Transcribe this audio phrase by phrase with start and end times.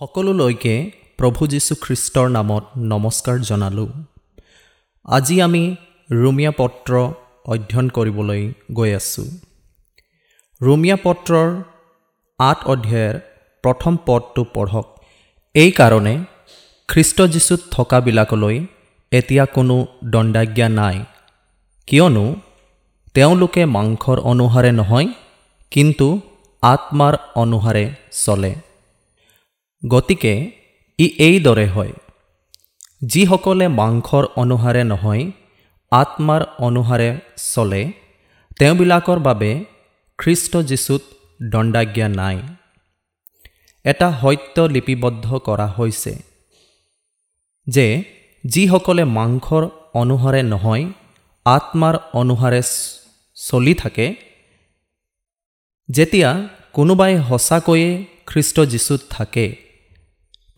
[0.00, 3.88] সকলোলৈকে প্ৰভু যীশুখ্ৰীষ্টৰ নামত নমস্কাৰ জনালোঁ।
[5.04, 5.76] আজি আমি
[6.10, 6.92] ৰোমিয়া পত্ৰ
[7.44, 9.26] অধ্যয়ন কৰিবলৈ গৈ আছোঁ।
[10.62, 11.48] ৰোমিয়া পত্ৰৰ
[12.38, 13.20] আঠ অধ্যায়ৰ
[13.62, 14.86] প্ৰথম পদটো পঢ়ক।
[15.54, 16.14] এইকাৰণে
[16.88, 18.66] খ্ৰীষ্ট যীশুত থকাবিলাকলৈ
[19.12, 21.04] এতিয়া কোনো দণ্ডাজ্ঞা নাই।
[21.86, 22.34] কিয়নো
[23.14, 25.08] তেওঁলোকে মাংসৰ অনুসাৰে নহয়
[25.70, 26.20] কিন্তু
[26.62, 27.84] আত্মাৰ অনুসাৰে
[28.24, 28.69] চলে।
[29.88, 30.50] গতিকে
[30.98, 31.92] ই এইদৰে হয়
[33.02, 35.30] যিসকলে মাংসৰ অনুসাৰে নহয়
[35.90, 37.92] আত্মাৰ অনুসাৰে চলে
[38.58, 39.64] তেওঁবিলাকৰ বাবে
[40.18, 41.02] খ্ৰীষ্ট যীশুত
[41.42, 42.42] দণ্ডাজ্ঞা নাই।
[43.84, 46.22] এটা সত্য লিপিবদ্ধ কৰা হৈছে
[47.68, 48.04] যে
[48.44, 50.84] যিসকলে মাংসৰ অনুসাৰে নহয়
[51.44, 52.62] আত্মাৰ অনুসাৰে
[53.34, 54.14] চলি থাকে
[55.90, 59.69] যেতিয়া কোনোবাই সঁচাকৈয়ে খ্ৰীষ্ট যীশুত থাকে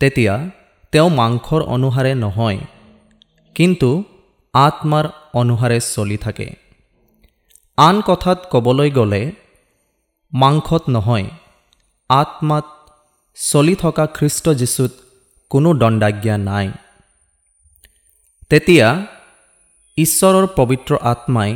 [0.03, 0.35] তেতিয়া
[0.93, 2.59] তেওঁ মাংসৰ অনুসাৰে নহয়
[3.57, 3.91] কিন্তু
[4.55, 6.49] আত্মাৰ অনুসাৰে চলি থাকে।
[7.79, 9.23] আন কথাত ক'বলৈ গ'লে
[10.33, 11.27] মাংসত নহয়
[12.11, 12.67] আত্মাত
[13.37, 14.93] চলি থকা খ্ৰীষ্ট যীশুত
[15.51, 16.67] কোনো দণ্ডাজ্ঞা নাই।
[18.51, 18.89] তেতিয়া
[19.99, 21.51] ঈশ্বৰৰ পবিত্ৰ আত্মাই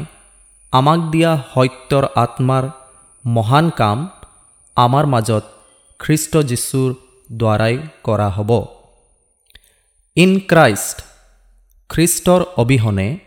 [0.72, 2.64] আমাক দিয়া সত্যৰ আত্মাৰ
[3.24, 3.98] মহান কাম
[4.76, 5.44] আমাৰ মাজত
[5.98, 6.90] খ্ৰীষ্ট যীশুৰ
[7.32, 8.50] দ্বাৰাই কৰা হ'ব।
[10.16, 10.96] ইন ক্ৰাইষ্ট
[11.90, 13.18] খ্ৰীষ্টৰ অবিহনে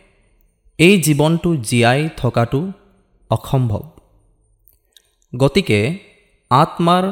[0.80, 2.72] এই জীৱনটো জীয়াই থকাটো
[3.30, 3.84] অসম্ভৱ।
[5.36, 5.80] গতিকে
[6.52, 7.04] আত্মাৰ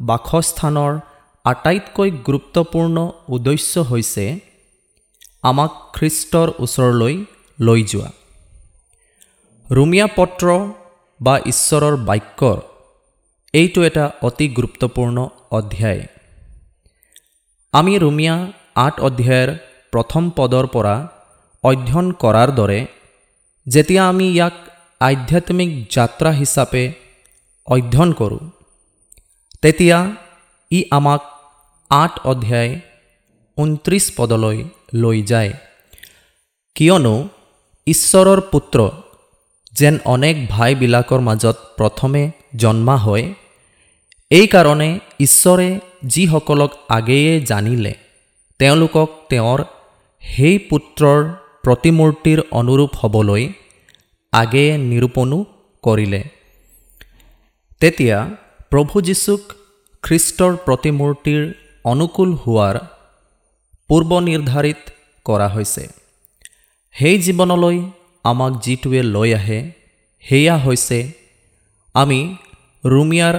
[0.00, 0.92] বাসস্থানৰ
[1.44, 2.96] আটাইতকৈ গুৰুত্বপূৰ্ণ
[3.28, 4.40] উদ্দেশ্য হৈছে
[5.42, 7.24] আমাক খ্ৰীষ্টৰ ওচৰলৈ
[7.60, 8.10] লৈ যোৱা।
[9.70, 10.46] ৰুমিয়া পত্ৰ
[11.20, 12.58] বা ঈশ্বৰৰ বাক্যৰ
[13.54, 16.17] এইটো এটা অতি গুৰুত্বপূৰ্ণ অধ্যায়।
[17.74, 18.34] আমি ৰুমিয়া
[18.84, 19.48] আঠ অধ্যায়ৰ
[19.92, 20.94] প্ৰথম পদৰ পৰা
[21.64, 22.80] অধ্যয়ন কৰাৰ দৰে,
[23.66, 24.56] যেতিয়া আমি ইয়াক
[25.00, 26.84] আধ্যাত্মিক যাত্ৰা হিচাপে
[27.68, 28.42] অধ্যয়ন কৰোঁ,
[29.62, 29.98] তেতিয়া
[30.70, 31.22] ই আমাক
[31.90, 32.72] আঠ অধ্যায়
[33.58, 34.58] ঊনত্ৰিছ পদলৈ
[35.02, 35.52] লৈ যায়।
[36.76, 37.14] কিয়নো
[37.86, 38.78] ঈশ্বৰৰ পুত্ৰ
[39.72, 42.22] যেন অনেক ভাইবিলাকৰ মাজত প্ৰথমে
[42.62, 43.24] জন্মা হয়
[44.30, 44.88] এইকাৰণে
[45.20, 45.68] ঈশ্বৰে
[46.04, 47.92] যিসকলক আগেয়ে জানিলে
[48.60, 49.60] তেওঁলোকক তেওঁৰ
[50.22, 51.20] সেই পুত্ৰৰ
[51.64, 53.42] প্ৰতিমূৰ্তিৰ অনুৰূপ হ'বলৈ
[54.32, 55.38] আগেয়ে নিৰূপণো
[55.84, 56.22] কৰিলে।
[57.80, 58.18] তেতিয়া
[58.70, 59.42] প্ৰভু যীশুক
[60.02, 61.42] খ্ৰীষ্টৰ প্ৰতিমূৰ্তিৰ
[61.84, 62.76] অনুকূল হোৱাৰ
[63.88, 64.80] পূৰ্ব নিৰ্ধাৰিত
[65.24, 65.84] কৰা হৈছে।
[66.94, 67.76] সেই জীৱনলৈ
[68.24, 69.60] আমাক যিটোৱে লৈ আহে
[70.24, 70.98] সেয়া হৈছে
[71.94, 72.20] আমি
[72.84, 73.36] ৰুমিয়াৰ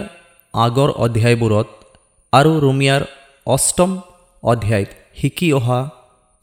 [0.54, 1.68] আগৰ অধ্যায়বোৰত
[2.34, 3.02] আৰু ৰুমিয়াৰ
[3.48, 3.92] অষ্টম
[4.44, 4.90] অধ্যায়ত
[5.20, 5.80] শিকি অহা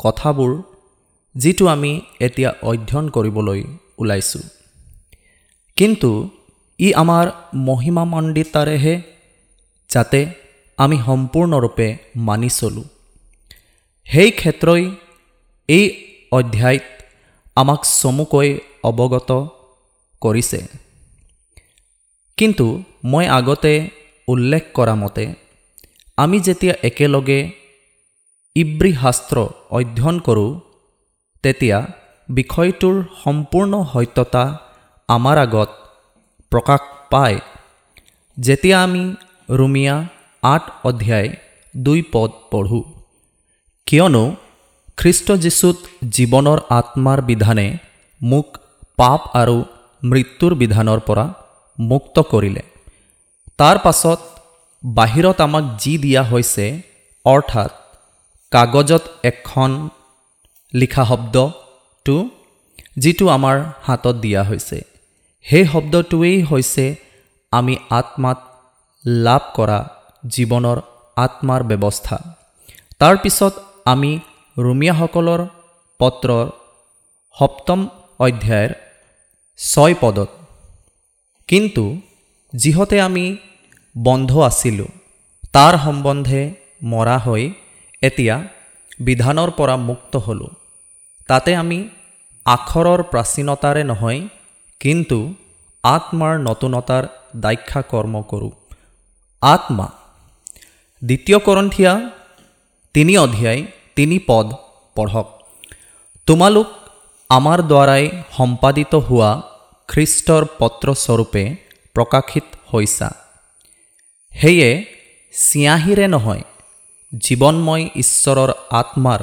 [0.00, 0.53] কথাবোৰ
[1.34, 1.93] যিটো আমি
[2.27, 3.61] এতিয়া অধ্যয়ন কৰিবলৈ
[3.99, 4.44] ওলাইছোঁ।
[5.77, 6.11] কিন্তু
[6.81, 7.27] ই আমাৰ
[7.69, 8.94] মহিমামণ্ডিতাৰেহে
[9.91, 10.21] যাতে
[10.78, 12.87] আমি সম্পূৰ্ণৰূপে মানি চলোঁ।
[14.06, 14.83] সেই ক্ষেত্ৰই
[15.69, 15.84] এই
[16.33, 16.84] অধ্যায়ত
[17.56, 18.49] আমাক চমুকৈ
[18.88, 19.31] অৱগত
[20.23, 20.61] কৰিছে।
[22.39, 22.67] কিন্তু
[23.05, 23.73] মই আগতে
[24.29, 25.25] উল্লেখ কৰা মতে
[26.17, 27.41] আমি যেতিয়া একেলগে
[28.57, 29.37] ইব্ৰী শাস্ত্ৰ
[29.71, 30.51] অধ্যয়ন কৰোঁ
[31.45, 31.79] তেতিয়া
[32.29, 34.45] বিষয়টোৰ সম্পূৰ্ণ সত্যতা
[35.09, 35.71] আমাৰ আগত
[36.53, 36.81] প্ৰকাশ
[37.11, 37.39] পায়।
[38.39, 39.03] যেতিয়া আমি
[39.49, 39.97] ৰুমিয়া
[40.43, 41.29] আঠ অধ্যায়
[41.75, 42.85] দুই পদ পঢ়োঁ
[43.87, 44.25] কিয়নো
[44.97, 45.77] খ্ৰীষ্ট যীশুত
[46.17, 47.67] জীৱনৰ আত্মাৰ বিধানে
[48.21, 48.47] মোক
[48.97, 49.57] পাপ আৰু
[50.03, 51.27] মৃত্যুৰ বিধানৰ পৰা
[51.78, 52.62] মুক্ত কৰিলে।
[53.59, 54.20] তাৰ পাছত
[54.84, 56.82] বাহিৰত আমাক যি দিয়া হৈছে
[57.25, 57.70] অৰ্থাৎ
[58.50, 59.88] কাগজত এখন
[60.75, 62.28] লিখা শব্দটো
[62.97, 64.84] যিটো আমাৰ হাতত দিয়া হৈছে।
[65.44, 66.97] সেই শব্দটোৱেই হৈছে
[67.53, 68.38] আমি আত্মাত
[69.04, 69.88] লাভ কৰা
[70.31, 70.81] জীৱনৰ
[71.16, 72.16] আত্মাৰ ব্যৱস্থা।
[72.98, 73.52] তাৰপিছত
[73.84, 74.19] আমি
[74.58, 75.40] ৰুমিয়াসকলৰ
[75.99, 76.46] পত্ৰৰ
[77.37, 77.88] সপ্তম
[78.19, 78.70] অধ্যায়ৰ
[79.58, 80.29] ছয় পদত
[81.48, 81.84] কিন্তু
[82.52, 83.37] যিহতে আমি
[83.96, 84.88] বন্ধ আছিলোঁ,
[85.52, 86.40] তাৰ সম্বন্ধে
[86.82, 87.43] মৰা হৈ
[88.02, 88.34] এতিয়া
[89.00, 90.50] বিধানৰ পৰা মুক্ত হ'লোঁ।
[91.28, 91.78] তাতে আমি
[92.46, 94.20] আখৰৰ প্ৰাচীনতাৰে নহয়,
[94.81, 95.19] কিন্তু
[95.84, 97.04] আত্মাৰ নতুনতাৰ
[97.37, 98.50] দাক্ষা কৰ্ম কৰোঁ।
[99.43, 99.87] আত্মা,
[101.02, 101.93] দ্বিতীয় কৰন্থিয়া
[102.94, 103.60] তিনি অধ্যায়,
[103.96, 104.46] তিনি পদ
[104.96, 105.28] পঢ়ক।
[106.26, 106.69] তোমালোক
[107.31, 108.04] আমাৰ দ্বাৰাই
[108.37, 109.31] সম্পাদিত হোৱা
[109.88, 111.56] খ্ৰীষ্টৰ পত্ৰস্বৰূপে
[111.94, 113.09] প্ৰকাশিত হৈছা।
[114.33, 114.71] সেয়ে
[115.35, 116.43] চিয়াঁহীৰে নহয়
[117.21, 119.21] জীৱনময় ঈশ্বৰৰ আত্মাৰ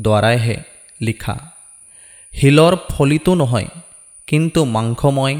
[0.00, 0.56] দ্বাৰাইহে
[1.00, 1.36] লিখা।
[2.34, 3.68] শিলৰ ফলিতো নহয়
[4.26, 5.36] কিন্তু মাংসময়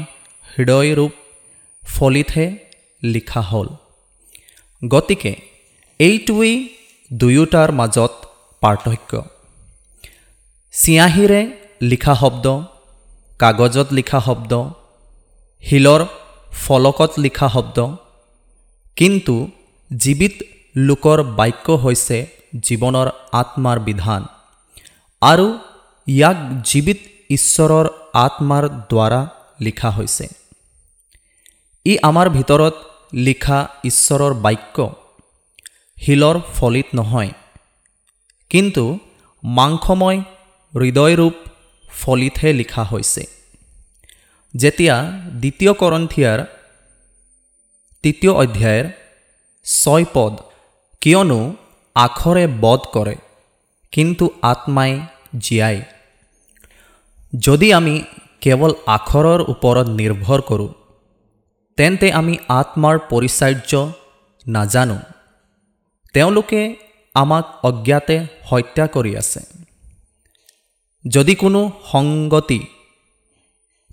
[0.57, 1.11] হৃদয়ৰূপ
[1.83, 2.45] ফলিতহে
[3.03, 3.67] লিখা হ'ল।
[4.87, 5.33] গতিকে
[5.99, 6.55] এইটোৱেই
[7.13, 8.13] দুয়োটাৰ মাজত
[8.61, 9.11] পাৰ্থক্য।
[10.71, 11.41] চিয়াঁহীৰে
[11.81, 12.45] লিখা শব্দ
[13.41, 14.51] কাগজত লিখা শব্দ
[15.63, 16.01] শিলৰ
[16.63, 17.77] ফলকত লিখা শব্দ।
[18.97, 19.35] কিন্তু
[19.91, 20.35] জীৱিত
[20.87, 22.17] লোকৰ বাক্য হৈছে
[22.67, 23.07] জীৱনৰ
[23.41, 24.21] আত্মাৰ বিধান।
[25.21, 25.47] আৰু
[26.07, 26.37] ইয়াক
[26.69, 26.99] জীৱিত
[27.29, 27.85] ঈশ্বৰৰ
[28.25, 29.21] আত্মাৰ দ্বাৰা
[29.65, 30.25] লিখা হৈছে।
[31.85, 32.75] ই আমাৰ ভিতৰত
[33.25, 34.77] লিখা ঈশ্বৰৰ বাক্য
[35.97, 37.31] শিলৰ ফলিত নহয়।
[38.51, 38.83] কিন্তু
[39.43, 40.17] মাংসময়
[40.73, 41.35] হৃদয়ৰূপ
[42.01, 43.23] ফলিতহে লিখা হৈছে।
[44.53, 44.95] যেতিয়া
[45.41, 46.39] দ্বিতীয় কৰন্থিয়াৰ
[48.03, 48.85] তৃতীয় অধ্যায়ৰ
[49.65, 50.33] ছয় পদ
[51.01, 51.41] কিয়নো
[51.95, 53.15] আখৰে বধ কৰে,
[53.93, 54.91] কিন্তু আত্মাই
[55.45, 55.77] জীয়াই
[57.33, 57.95] যদি আমি
[58.43, 60.71] কেৱল আখৰৰ ওপৰত নিৰ্ভৰ কৰোঁ,
[61.77, 63.71] তেন্তে আমি আত্মাৰ পৰিচাৰ্য
[64.45, 64.97] নাজানো।
[66.15, 66.61] তেওঁলোকে
[67.15, 68.15] আমাক অজ্ঞাতে
[68.49, 69.41] হত্যা কৰি আছে।
[71.05, 71.61] যদি কোনো
[71.91, 72.59] সংগতি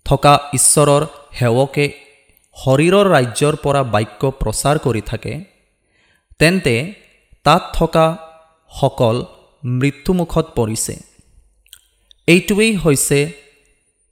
[0.06, 1.02] থকা ঈশ্বৰৰ
[1.38, 1.86] সেৱকে
[2.56, 5.34] শৰীৰৰ ৰাজ্যৰ পৰা বাক্য প্ৰচাৰ কৰি থাকে
[6.38, 6.74] তেন্তে
[7.44, 8.06] তাত থকা
[8.70, 9.14] সকল
[9.64, 10.94] মৃত্যুমুখত পৰিছে।
[12.28, 13.18] এইটোৱেই হৈছে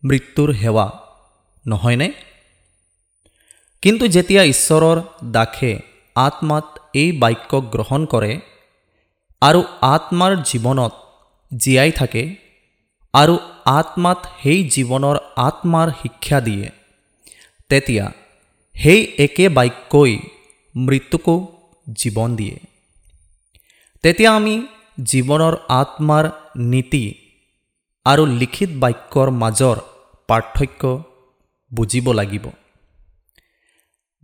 [0.02, 0.86] মৃত্যুৰ সেৱা
[1.66, 2.08] নহয়নে?
[3.82, 4.98] কিন্তু যেতিয়া ঈশ্বৰৰ
[5.32, 5.72] দাসে
[6.16, 8.32] আত্মাত এই বাক্য গ্ৰহণ কৰে
[9.42, 9.60] আৰু
[9.94, 10.92] আত্মাৰ জীৱনত
[11.52, 12.22] জীয়াই থাকে
[13.14, 13.34] আৰু
[13.78, 16.66] আত্মাত সেই জীৱনৰ আত্মাৰ শিক্ষা দিয়ে।
[17.68, 18.06] তেতিয়া
[18.74, 20.12] সেই একে বাক্যই
[20.76, 21.34] মৃত্যুকো
[21.96, 22.56] জীৱন দিয়ে।
[24.04, 24.54] তেতিয়া আমি
[25.04, 26.24] জীৱনৰ আত্মাৰ
[26.56, 27.04] নীতি
[28.06, 29.76] আৰু লিখিত বাক্যৰ মাজৰ
[30.28, 30.82] পাৰ্থক্য
[31.70, 32.44] বুজিব লাগিব।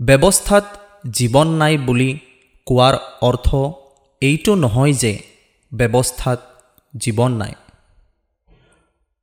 [0.00, 0.64] ব্যৱস্থাত
[1.10, 2.10] জীৱন নাই বুলি
[2.66, 3.48] কোৱাৰ অৰ্থ
[4.22, 5.12] এইটো নহয় যে
[5.72, 6.40] ব্যৱস্থাত
[6.96, 7.52] জীৱন নাই।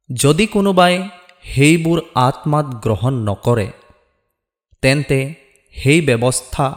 [0.09, 1.09] যদি কোনোবাই
[1.43, 3.71] সেইবোৰ আত্মাত গ্ৰহণ নকৰে,
[4.81, 5.35] তেন্তে
[5.75, 6.67] সেই ব্যৱস্থা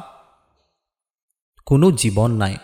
[1.67, 2.56] কোনো জীৱন নাই।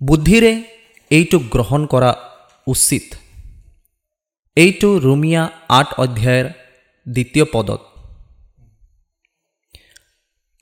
[0.00, 0.62] বুদ্ধিৰে
[1.10, 2.14] এইটো গ্ৰহণ কৰা
[2.66, 3.14] উচিত।
[4.56, 6.46] এইটো ৰুমিয়া আঠ অধ্যায়ৰ
[7.06, 7.80] দ্বিতীয় পদত।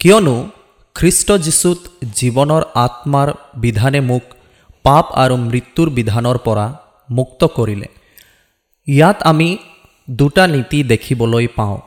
[0.01, 0.51] কিয়নো
[0.95, 1.79] খ্ৰীষ্ট যীশুত
[2.15, 4.23] জীৱনৰ আত্মাৰ বিধানে মোক
[4.83, 6.67] পাপ আৰু মৃত্যুৰ বিধানৰ পৰা
[7.11, 7.89] মুক্ত কৰিলে।
[8.87, 9.57] ইয়াত আমি
[10.11, 11.79] দুটা নীতি দেখিবলৈ পাওঁ।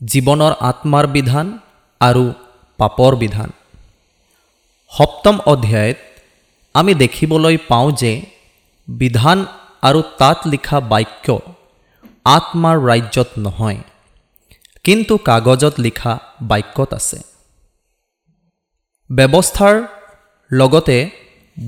[0.00, 1.58] জীৱনৰ আত্মাৰ বিধান
[2.00, 2.32] আৰু
[2.78, 3.50] পাপৰ বিধান।
[4.92, 5.96] সপ্তম অধ্যায়ত
[6.74, 8.12] আমি দেখিবলৈ পাওঁ যে
[8.88, 9.46] বিধান
[9.82, 11.38] আৰু তাত লিখা বাক্য
[12.24, 13.76] আত্মাৰ ৰাজ্যত নহয়
[14.84, 17.18] কিন্তু কাগজত লিখা বাক্যত আছে।
[19.10, 19.82] ব্যৱস্থাৰ
[20.52, 21.10] লগতে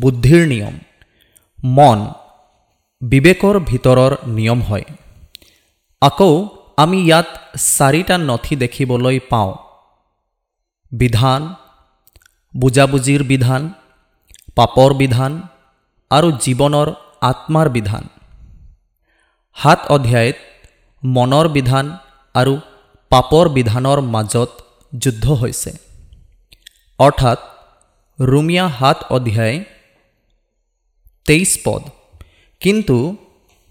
[0.01, 0.79] বুদ্ধিৰ নিয়ম
[1.65, 1.99] মন
[3.03, 4.85] বিবেকৰ ভিতৰৰ নিয়ম হয়।
[6.03, 6.33] আকৌ
[6.83, 7.29] আমি ইয়াত
[7.79, 9.53] চাৰিটা নথি দেখিবলৈ পাওঁ।
[10.93, 11.43] বিধান
[12.55, 13.63] বুজাবুজিৰ বিধান
[14.59, 15.33] পাপৰ বিধান
[16.11, 16.89] আৰু জীৱনৰ
[17.31, 18.05] আত্মাৰ বিধান।
[19.57, 20.37] সাত অধ্যায়ত
[21.03, 21.87] মনৰ বিধান
[22.35, 22.55] আৰু
[23.11, 24.51] পাপৰ বিধানৰ মাজত
[24.93, 25.71] যুদ্ধ হৈছে।
[26.99, 27.39] অৰ্থাৎ
[28.19, 29.57] ৰুমিয়া সাত অধ্যায়
[31.27, 31.83] তেইছ পদ।
[32.63, 32.97] কিন্তু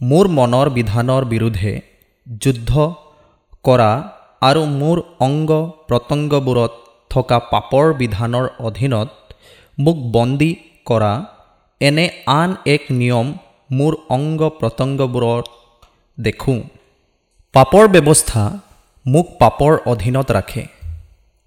[0.01, 1.73] মোৰ মনৰ বিধানৰ বিৰুদ্ধে
[2.27, 2.71] যুদ্ধ
[3.63, 3.91] কৰা
[4.41, 5.51] আৰু মোৰ অংগ
[5.87, 6.71] প্ৰত্যংগবোৰত
[7.11, 9.09] থকা পাপৰ বিধানৰ অধীনত
[9.77, 10.51] মোক বন্দী
[10.85, 11.13] কৰা
[11.81, 12.05] এনে
[12.39, 13.27] আন এক নিয়ম
[13.69, 15.45] মোৰ অংগ প্ৰত্যংগবোৰত
[16.17, 16.59] দেখোঁ।
[17.53, 18.43] পাপৰ ব্যৱস্থা
[19.05, 20.63] মোক পাপৰ অধীনত ৰাখে।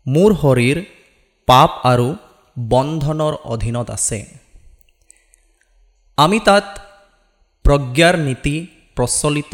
[0.06, 0.78] মোৰ শৰীৰ
[1.48, 2.08] পাপ আৰু
[2.56, 4.18] বন্ধনৰ অধীনত আছে।
[6.18, 6.66] আমি তাত
[7.64, 8.54] প্ৰজ্ঞাৰ নীতি
[8.96, 9.52] প্ৰচলিত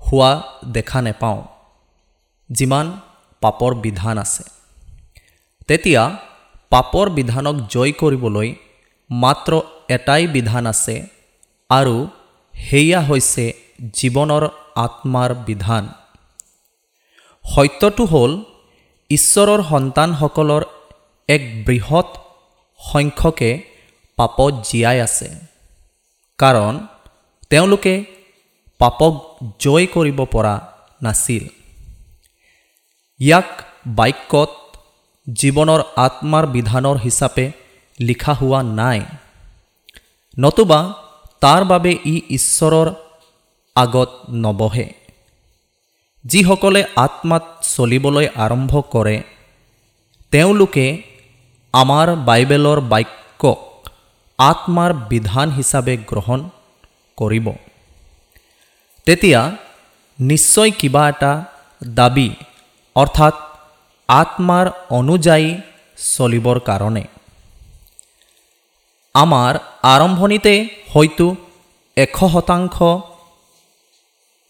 [0.00, 0.30] হোৱা
[0.76, 1.40] দেখা নেপাওঁ
[2.50, 2.86] যিমান
[3.42, 4.44] পাপৰ বিধান আছে।
[5.68, 6.02] তেতিয়া
[6.72, 8.48] পাপৰ বিধানক জয় কৰিবলৈ
[9.10, 9.52] মাত্ৰ
[9.96, 10.94] এটাই বিধান আছে
[11.70, 11.96] আৰু
[12.54, 13.44] সেয়া হৈছে
[13.98, 14.44] জীৱনৰ
[14.84, 15.84] আত্মাৰ বিধান।
[17.44, 18.32] সত্যটো হ'ল
[19.10, 20.62] ঈশ্বৰৰ সন্তানসকলৰ
[21.28, 22.08] এক বৃহৎ
[22.80, 23.50] সংখ্যকে
[24.18, 25.28] পাপত জীয়াই আছে।
[26.38, 26.74] কাৰণ
[27.50, 27.94] তেওঁলোকে
[28.80, 29.14] পাপক
[29.60, 30.54] জয় কৰিব পৰা
[31.02, 31.44] নাছিল।
[33.20, 33.50] ইয়াক
[33.98, 34.50] বাক্যত
[35.26, 37.44] জীৱনৰ আত্মাৰ বিধানৰ হিচাপে
[38.00, 39.00] লিখা হোৱা নাই।
[40.38, 40.80] নতুবা
[41.42, 42.88] তাৰ বাবে ই ঈশ্বৰৰ
[43.76, 44.10] আগত
[44.44, 44.86] নবহে।
[46.24, 49.16] যিসকলে আত্মাত চলিবলৈ আৰম্ভ কৰে
[50.32, 50.86] তেওঁলোকে
[51.74, 53.58] আমাৰ বাইবেলৰ বাক্যক
[54.38, 56.40] আত্মাৰ বিধান হিচাপে গ্ৰহণ
[57.16, 57.46] কৰিব।
[59.06, 59.40] তেতিয়া
[60.18, 61.32] নিশ্চয় কিবা এটা
[61.82, 62.28] দাবি,
[62.96, 63.34] অৰ্থাৎ
[64.08, 65.48] আত্মাৰ অনুযায়ী
[66.14, 67.04] চলিবৰ কাৰণে।
[69.14, 69.52] আমাৰ
[69.92, 70.54] আৰম্ভণিতে
[70.92, 71.26] হয়তো
[71.96, 72.76] এশ শতাংশ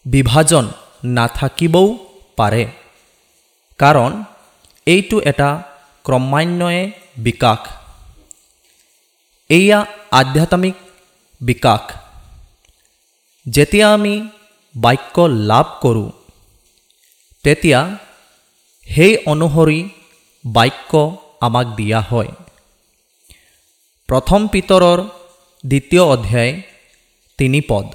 [0.05, 0.65] বিভাজন
[1.15, 1.85] নাথাকিবও
[2.37, 2.65] পাৰে,
[3.79, 4.11] কাৰণ
[4.87, 5.49] এইটো এটা
[6.05, 6.81] ক্ৰমান্বয়ে
[7.17, 7.61] বিকাশ।
[9.49, 9.79] এয়া
[10.11, 10.75] আধ্যাত্মিক
[11.41, 11.83] বিকাশ।
[13.47, 14.29] যেতিয়া আমি
[14.75, 16.09] বাক্য লাভ কৰোঁ
[17.43, 17.79] তেতিয়া
[18.87, 19.89] সেই অনুসৰি
[20.45, 20.91] বাক্য
[21.41, 22.31] আমাক দিয়া হয়।
[24.09, 24.99] প্ৰথম পিতৰৰ
[25.65, 26.61] দ্বিতীয় অধ্যায়
[27.37, 27.85] তিনি পদ।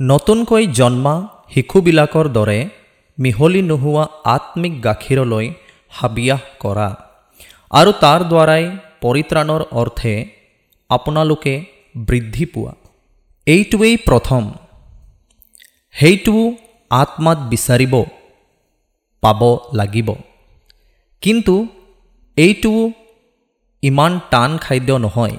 [0.00, 1.14] নতুনকৈ জন্মা
[1.54, 2.68] শিশুবিলাকৰ দৰে
[3.18, 5.46] মিহলি নোহোৱা আত্মিক গাখীৰলৈ
[5.90, 6.88] হাবিয়াস কৰা।
[7.70, 8.64] আৰু তাৰ দ্বাৰাই
[9.00, 10.14] পৰিত্ৰাণৰ অৰ্থে
[10.90, 11.54] আপোনালোকে
[12.08, 12.74] বৃদ্ধি পোৱা।
[13.46, 14.42] এইটোৱেই প্ৰথম।
[15.94, 16.56] সেইটোও
[16.90, 18.04] আত্মাত বিচাৰিব
[19.22, 19.40] পাব
[19.72, 20.12] লাগিব।
[21.20, 21.66] কিন্তু
[22.36, 22.90] এইটোও
[23.82, 25.36] ইমান টান খাদ্য নহয়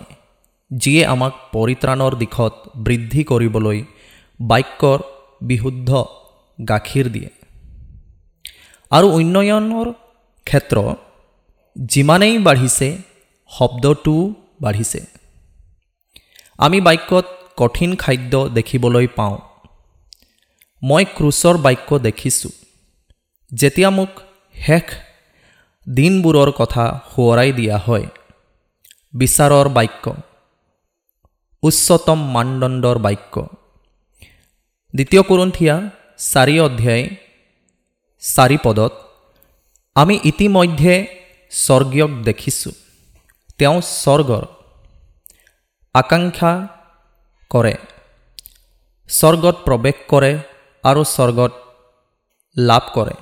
[0.72, 3.84] যিয়ে আমাক পৰিত্ৰাণৰ দিশত বৃদ্ধি কৰিবলৈ
[4.42, 5.00] বাক্যৰ
[5.42, 5.90] বিশুদ্ধ
[6.70, 7.30] গাখীৰ দিয়ে।
[8.92, 9.94] আৰু উন্নয়নৰ
[10.44, 10.78] ক্ষেত্ৰ
[11.76, 12.98] যিমানেই বাঢ়িছে
[13.50, 15.02] শব্দটোও বাঢ়িছে।
[16.58, 17.26] আমি বাক্যত
[17.58, 19.38] কঠিন খাদ্য দেখিবলৈ পাওঁ।
[20.82, 22.54] মই ক্ৰুচৰ বাক্য দেখিছোঁ।
[23.52, 24.12] যেতিয়া মোক
[24.56, 24.86] শেষ
[25.88, 28.06] দিনবোৰৰ কথা সোঁৱৰাই দিয়া হয়
[29.14, 30.06] বিচাৰৰ বাক্য
[31.64, 33.36] উচ্চতম মানদণ্ডৰ বাক্য।
[34.94, 35.76] দ্বিতীয় কুৰন্থিয়া
[36.32, 37.04] চাৰি অধ্যায়
[38.24, 38.94] চাৰি পদত
[39.96, 40.94] আমি ইতিমধ্যে
[41.52, 42.76] স্বৰ্গীয়ক দেখিছোঁ।
[43.58, 44.44] তেওঁ স্বৰ্গৰ
[45.96, 46.52] আকাংক্ষা
[47.52, 47.76] কৰে।
[49.10, 50.32] স্বৰ্গত প্ৰৱেশ কৰে
[50.90, 51.54] আৰু স্বৰ্গত
[52.58, 53.16] লাভ কৰে।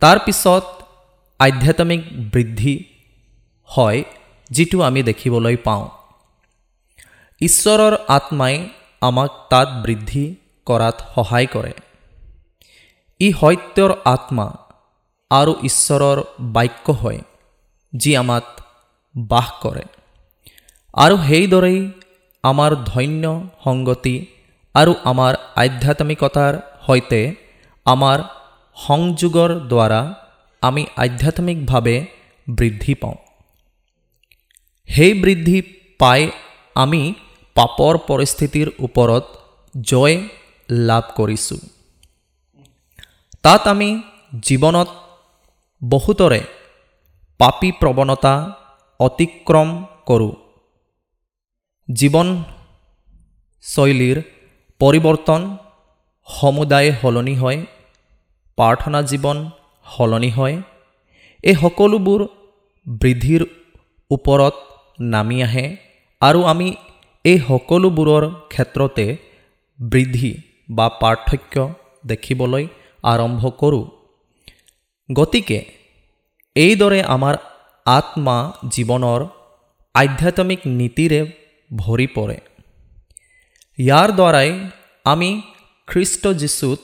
[0.00, 0.64] তাৰ পিছত
[1.40, 2.74] আধ্যাত্মিক বৃদ্ধি
[3.70, 4.04] হয়
[4.50, 5.84] যিটো আমি দেখিবলৈ পাওঁ।
[7.40, 8.54] ঈশ্বৰৰ আত্মাই
[9.00, 10.24] আমাক তাত বৃদ্ধি
[10.66, 11.72] কৰাত সহায় কৰে।
[13.20, 14.46] ই সত্যৰ আত্মা
[15.30, 17.20] আৰু ঈশ্বৰৰ বাক্য হয়
[17.92, 18.46] যি আমাক
[19.14, 19.84] বাস কৰে।
[20.94, 21.78] আৰু সেইদৰেই
[22.44, 23.24] আমাৰ ধন্য
[23.64, 24.16] সংগতি
[24.74, 25.32] আৰু আমাৰ
[25.62, 26.54] আধ্যাত্মিকতাৰ
[26.86, 27.20] সৈতে
[27.86, 28.18] আমাৰ
[28.76, 30.00] সংযোগৰ দ্বাৰা
[30.62, 31.96] আমি আধ্যাত্মিকভাৱে
[32.46, 33.18] বৃদ্ধি পাওঁ।
[34.88, 35.58] সেই বৃদ্ধি
[36.00, 36.20] পাই
[36.76, 37.02] আমি
[37.56, 39.24] পাপৰ পৰিস্থিতিৰ ওপৰত
[39.74, 40.16] জয়
[40.88, 41.60] লাভ কৰিছোঁ
[43.44, 43.88] তাত আমি
[44.46, 44.88] জীৱনত
[45.82, 46.40] বহুতৰে
[47.40, 48.34] পাপী প্ৰৱণতা
[49.00, 49.68] অতিক্ৰম
[50.08, 50.34] কৰোঁ।
[51.88, 52.98] জীৱনশৈলীৰ
[54.80, 55.42] পৰিৱৰ্তন
[56.28, 57.58] সমুদায় সলনি হয়
[58.58, 59.38] প্ৰাৰ্থনা জীৱন
[59.86, 60.54] সলনি হয়
[61.44, 62.20] এই সকলোবোৰ
[62.86, 63.42] বৃদ্ধিৰ
[64.10, 64.54] ওপৰত
[65.14, 65.66] নামি আহে
[66.22, 66.68] আৰু আমি
[67.24, 69.06] এই সকলোবোৰৰ ক্ষেত্ৰতে
[69.78, 70.30] বৃদ্ধি
[70.68, 71.54] বা পাৰ্থক্য
[72.04, 72.64] দেখিবলৈ
[73.04, 73.84] আৰম্ভ কৰোঁ।
[75.08, 75.58] গতিকে
[76.56, 77.34] এইদৰে আমাৰ
[77.86, 78.36] আত্মা
[78.74, 79.20] জীৱনৰ
[79.94, 81.20] আধ্যাত্মিক নীতিৰে
[81.70, 82.38] ভৰি পৰে।
[83.78, 84.50] ইয়াৰ দ্বাৰাই
[85.06, 85.30] আমি
[85.88, 86.80] খ্ৰীষ্ট যীশুত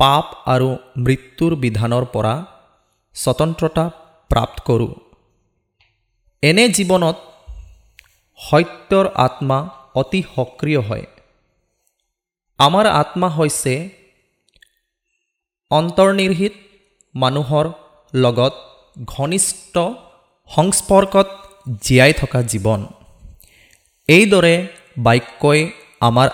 [0.00, 0.68] পাপ আৰু
[1.04, 2.34] মৃত্যুৰ বিধানৰ পৰা
[3.16, 3.84] স্বতন্ত্ৰতা
[4.30, 4.92] প্ৰাপ্ত কৰোঁ
[6.42, 7.16] এনে জীৱনত
[8.40, 9.58] সত্যৰ আত্মা
[9.94, 11.06] অতি সক্ৰিয় হয়
[12.58, 13.74] আমাৰ আত্মা হৈছে
[15.70, 16.54] অন্তৰ্নিহিত
[17.14, 17.66] মানুহৰ
[18.12, 18.54] লগত
[19.06, 19.74] ঘনিষ্ঠ
[20.50, 21.28] সংস্পৰ্শত
[21.82, 22.80] জীয়াই থকা জীৱন
[24.08, 24.54] এইদৰে
[24.98, 25.62] বাক্যই
[26.00, 26.28] আমাৰ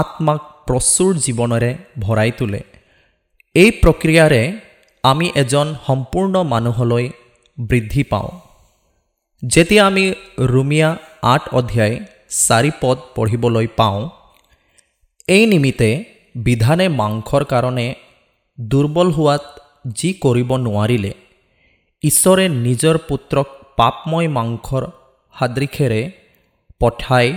[0.00, 1.70] আত্মাক প্ৰচুৰ জীৱনেৰে
[2.04, 2.60] ভৰাই তোলে।
[3.54, 4.42] এই প্ৰক্ৰিয়াৰে
[5.04, 7.04] আমি এজন সম্পূৰ্ণ মানুহলৈ
[7.58, 8.30] বৃদ্ধি পাওঁ।
[9.42, 10.04] যেতিয়া আমি
[10.52, 10.90] ৰুমিয়া
[11.32, 11.94] আঠ অধ্যায়
[12.44, 13.98] চাৰি পদ পঢ়িবলৈ পাওঁ
[15.28, 15.90] এই নিমিত্তে
[16.46, 17.86] বিধানে মাংসৰ কাৰণে
[18.58, 19.44] দুৰ্বল হোৱাত
[19.98, 21.12] যি কৰিব নোৱাৰিলে
[22.02, 23.48] ঈশ্বৰে নিজৰ পুত্ৰক
[23.78, 24.82] পাপময় মাংসৰ
[25.34, 26.00] সাদৃশেৰে
[26.80, 27.28] পঠাই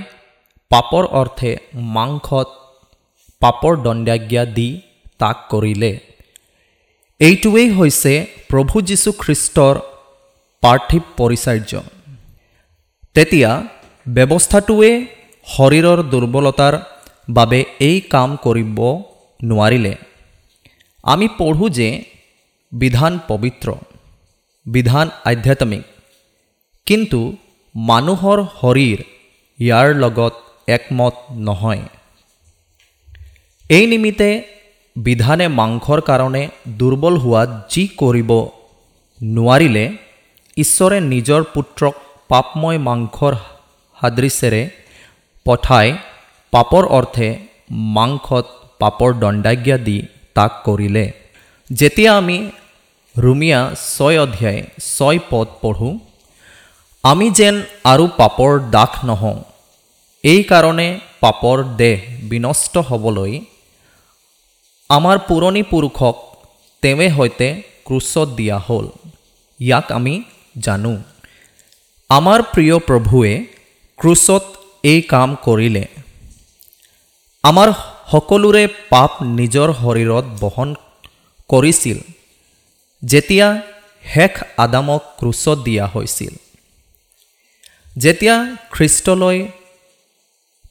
[0.71, 1.51] পাপৰ অৰ্থে
[1.95, 2.47] মাংসত
[3.41, 4.69] পাপৰ দণ্ডাজ্ঞা দি
[5.19, 5.91] তাক কৰিলে।
[7.19, 8.13] এইটোৱেই হৈছে
[8.49, 9.75] প্ৰভু যীশুখ্ৰীষ্টৰ
[10.63, 11.73] পাৰ্থিৱ পৰিচাৰ্য।
[13.15, 13.51] তেতিয়া
[14.05, 14.91] ব্যৱস্থাটোৱে
[15.47, 16.73] শৰীৰৰ দুৰ্বলতাৰ
[17.29, 18.79] বাবে এই কাম কৰিব
[19.39, 19.93] নোৱাৰিলে।
[21.03, 21.89] আমি পঢ়োঁ যে
[22.71, 23.67] বিধান পবিত্ৰ
[24.65, 25.83] বিধান আধ্যাত্মিক।
[26.87, 27.19] কিন্তু
[27.75, 28.99] মানুহৰ শৰীৰ
[29.59, 30.33] ইয়াৰ লগত
[30.67, 31.15] একমত
[31.47, 31.83] নহয়।
[33.69, 34.29] এই নিমিত্তে
[34.95, 36.43] বিধানে মাংসৰ কাৰণে
[36.79, 38.31] দুৰ্বল হোৱাত যি কৰিব
[39.21, 39.85] নোৱাৰিলে
[40.57, 41.95] ঈশ্বৰে নিজৰ পুত্ৰক
[42.29, 43.33] পাপময় মাংসৰ
[43.97, 44.61] সাদৃশ্যেৰে
[45.45, 45.87] পঠাই
[46.53, 47.27] পাপৰ অৰ্থে
[47.97, 48.45] মাংসত
[48.81, 49.97] পাপৰ দণ্ডাজ্ঞা দি
[50.35, 51.05] তাক কৰিলে।
[51.69, 52.37] যেতিয়া আমি
[53.15, 53.59] ৰুমিয়া
[53.95, 54.59] ছয় অধ্যায়
[54.95, 55.93] ছয় পদ পঢ়োঁ,
[57.03, 57.55] আমি যেন
[57.91, 59.39] আৰু পাপৰ দাস নহওঁ।
[60.23, 60.87] এইকাৰণে
[61.21, 61.97] পাপৰ দেহ
[62.29, 63.31] বিনষ্ট হ'বলৈ
[64.89, 66.15] আমাৰ পুৰণি পুৰুষক
[66.83, 67.47] তেৱে সৈতে
[67.85, 68.85] ক্ৰুচত দিয়া হ'ল।
[69.59, 70.13] ইয়াক আমি
[70.65, 70.93] জানো।
[72.09, 73.33] আমাৰ প্ৰিয় প্ৰভুৱে
[73.99, 74.43] ক্ৰুচত
[74.83, 75.85] এই কাম কৰিলে।
[77.43, 77.69] আমাৰ
[78.11, 80.69] সকলোৰে পাপ নিজৰ শৰীৰত বহন
[81.49, 81.97] কৰিছিল।
[83.03, 83.47] যেতিয়া
[84.05, 86.33] শেষ আদামক ক্ৰুচত দিয়া হৈছিল।
[87.97, 88.35] যেতিয়া
[88.71, 89.37] খ্ৰীষ্টলৈ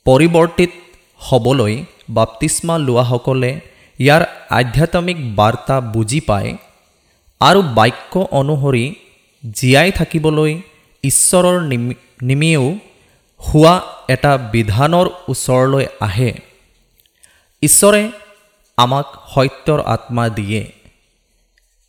[0.07, 0.71] পৰিৱৰ্তিত
[1.19, 1.75] হ'বলৈ
[2.11, 3.51] বাপ্তিস্মা লোৱাসকলে
[3.99, 6.57] ইয়াৰ আধ্যাত্মিক বাৰ্তা বুজি পায়
[7.41, 8.85] আৰু বাক্য অনুসৰি
[9.55, 10.53] জীয়াই থাকিবলৈ
[11.05, 12.67] ঈশ্বৰৰ নিমি নিমিয়েও
[13.41, 13.75] হোৱা
[14.09, 16.33] এটা বিধানৰ ওচৰলৈ আহে।
[17.63, 18.03] ঈশ্বৰে
[18.79, 20.63] আমাক সত্যৰ আত্মা দিয়ে।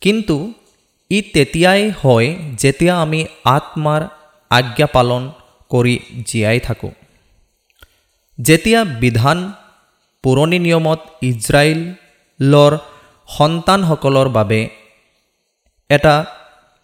[0.00, 0.36] কিন্তু
[1.10, 2.28] ই তেতিয়াই হয়
[2.58, 4.02] যেতিয়া আমি আত্মাৰ
[4.50, 5.22] আজ্ঞা পালন
[5.70, 6.90] কৰি জীয়াই থাকোঁ।
[8.38, 9.38] যেতিয়া বিধান
[10.24, 12.72] পুৰণি নিয়মত ইজৰাইলৰ
[13.28, 14.60] সন্তানসকলৰ বাবে
[15.90, 16.14] এটা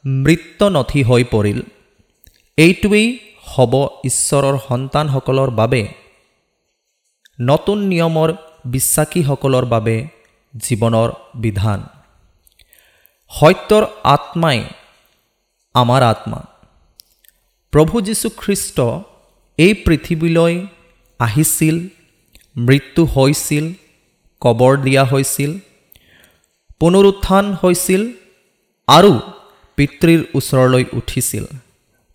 [0.06, 1.58] মৃত নথি হৈ পৰিল
[2.56, 3.06] এইটোৱেই
[3.52, 3.72] হ'ব
[4.04, 5.82] ঈশ্বৰৰ সন্তানসকলৰ বাবে
[7.40, 8.32] নতুন নিয়মৰ
[8.66, 9.96] বিশ্বাসীসকলৰ বাবে
[10.54, 11.80] জীৱনৰ বিধান।
[13.30, 14.64] সত্যৰ আত্মাই
[15.74, 16.40] আমাৰ আত্মা।
[17.72, 18.80] প্ৰভু যীশুখ্ৰীষ্ট
[19.58, 20.54] এই পৃথিৱীলৈ
[21.20, 21.76] আহিছিল
[22.66, 23.64] মৃত্যু হৈছিল
[24.42, 25.50] কবৰ দিয়া হৈছিল
[26.80, 28.02] পুনৰুত্থান হৈছিল
[28.88, 29.12] আৰু
[29.78, 31.44] পিতৃৰ ওচৰলৈ উঠিছিল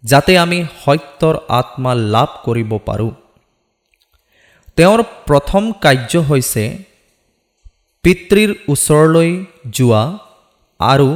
[0.03, 3.11] যাতে আমি সত্যৰ আত্মা লাভ কৰিব পাৰোঁ।
[4.77, 6.63] তেওঁৰ প্ৰথম কাৰ্য হৈছে
[8.03, 9.29] পিতৃৰ ওচৰলৈ
[9.77, 10.03] যোৱা
[10.79, 11.09] আৰু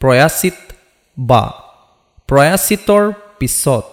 [0.00, 0.56] প্ৰয়াচিত
[1.18, 1.42] বা
[2.28, 3.04] প্ৰয়াচিতৰ
[3.38, 3.84] পিছত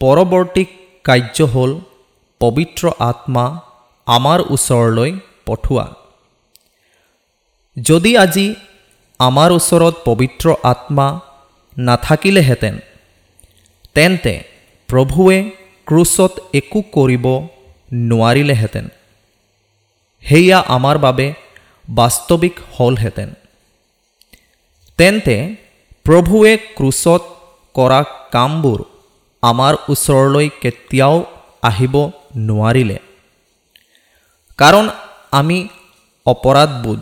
[0.00, 0.64] পৰৱৰ্তী
[1.04, 1.72] কাৰ্য হ'ল
[2.42, 3.44] পবিত্ৰ আত্মা
[4.06, 5.10] আমাৰ ওচৰলৈ
[5.46, 5.86] পঠোৱা।
[7.76, 8.46] যদি আজি
[9.20, 11.06] আমাৰ ওচৰত পবিত্ৰ আত্মা
[11.76, 12.74] নাথাকিলেহেঁতেন
[13.94, 14.34] তেন্তে
[14.88, 15.38] প্ৰভুৱে
[15.86, 17.26] ক্ৰুচত একো কৰিব
[18.08, 18.86] নোৱাৰিলেহেঁতেন।
[20.24, 21.26] সেয়া আমাৰ বাবে
[21.88, 23.30] বাস্তৱিক হ'লহেঁতেন।
[24.98, 25.36] তেন্তে
[26.06, 27.22] প্ৰভুৱে ক্ৰুচত
[27.74, 28.00] কৰা
[28.34, 28.80] কামবোৰ
[29.42, 31.16] আমাৰ ওচৰলৈ কেতিয়াও
[31.62, 31.94] আহিব
[32.36, 32.98] নোৱাৰিলে।
[34.58, 34.86] কাৰণ
[35.32, 35.58] আমি
[36.26, 37.00] অপৰাধবোধ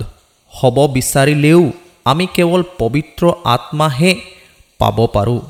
[0.52, 1.62] হ'ব বিচাৰিলেও
[2.04, 4.12] আমি কেৱল পবিত্ৰ আত্মাহে
[4.78, 5.40] পাব পাৰোঁ।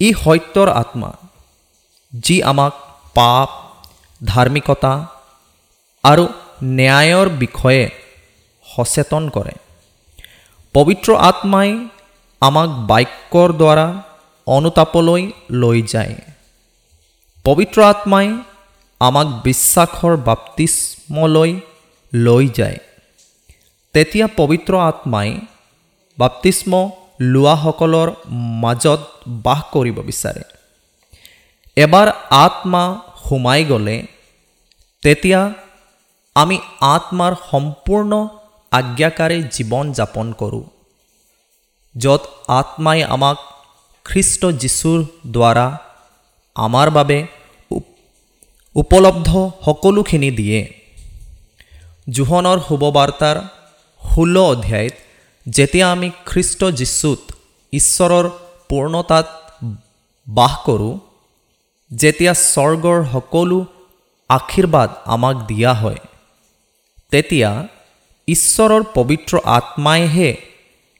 [0.00, 1.10] ই সত্যৰ আত্মা,
[2.12, 2.74] যি আমাক
[3.14, 3.48] পাপ,
[4.24, 4.92] ধাৰ্মিকতা
[6.04, 6.24] আৰু
[6.78, 7.84] ন্যায়ৰ বিষয়ে
[8.66, 9.54] সচেতন কৰে।
[10.74, 11.70] পবিত্ৰ আত্মাই
[12.42, 13.86] আমাক বাক্যৰ দ্বাৰা
[14.46, 16.14] অনুতাপলৈ লৈ যায়।
[17.44, 18.26] পবিত্ৰ আত্মাই
[19.00, 21.50] আমাক বিশ্বাসৰ বাপ্তিস্মলৈ
[22.12, 22.78] লৈ যায়।
[23.94, 25.28] তেতিয়া পবিত্ৰ আত্মাই
[26.18, 26.72] বাপ্তিস্ম
[27.34, 28.08] লোৱাসকলৰ
[28.62, 29.00] মাজত
[29.44, 30.42] বাস কৰিব বিচাৰে।
[31.76, 32.08] এবাৰ
[32.44, 32.82] আত্মা
[33.24, 33.96] সোমাই গ'লে
[35.02, 35.40] তেতিয়া
[36.36, 36.56] আমি
[36.94, 38.12] আত্মাৰ সম্পূৰ্ণ
[38.72, 40.64] আজ্ঞাকাৰী জীৱন যাপন কৰোঁ
[41.94, 43.36] য'ত আত্মাই আমাক
[44.04, 44.98] খ্ৰীষ্ট যীশুৰ
[45.30, 45.66] দ্বাৰা
[46.56, 47.18] আমাৰ বাবে
[48.76, 49.30] উপলব্ধ
[49.66, 50.60] সকলোখিনি দিয়ে।
[52.16, 53.36] জোহনৰ শুভবাৰ্তাৰ
[54.02, 54.94] ষোল্ল অধ্যায়ত
[55.46, 57.20] যেতিয়া আমি খ্ৰীষ্ট যীশুত
[57.72, 58.26] ঈশ্বৰৰ
[58.68, 59.26] পূৰ্ণতাত
[60.26, 60.94] বাস কৰোঁ
[61.90, 63.58] যেতিয়া স্বৰ্গৰ সকলো
[64.30, 66.00] আশীৰ্বাদ আমাক দিয়া হয়
[67.12, 67.50] তেতিয়া
[68.28, 70.30] ঈশ্বৰৰ পবিত্ৰ আত্মাইহে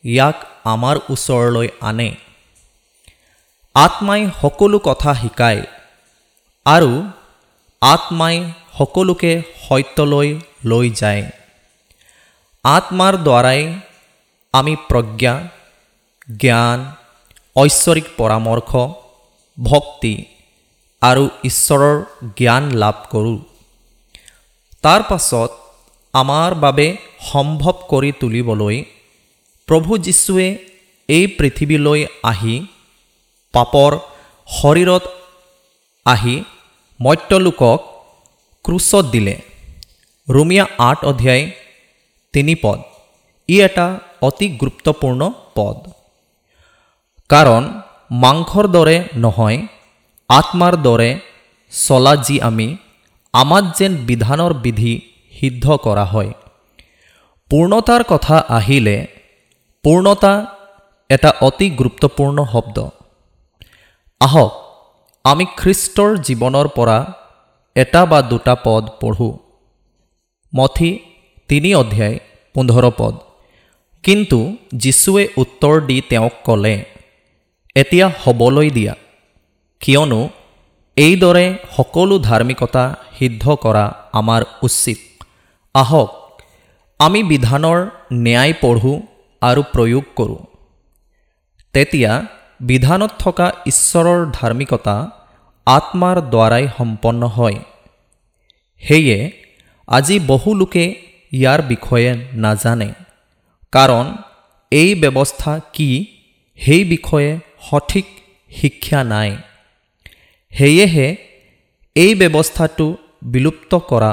[0.04, 0.38] ইয়াক
[0.72, 2.10] আমাৰ ওচৰলৈ আনে।
[3.74, 5.62] আত্মাই সকলো কথা শিকায়
[6.66, 6.92] আৰু
[7.82, 8.36] আত্মাই
[8.78, 9.32] সকলোকে
[9.64, 10.28] সত্যলৈ
[10.70, 11.22] লৈ যায়।
[12.64, 13.62] আত্মাৰ দ্বাৰাই
[14.54, 15.34] আমি প্ৰজ্ঞা
[16.42, 16.78] জ্ঞান
[17.56, 18.70] ঐশ্বৰিক পৰামৰ্শ
[19.58, 20.14] ভক্তি
[21.02, 21.96] আৰু ঈশ্বৰৰ
[22.38, 23.38] জ্ঞান লাভ কৰোঁ।
[24.84, 25.50] তাৰ পাছত
[26.14, 26.86] আমাৰ বাবে
[27.30, 28.76] সম্ভৱ কৰি তুলিবলৈ
[29.68, 30.48] প্ৰভু যীশুৱে
[31.08, 32.56] এই পৃথিৱীলৈ আহি
[33.54, 33.92] পাপৰ
[34.48, 35.04] শৰীৰত
[36.06, 36.36] আহি
[37.00, 37.78] মত্যলোকক
[38.64, 39.34] ক্ৰুচত দিলে।
[40.28, 41.44] ৰুমিয়া আঠ অধ্যায়
[42.34, 42.78] তিনি পদ।
[43.48, 43.86] ই এটা
[44.26, 45.20] অতি গুৰুত্বপূৰ্ণ
[45.56, 45.76] পদ।
[47.30, 47.62] কাৰণ
[48.22, 49.58] মাংসৰ দৰে নহয়
[50.30, 51.10] আত্মাৰ দৰে
[51.72, 52.66] চলা যি আমি
[53.34, 54.94] আমাত যেন বিধানৰ বিধি
[55.34, 56.32] সিদ্ধ কৰা হয়।
[57.50, 58.96] পূৰ্ণতাৰ কথা আহিলে
[59.84, 60.32] পূৰ্ণতা
[61.10, 62.78] এটা অতি গুৰুত্বপূৰ্ণ শব্দ।
[64.20, 64.52] আহক
[65.24, 66.98] আমি খ্ৰীষ্টৰ জীৱনৰ পৰা
[67.76, 69.34] এটা বা দুটা পদ পঢ়োঁ।
[70.52, 70.90] মঠি
[71.48, 72.18] তিনি অধ্যায়
[72.54, 73.14] পোন্ধৰ পদ।
[74.04, 76.84] কিন্তু যীশুৱে উত্তৰ দি তেওঁক ক'লে
[77.76, 78.94] এতিয়া হ'বলৈ দিয়া।
[79.80, 80.28] কিয়নো
[80.96, 81.46] এইদৰে
[81.76, 82.84] সকলো ধাৰ্মিকতা
[83.18, 84.98] সিদ্ধ কৰা আমাৰ উচিত।
[85.74, 86.10] আহক
[86.98, 87.78] আমি বিধানৰ
[88.12, 88.98] ন্যায় পঢ়োঁ
[89.42, 90.42] আৰু প্ৰয়োগ কৰোঁ।
[91.74, 92.26] তেতিয়া
[92.68, 94.96] বিধানত থকা ঈশ্বৰৰ ধাৰ্মিকতা
[95.66, 97.58] আত্মাৰ দ্বাৰাই সম্পন্ন হয়।
[98.82, 99.18] সেয়ে
[99.88, 100.84] আজি বহু লোকে
[101.32, 102.90] ইয়াৰ বিষয়ে নাজানে।
[103.72, 104.04] কাৰণ
[104.72, 105.88] এই ব্যৱস্থা কি
[106.58, 107.30] সেই বিষয়ে
[107.66, 108.06] সঠিক
[108.50, 109.30] শিক্ষা নাই।
[110.52, 111.08] সেয়েহে
[111.96, 112.86] এই ব্যৱস্থাটো
[113.22, 114.12] বিলুপ্ত কৰা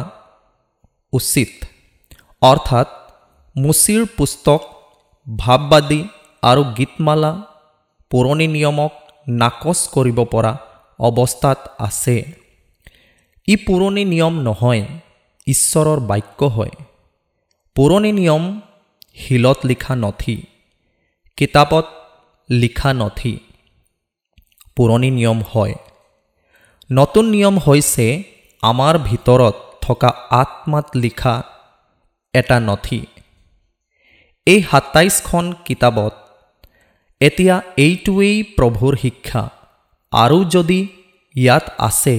[1.13, 1.51] উচিত।
[2.41, 2.89] অৰ্থাৎ
[3.55, 4.61] মুচিৰ পুস্তক
[5.27, 6.01] ভাৱবাদী
[6.41, 7.31] আৰু গীতমালা
[8.12, 8.91] পুৰণি নিয়মক
[9.28, 10.58] নাকচ কৰিব পৰা
[11.00, 12.17] অৱস্থাত আছে।
[13.47, 14.84] ই পুৰণি নিয়ম নহয়
[15.47, 16.74] ঈশ্বৰৰ বাক্য হয়।
[17.76, 18.43] পুৰণি নিয়ম
[19.15, 20.38] শিলত লিখা নথি
[21.38, 21.86] কিতাপত
[22.50, 23.39] লিখা নথি।
[24.76, 25.76] পুৰণি নিয়ম হয়।
[26.91, 28.24] নতুন নিয়ম হৈছে
[28.63, 31.43] আমাৰ ভিতৰত থকা আত্মাত লিখা
[32.34, 33.06] এটা নথি।
[34.47, 36.13] এই সাতাইছখন কিতাপত
[37.21, 39.43] এতিয়া এইটোৱেই প্ৰভুৰ শিক্ষা।
[40.13, 40.79] আৰু যদি
[41.36, 42.15] ইয়াত আছে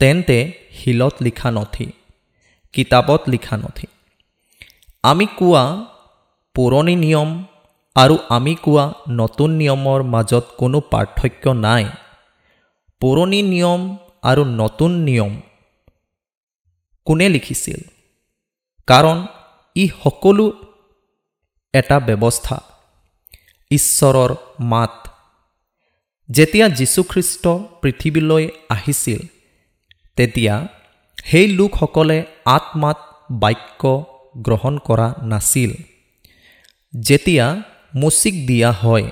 [0.00, 0.38] তেন্তে
[0.78, 1.86] শিলত লিখা নথি
[2.74, 3.86] কিতাপত লিখা নথি।
[5.04, 5.64] আমি কোৱা
[6.56, 7.30] পুৰণি নিয়ম
[7.96, 8.84] আৰু আমি কোৱা
[9.20, 11.84] নতুন নিয়মৰ মাজত কোনো পাৰ্থক্য নাই।
[13.00, 13.80] পুৰণি নিয়ম
[14.22, 15.32] আৰু নতুন নিয়ম
[17.06, 17.80] কোনে লিখিছিল?
[18.88, 19.16] কাৰণ
[19.76, 20.46] ই সকলো
[21.74, 22.56] এটা ব্যৱস্থা।
[23.70, 25.08] ঈশ্বৰৰ মাত।
[26.30, 27.48] যেতিয়া যীশুখ্ৰীষ্ট
[27.82, 29.20] পৃথিৱীলৈ আহিছিল
[30.16, 30.68] তেতিয়া
[31.24, 32.96] সেই লোকসকলে আত্মাত
[33.30, 34.04] বাক্য
[34.36, 35.72] গ্ৰহণ কৰা নাছিল।
[37.00, 37.62] যেতিয়া
[37.94, 39.10] মুচিক দিয়া হয়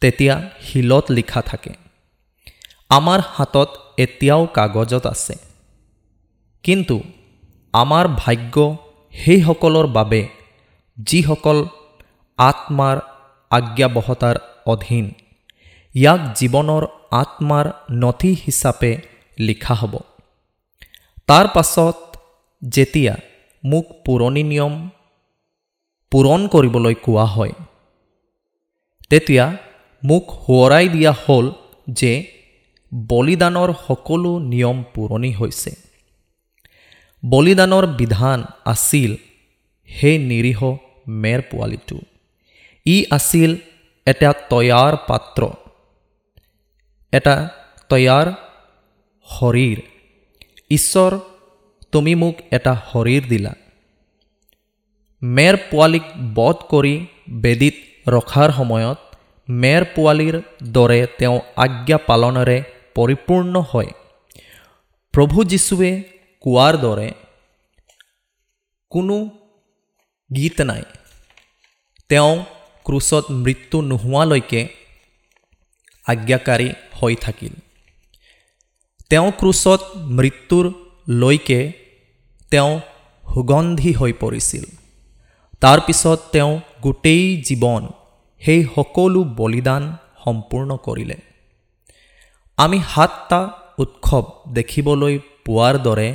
[0.00, 1.70] তেতিয়া শিলত লিখা থাকে
[2.88, 5.34] আমাৰ হাতত এতিয়াও কাগজত আছে।
[6.62, 7.02] কিন্তু
[7.72, 8.76] আমাৰ ভাগ্য
[9.12, 10.28] সেইসকলৰ বাবে
[10.98, 11.66] যিসকল
[12.38, 12.96] আত্মাৰ
[13.50, 15.06] আজ্ঞাবহতাৰ অধীন।
[15.94, 18.92] ইয়াক জীৱনৰ আত্মাৰ নথি হিচাপে
[19.38, 19.94] লিখা হ'ব।
[21.26, 21.96] তাৰ পাছত
[22.62, 23.14] যেতিয়া
[23.64, 24.74] মোক পুৰণি নিয়ম
[26.12, 27.54] পূৰণ কৰিবলৈ কোৱা হয়
[29.10, 29.44] তেতিয়া
[30.02, 31.46] মোক সোঁৱৰাই দিয়া হ'ল
[31.88, 32.12] যে
[32.92, 35.70] বলিদানৰ সকলো নিয়ম পুৰণি হৈছে।
[37.22, 39.16] বলিদানৰ বিধান আছিল
[39.90, 40.60] সেই নিৰীহ
[41.22, 41.98] মেৰ পোৱালিটো
[42.86, 43.50] ই আছিল
[44.06, 45.42] এটা তৈয়াৰ পাত্ৰ
[47.12, 47.34] এটা
[47.88, 48.26] তৈয়াৰ
[49.26, 49.78] শৰীৰ।
[50.70, 51.12] ঈশ্বৰ
[51.92, 53.52] তুমি মোক এটা শৰীৰ দিলা।
[55.22, 56.94] মেৰ পোৱালীক বধ কৰি
[57.42, 57.76] বেদীত
[58.08, 58.98] ৰখাৰ সময়ত
[59.48, 60.36] মেৰ পোৱালীৰ
[60.72, 62.58] দৰে তেওঁ আজ্ঞা পালনেৰে
[62.94, 63.90] পৰিপূৰ্ণ হয়।
[65.14, 65.90] প্ৰভু যীশুৱে
[66.40, 67.08] কোৱাৰ দৰে
[68.92, 69.16] কোনো
[70.30, 70.82] গীত নাই।
[72.08, 72.34] তেওঁ
[72.86, 74.60] ক্ৰুচত মৃত্যু নোহোৱালৈকে
[76.06, 76.68] আজ্ঞাকাৰী
[76.98, 77.54] হৈ থাকিল।
[79.10, 79.80] তেওঁ ক্ৰুচত
[80.18, 80.64] মৃত্যুৰ
[81.08, 81.60] লৈকে
[82.50, 82.72] তেওঁ
[83.34, 84.64] সুগন্ধি হৈ পৰিছিল।
[85.60, 87.82] তাৰপিছত তেওঁ গোটেই জীৱন
[88.42, 89.82] সেই সকলো বলিদান
[90.24, 91.16] সম্পূৰ্ণ কৰিলে।
[92.58, 93.40] আমি সাতটা
[93.78, 96.08] উৎসৱ দেখিবলৈ পোৱাৰ দৰে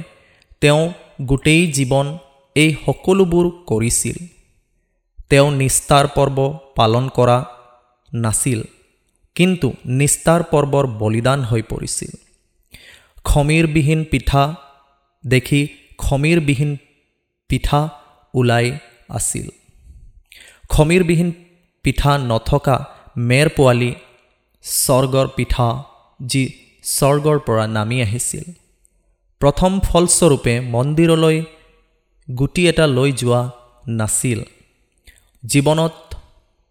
[0.61, 0.83] তেওঁ
[1.21, 2.17] গোটেই জীৱন
[2.55, 4.17] এই সকলোবোৰ কৰিছিল।
[5.31, 6.37] তেওঁ নিষ্ঠাৰ পৰ্ব
[6.75, 7.37] পালন কৰা
[8.13, 8.59] নাছিল
[9.35, 9.67] কিন্তু
[9.99, 12.11] নিষ্ঠাৰ পৰ্বৰ বলিদান হৈ পৰিছিল।
[13.25, 14.43] খমীৰবিহীন পিঠা
[15.23, 15.61] দেখি
[15.97, 16.71] খমীৰবিহীন
[17.49, 17.81] পিঠা
[18.33, 18.67] ওলাই
[19.09, 19.47] আছিল।
[20.69, 21.29] খমীৰবিহীন
[21.85, 22.77] পিঠা নথকা
[23.29, 23.91] মেৰ পোৱালি
[24.63, 25.67] স্বৰ্গৰ পিঠা
[26.19, 26.43] যি
[26.83, 28.45] স্বৰ্গৰ পৰা নামি আহিছিল।
[29.41, 31.37] প্ৰথম ফলস্বৰূপে মন্দিৰলৈ
[32.27, 33.41] গুটি এটা লৈ যোৱা
[33.99, 34.39] নাছিল।
[35.47, 36.15] জীৱনত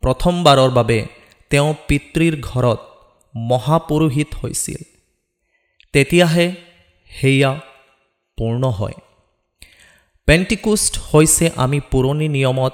[0.00, 1.06] প্ৰথমবাৰৰ বাবে
[1.50, 2.80] তেওঁ পিতৃৰ ঘৰত
[3.36, 4.82] মহাপুৰোহিত হৈছিল।
[5.92, 6.54] তেতিয়াহে
[7.10, 7.60] সেয়া
[8.36, 8.92] পূৰ্ণ হয়।
[10.26, 12.72] পেণ্টিকুষ্ট হৈছে আমি পুৰণি নিয়মত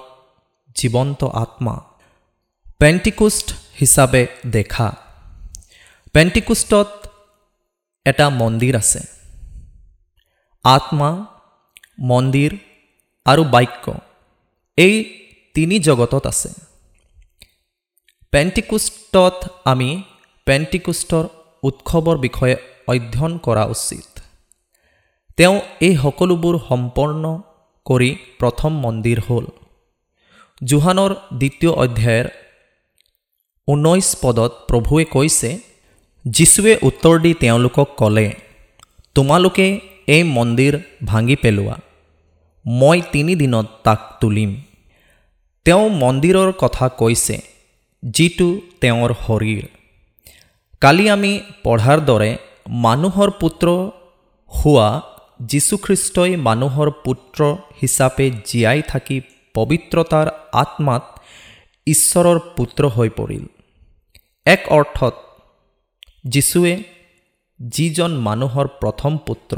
[0.75, 1.81] জীৱন্ত আত্মা।
[2.79, 4.97] পেণ্টিকুষ্ট হিচাপে দেখা।
[6.13, 7.07] পেণ্টিকুষ্টত
[8.05, 9.01] এটা মন্দিৰ আছে।
[10.65, 11.27] আত্মা
[12.01, 12.59] মন্দিৰ
[13.25, 13.93] আৰু বাক্য।
[14.77, 15.26] এই
[15.57, 16.51] তিনি জগতত আছে।
[18.33, 19.91] পেণ্টিকুষ্টত আমি
[20.47, 21.25] পেণ্টিকুষ্টৰ
[21.63, 22.57] উৎসৱৰ বিষয়ে
[22.89, 24.09] অধ্যয়ন কৰা উচিত।
[25.37, 27.23] তেওঁ এই সকলোবোৰ সম্পন্ন
[27.87, 29.47] কৰি প্ৰথম মন্দিৰ হ'ল।
[30.65, 32.27] জোহানৰ দ্বিতীয় অধ্যায়ৰ
[33.69, 35.51] ঊনৈছ পদত প্ৰভুৱে কৈছে
[36.25, 38.27] যীশুৱে উত্তৰ দি তেওঁলোকক ক'লে
[39.15, 39.67] তোমালোকে
[40.07, 41.77] এই মন্দিৰ ভাঙি পেলোৱা।
[42.67, 44.51] মই তিনিদিনত তাক তুলিম।
[45.67, 47.37] তেওঁ মন্দিৰৰ কথা কৈছে
[48.03, 48.47] যিটো
[48.81, 49.65] তেওঁৰ শৰীৰ।
[50.83, 51.33] কালি আমি
[51.65, 52.31] পঢ়াৰ দৰে
[52.85, 53.67] মানুহৰ পুত্ৰ
[54.53, 54.89] হোৱা
[55.41, 57.41] যীশুখ্ৰীষ্টই মানুহৰ পুত্ৰ
[57.83, 59.17] হিচাপে জীয়াই থাকি
[59.55, 61.05] পবিত্ৰতাৰ আত্মাত
[61.87, 63.45] ঈশ্বৰৰ পুত্ৰ হৈ পৰিল।
[64.47, 65.15] এক অৰ্থত
[66.29, 66.75] যীশুৱে
[67.61, 69.57] যিজন মানুহৰ প্ৰথম পুত্ৰ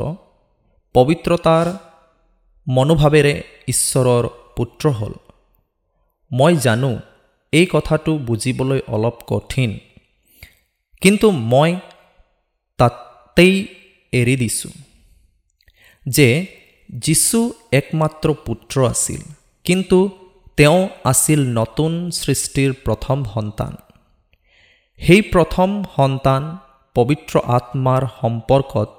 [0.95, 1.67] পবিত্ৰতাৰ
[2.67, 3.35] মনোভাৱেৰে
[3.69, 4.25] ঈশ্বৰৰ
[4.57, 5.15] পুত্ৰ হ'ল।
[6.31, 6.93] মই জানো
[7.53, 9.71] এই কথাটো বুজিবলৈ অলপ কঠিন।
[11.03, 11.71] কিন্তু মই
[12.79, 13.55] তাতেই
[14.13, 14.73] এৰি দিছোঁ
[16.07, 16.29] যে
[17.05, 17.41] যীশু
[17.79, 19.23] একমাত্ৰ পুত্ৰ আছিল
[19.67, 19.99] কিন্তু
[20.59, 23.73] তেওঁ আছিল নতুন সৃষ্টিৰ প্ৰথম সন্তান।
[25.01, 26.43] সেই প্ৰথম সন্তান
[26.97, 28.91] পবিত্ৰ আত্মাৰ সম্পৰ্কত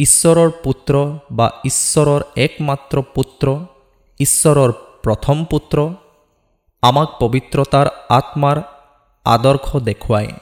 [0.00, 0.94] ঈশ্বৰৰ পুত্ৰ
[1.38, 3.46] বা ঈশ্বৰৰ একমাত্ৰ পুত্ৰ
[4.20, 4.70] ঈশ্বৰৰ
[5.04, 5.76] প্ৰথম পুত্ৰ
[6.84, 8.58] আমাক পবিত্ৰতাৰ আত্মাৰ
[9.26, 10.32] আদৰ্শ দেখুৱায়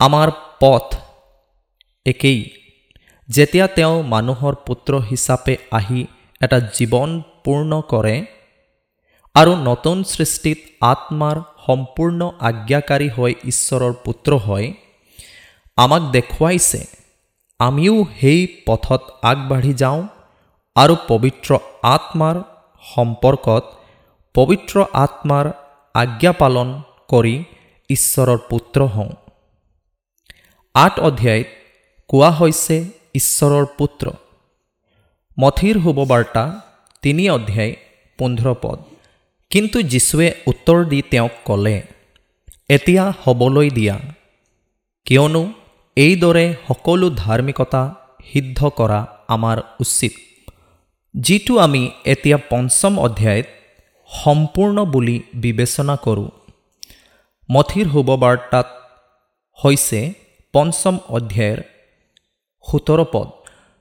[0.00, 0.28] আমাৰ
[0.60, 0.86] পথ
[2.06, 2.40] একেই
[3.28, 6.00] যেতিয়া তেওঁ মানুহৰ পুত্ৰ হিচাপে আহি
[6.40, 7.10] এটা জীৱন
[7.44, 8.14] পূৰ্ণ কৰে
[9.34, 14.66] আৰু নতুন সৃষ্টিত আত্মাৰ সম্পূৰ্ণ আজ্ঞাকাৰী হৈ ঈশ্বৰৰ পুত্ৰ হয়
[15.78, 16.80] আমাক দেখুৱাইছে
[17.60, 20.00] আমিও সেই পথত আগবাঢ়ি যাওঁ
[20.76, 21.50] আৰু পবিত্ৰ
[21.90, 22.36] আত্মাৰ
[22.84, 23.64] সম্পৰ্কত
[24.34, 25.46] পবিত্ৰ আত্মাৰ
[25.94, 27.44] আজ্ঞা পালন কৰি
[27.88, 29.10] ঈশ্বৰৰ পুত্ৰ হওঁ।
[30.74, 31.46] আঠ অধ্যায়ত
[32.08, 34.10] কোৱা হৈছে ঈশ্বৰৰ পুত্ৰ।
[35.38, 36.60] মথিৰ শুভবাৰ্তা
[37.02, 37.76] তিনি অধ্যায়
[38.18, 38.78] পোন্ধৰ পদ।
[39.50, 41.82] কিন্তু যীশুৱে উত্তৰ দি তেওঁক ক'লে
[42.68, 43.96] এতিয়া হ'বলৈ দিয়া।
[45.04, 45.52] কিয়নো
[45.96, 47.94] এইদৰে সকলো ধাৰ্মিকতা
[48.32, 50.12] সিদ্ধ কৰা আমাৰ উচিত।
[51.14, 53.46] যিটো আমি এতিয়া পঞ্চম অধ্যায়ত
[54.20, 56.30] সম্পূৰ্ণ বুলি বিবেচনা কৰোঁ।
[57.50, 58.66] মথিৰ শুভবাৰ্তাত
[59.58, 60.00] হৈছে
[60.54, 61.58] পঞ্চম অধ্যায়ৰ
[62.64, 63.28] সোতৰ পদ।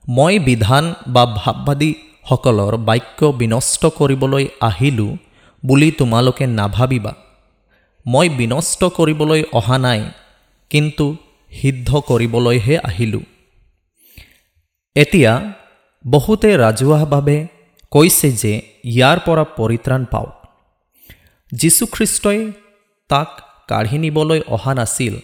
[0.10, 5.18] মই বিধান বা ভাৱবাদীসকলৰ বাক্য বিনষ্ট কৰিবলৈ আহিলোঁ
[5.64, 7.14] বুলি তোমালোকে নাভাবিবা।
[8.06, 10.02] মই বিনষ্ট কৰিবলৈ অহা নাই
[10.70, 11.06] কিন্তু
[11.52, 13.24] সিদ্ধ কৰিবলৈহে আহিলোঁ।
[14.96, 15.32] এতিয়া
[16.06, 17.38] বহুতে ৰাজহুৱাভাৱে
[17.92, 18.52] কৈছে যে
[18.84, 20.36] ইয়াৰ পৰা পৰিত্ৰাণ পাওক।
[21.52, 22.52] যীশুখ্ৰীষ্টই
[23.10, 23.30] তাক
[23.68, 25.16] কাঢ়ি নিবলৈ অহা নাছিল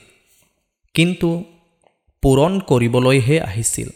[0.95, 1.29] কিন্তু
[2.23, 3.89] পূৰণ কৰিবলৈহে আহিছিল।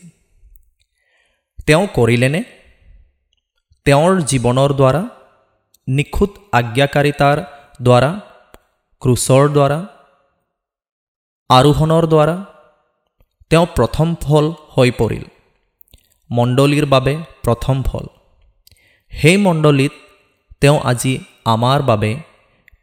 [1.67, 2.41] তেওঁ কৰিলেনে?
[3.85, 5.03] তেওঁৰ জীৱনৰ দ্বাৰা
[5.87, 7.37] নিখুঁত আজ্ঞাকাৰিতাৰ
[7.81, 8.11] দ্বাৰা
[9.01, 9.79] ক্ৰুচৰ দ্বাৰা
[11.49, 12.35] আৰোহণৰ দ্বাৰা
[13.49, 15.23] তেওঁ প্ৰথম ফল হৈ পৰিল।
[16.29, 18.05] মণ্ডলীৰ বাবে প্ৰথম ফল।
[19.11, 19.91] সেই মণ্ডলীত
[20.61, 22.15] তেওঁ আজি আমাৰ বাবে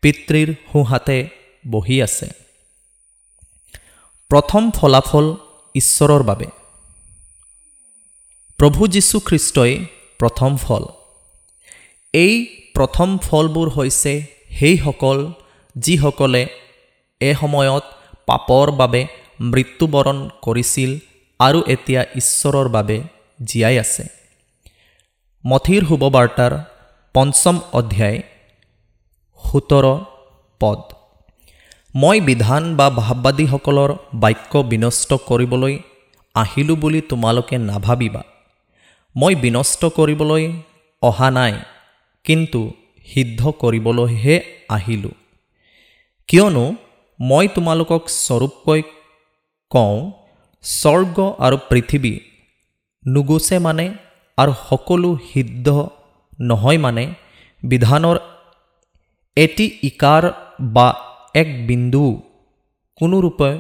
[0.03, 1.29] পিতৃৰ সোঁহাতে
[1.71, 2.29] বহি আছে।
[4.29, 5.37] প্ৰথম ফলাফল
[5.75, 6.47] ঈশ্বৰৰ বাবে।
[8.59, 9.85] প্ৰভু যীশুখ্ৰীষ্টই
[10.19, 10.85] প্ৰথম ফল।
[12.13, 12.35] এই
[12.75, 15.33] প্ৰথম ফলবোৰ হৈছে সেইসকল
[15.77, 16.47] যিসকলে
[17.21, 17.85] এসময়ত
[18.27, 19.07] পাপৰ বাবে
[19.41, 20.99] মৃত্যুবৰণ কৰিছিল
[21.39, 23.03] আৰু এতিয়া ঈশ্বৰৰ বাবে
[23.45, 24.18] জীয়াই আছে।
[25.45, 26.53] মথিৰ শুভবাৰ্তাৰ
[27.15, 28.19] পঞ্চম অধ্যায়
[29.43, 29.87] সোতৰ
[30.61, 30.81] পদ।
[31.95, 35.75] মই বিধান বা ভাৱবাদীসকলৰ বাক্য বিনষ্ট কৰিবলৈ
[36.35, 38.23] আহিলোঁ বুলি তোমালোকে নাভাবিবা।
[39.17, 40.45] মই বিনষ্ট কৰিবলৈ
[41.03, 41.55] অহা নাই
[42.25, 42.61] কিন্তু
[43.07, 44.37] সিদ্ধ কৰিবলৈহে
[44.69, 45.15] আহিলোঁ।
[46.29, 46.65] কিয়নো
[47.21, 48.81] মই তোমালোকক স্বৰূপকৈ
[49.73, 49.97] কওঁ
[50.65, 52.15] স্বৰ্গ আৰু পৃথিৱী
[53.07, 53.87] নুগুচে মানে
[54.39, 55.67] আৰু সকলো সিদ্ধ
[56.43, 57.05] নহয় মানে
[57.63, 58.17] বিধানৰ
[59.37, 60.23] এটি ইকাৰ
[60.75, 60.89] বা
[61.35, 62.05] এক বিন্দু
[63.01, 63.51] কোনোৰূপে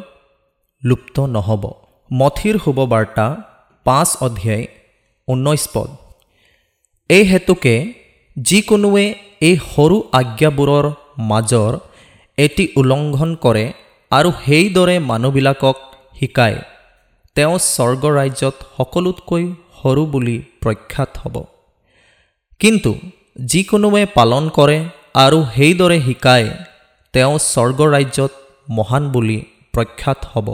[0.82, 1.64] লুপ্ত নহ'ব।
[2.10, 3.26] মথিৰ শুভবাৰ্তা
[3.86, 4.64] পাঁচ অধ্যায়
[5.28, 5.88] ঊনৈছ পদ।
[7.10, 7.74] এই হেতুকে
[8.36, 9.06] যিকোনোৱে
[9.48, 10.86] এই সৰু আজ্ঞাবোৰৰ
[11.30, 11.72] মাজৰ
[12.38, 13.64] এটি উলংঘন কৰে
[14.12, 15.76] আৰু সেইদৰে মানুহবিলাকক
[16.18, 16.58] শিকায়
[17.36, 19.44] তেওঁ স্বৰ্গ ৰাজ্যত সকলোতকৈ
[19.78, 21.36] সৰু বুলি প্ৰখ্যাত হ'ব।
[22.60, 22.92] কিন্তু
[23.44, 24.78] যিকোনোৱে পালন কৰে
[25.14, 26.48] আৰু সেইদৰে শিকায়
[27.14, 28.32] তেওঁ স্বৰ্গ ৰাজ্যত
[28.70, 29.38] মহান বুলি
[29.72, 30.48] প্ৰখ্যাত হ'ব।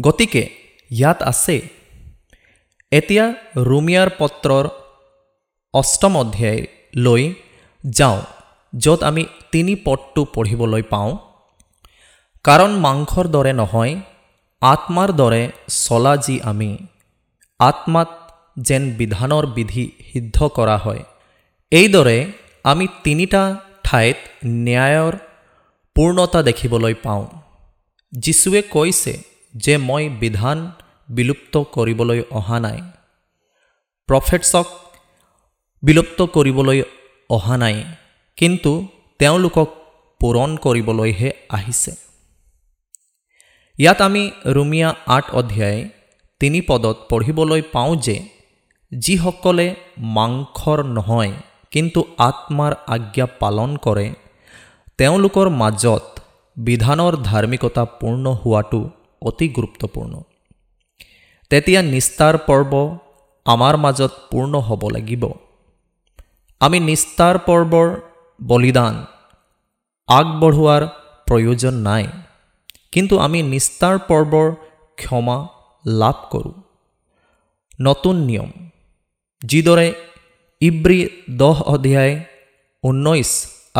[0.00, 0.42] গতিকে
[0.90, 1.56] ইয়াত আছে।
[2.92, 3.24] এতিয়া
[3.56, 4.64] ৰুমিয়াৰ পত্ৰৰ
[5.74, 7.22] অষ্টম অধ্যায়লৈ
[7.84, 8.20] যাওঁ
[8.72, 11.10] য'ত আমি তিনি পদটো পঢ়িবলৈ পাওঁ।
[12.44, 13.94] কাৰণ মাংসৰ দৰে নহয়
[14.62, 16.70] আত্মাৰ দৰে চলা যি আমি
[17.60, 18.08] আত্মাত
[18.58, 21.02] যেন বিধানৰ বিধি সিদ্ধ কৰা হয়।
[21.70, 22.32] এইদৰে
[22.64, 24.16] আমি তিনিটা ঠাইত
[24.46, 25.16] ন্যায়ৰ
[25.94, 27.26] পূৰ্ণতা দেখিবলৈ পাওঁ।
[28.12, 29.22] যীশুৱে কৈছে
[29.54, 30.70] যে মই বিধান
[31.08, 32.82] বিলুপ্ত কৰিবলৈ অহা নাই।
[34.06, 34.66] প্ৰফেটছক
[35.82, 36.82] বিলুপ্ত কৰিবলৈ
[37.30, 37.84] অহা নাই
[38.36, 39.68] কিন্তু তেওঁলোকক
[40.20, 41.92] পূৰণ কৰিবলৈহে আহিছে।
[43.78, 45.88] ইয়াত আমি ৰুমিয়া আঠ অধ্যায়
[46.40, 48.37] তিনি পদত পঢ়িবলৈ পাওঁ যে
[48.92, 49.66] যিসকলে
[50.16, 51.32] মাংসৰ নহয়
[51.70, 54.06] কিন্তু আত্মাৰ আজ্ঞা পালন কৰে
[54.98, 56.04] তেওঁলোকৰ মাজত
[56.56, 58.80] বিধানৰ ধাৰ্মিকতা পূৰ্ণ হোৱাটো
[59.22, 60.14] অতি গুৰুত্বপূৰ্ণ।
[61.50, 62.72] তেতিয়া নিষ্ঠাৰ পৰ্ব
[63.46, 65.22] আমাৰ মাজত পূৰ্ণ হ'ব লাগিব।
[66.60, 67.88] আমি নিষ্ঠাৰ পৰ্বৰ
[68.40, 68.94] বলিদান
[70.08, 70.82] আগবঢ়োৱাৰ
[71.26, 72.04] প্ৰয়োজন নাই
[72.92, 74.46] কিন্তু আমি নিষ্ঠাৰ পৰ্বৰ
[74.98, 75.38] ক্ষমা
[75.84, 76.56] লাভ কৰোঁ।
[77.78, 78.50] নতুন নিয়ম
[79.42, 79.88] যিদৰে
[80.62, 81.00] ইব্ৰী
[81.40, 82.14] দহ অধ্যায়
[82.84, 83.30] ঊনৈছ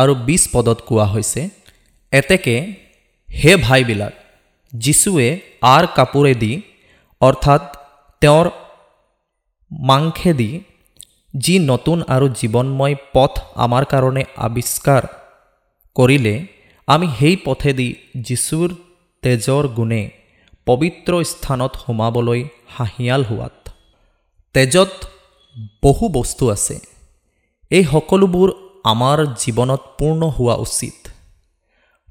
[0.01, 1.41] আৰু বিছ পদত কোৱা হৈছে,
[2.13, 2.55] এতেকে
[3.29, 4.13] হে ভাইবিলাক,
[4.73, 5.27] যীশুৱে
[5.75, 6.53] আৰ কাপোৰেদি
[7.21, 7.63] অৰ্থাৎ
[8.21, 8.47] তেওঁৰ
[9.71, 10.51] মাংসেদি
[11.33, 13.33] যি নতুন আৰু জীৱনময় পথ
[13.65, 15.03] আমাৰ কাৰণে আৱিষ্কাৰ
[15.95, 16.35] কৰিলে,
[16.87, 17.87] আমি সেই পথেদি
[18.27, 18.69] যীশুৰ
[19.23, 20.03] তেজৰ গুণে
[20.67, 22.41] পবিত্ৰ স্থানত সোমাবলৈ
[22.75, 23.55] হাঁহিয়াল হোৱাত।
[24.55, 24.91] তেজত
[25.83, 26.75] বহু বস্তু আছে।
[27.71, 28.49] এই সকলোবোৰ
[28.83, 30.97] আমাৰ জীৱনত পূৰ্ণ হোৱা উচিত।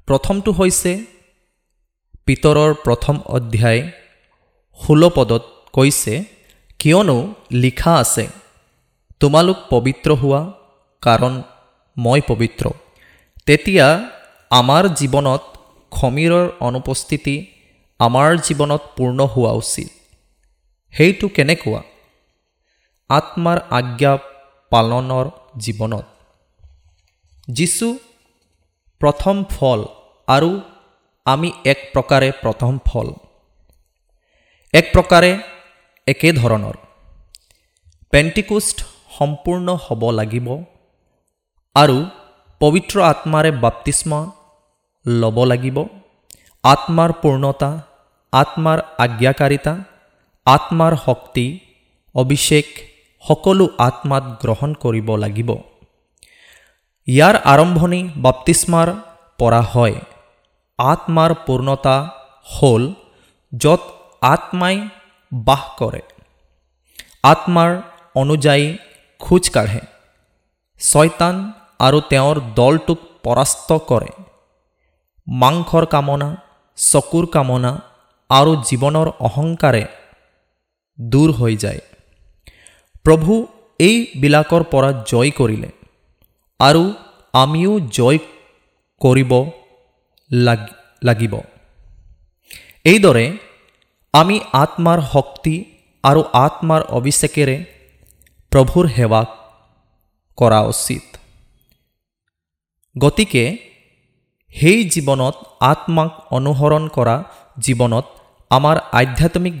[0.07, 0.91] প্ৰথমটো হৈছে
[2.27, 3.81] পিতৰৰ প্ৰথম অধ্যায়
[4.79, 6.13] ষোল্ল পদত কৈছে
[6.79, 7.17] কিয়নো
[7.51, 8.25] লিখা আছে
[9.21, 10.41] তোমালোক পবিত্ৰ হোৱা
[11.03, 11.33] কাৰণ
[11.97, 12.65] মই পবিত্ৰ।
[13.47, 13.87] তেতিয়া
[14.51, 15.43] আমাৰ জীৱনত
[15.91, 17.35] খমীৰৰ অনুপস্থিতি
[17.99, 19.89] আমাৰ জীৱনত পূৰ্ণ হোৱা উচিত।
[20.93, 21.81] সেইটো কেনেকুৱা?
[23.09, 24.13] আত্মাৰ আজ্ঞা
[24.71, 25.25] পালনৰ
[25.63, 26.05] জীৱনত।
[27.57, 27.87] যীচু
[29.01, 29.79] প্ৰথম ফল
[30.27, 30.51] আৰু
[31.25, 33.07] আমি এক প্ৰকাৰে প্ৰথম ফল।
[34.73, 35.31] এক প্ৰকাৰে
[36.07, 36.75] একেধৰণৰ
[38.13, 38.77] পেণ্টিকুষ্ট
[39.17, 40.47] সম্পূৰ্ণ হ'ব লাগিব
[41.75, 41.97] আৰু
[42.61, 44.19] পবিত্ৰ আত্মাৰে বাপ্তিস্মা
[45.05, 45.77] ল'ব লাগিব।
[46.63, 47.71] আত্মাৰ পূৰ্ণতা
[48.33, 49.73] আত্মাৰ আজ্ঞাকাৰিতা
[50.47, 51.45] আত্মাৰ শক্তি
[52.15, 52.67] অভিষেক
[53.29, 55.49] সকলো আত্মাত গ্ৰহণ কৰিব লাগিব।
[57.07, 58.87] ইয়াৰ আৰম্ভণি বাপ্তিস্মাৰ
[59.39, 59.95] পৰা হয়।
[60.79, 61.95] আত্মাৰ পূৰ্ণতা
[62.45, 62.83] হ'ল
[63.53, 63.81] য'ত
[64.21, 64.75] আত্মাই
[65.31, 66.01] বাস কৰে।
[67.23, 67.71] আত্মাৰ
[68.15, 68.65] অনুযায়ী
[69.19, 69.81] খোজ কাঢ়ে।
[70.81, 71.35] ছয়তান
[71.79, 74.11] আৰু তেওঁৰ দলটোক পৰাস্ত কৰে।
[75.27, 76.29] মাংসৰ কামনা
[76.77, 77.71] চকুৰ কামনা
[78.29, 79.83] আৰু জীৱনৰ অহংকাৰে
[80.99, 81.81] দূৰ হৈ যায়।
[83.05, 83.33] প্ৰভু
[83.79, 85.69] এইবিলাকৰ পৰা জয় কৰিলে
[86.59, 86.83] আৰু
[87.33, 88.19] আমিও জয়
[89.01, 89.31] কৰিব
[91.01, 91.33] লাগিব।
[92.91, 93.25] এইদৰে
[94.13, 95.55] আমি আত্মাৰ শক্তি
[96.03, 97.57] আৰু আত্মাৰ অভিষেকেৰে
[98.51, 99.21] প্ৰভুৰ সেৱা
[100.37, 101.05] কৰা উচিত।
[102.95, 103.43] গতিকে
[104.55, 105.35] সেই জীৱনত
[105.71, 107.15] আত্মাক অনুসৰণ কৰা
[107.65, 108.05] জীৱনত
[108.51, 109.55] আমাৰ আধ্যাত্মিক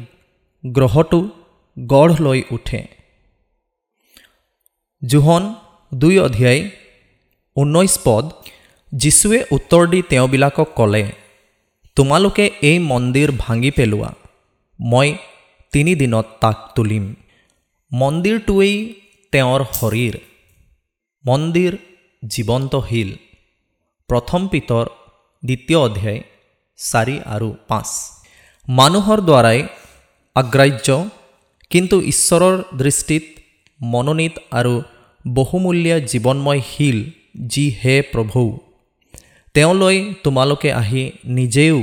[0.63, 1.19] গ্ৰহটো
[1.77, 2.81] গঢ় লৈ উঠে।
[5.01, 5.55] জোহন
[5.93, 6.69] দুই অধ্যায়
[7.55, 8.25] ঊনৈছ পদ।
[8.93, 11.11] যীশুৱে উত্তৰ দি তেওঁবিলাকক ক'লে
[11.95, 14.11] তোমালোকে এই মন্দিৰ ভাঙি পেলোৱা।
[14.79, 15.09] মই
[15.71, 17.05] তিনিদিনত তাক তুলিম।
[17.91, 18.75] মন্দিৰটোৱেই
[19.31, 20.15] তেওঁৰ শৰীৰ।
[21.25, 21.73] মন্দিৰ
[22.23, 23.09] জীৱন্তশীল
[24.09, 24.85] প্ৰথম পিতৰ
[25.43, 26.19] দ্বিতীয় অধ্যায়
[26.77, 27.89] চাৰি আৰু পাঁচ।
[28.67, 29.59] মানুহৰ দ্বাৰাই
[30.35, 30.87] অগ্ৰাহ্য
[31.69, 33.25] কিন্তু ঈশ্বৰৰ দৃষ্টিত
[33.81, 34.81] মনোনীত আৰু
[35.27, 36.97] বহুমূলীয়া জীৱনময় শিল
[37.47, 38.59] যি হে প্ৰভু।
[39.53, 41.77] তেওঁলৈ তোমালোকে আহি নিজেও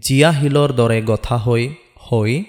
[0.00, 1.68] জীয়া শিলৰ দৰে গথা হৈ
[2.00, 2.44] হৈ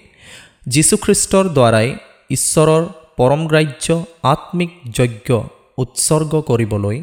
[0.68, 1.88] যীশুখ্ৰীষ্টৰ দ্বাৰাই
[2.30, 2.84] ঈশ্বৰৰ
[3.18, 3.88] পৰমগ্ৰাহ্য
[4.24, 5.30] আত্মিক যজ্ঞ
[5.78, 6.98] উৎসৰ্গ কৰিবলৈ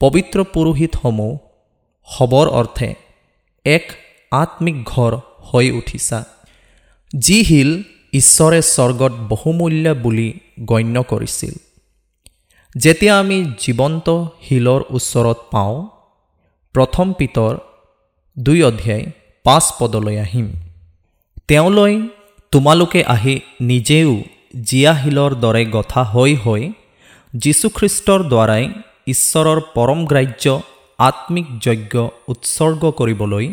[0.00, 1.38] পবিত্ৰ পুৰোহিতসমূহ
[2.08, 2.94] হ'বৰ অৰ্থে
[3.64, 3.86] এক
[4.32, 5.12] আত্মিক ঘৰ
[5.48, 6.24] হৈ উঠিছা।
[7.18, 7.82] যি শিল
[8.12, 10.28] ঈশ্বৰে স্বৰ্গত বহুমূল্য বুলি
[10.64, 11.54] গণ্য কৰিছিল।
[12.74, 14.08] যেতিয়া আমি জীৱন্ত
[14.42, 15.76] শিলৰ ওচৰত পাওঁ
[16.74, 17.54] প্ৰথম পিতৰ
[18.36, 19.04] দুই অধ্যায়
[19.44, 20.48] পাঁচ পদলৈ আহিম।
[21.48, 21.94] তেওঁলৈ
[22.52, 24.12] তোমালোকে আহি নিজেও
[24.62, 26.62] জীয়া শিলৰ দৰে গথা হৈ হৈ
[27.34, 28.64] যীশুখ্ৰীষ্টৰ দ্বাৰাই
[29.06, 30.44] ঈশ্বৰৰ পৰমগ্ৰাহ্য
[30.98, 31.94] আত্মিক যজ্ঞ
[32.28, 33.46] উৎসৰ্গ কৰিবলৈ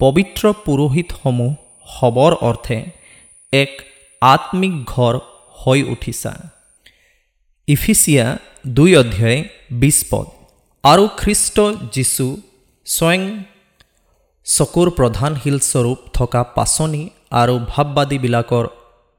[0.00, 1.52] পবিত্ৰ পুৰোহিতসমূহ
[1.86, 2.78] হ'বৰ অৰ্থে
[3.52, 3.72] এক
[4.22, 5.14] আত্মিক ঘৰ
[5.60, 6.32] হৈ উঠিছা।
[7.68, 8.26] ইফিচিয়া
[8.76, 9.38] দুই অধ্যায়
[9.80, 10.26] বিছ পদ।
[10.84, 11.56] আৰু খ্ৰীষ্ট
[11.96, 12.26] যীশু
[12.86, 13.22] স্বয়ং
[14.46, 17.02] চকুৰ প্ৰধান শিলস্বৰূপ থকা পাচনি
[17.40, 18.66] আৰু ভাৱবাদীবিলাকৰ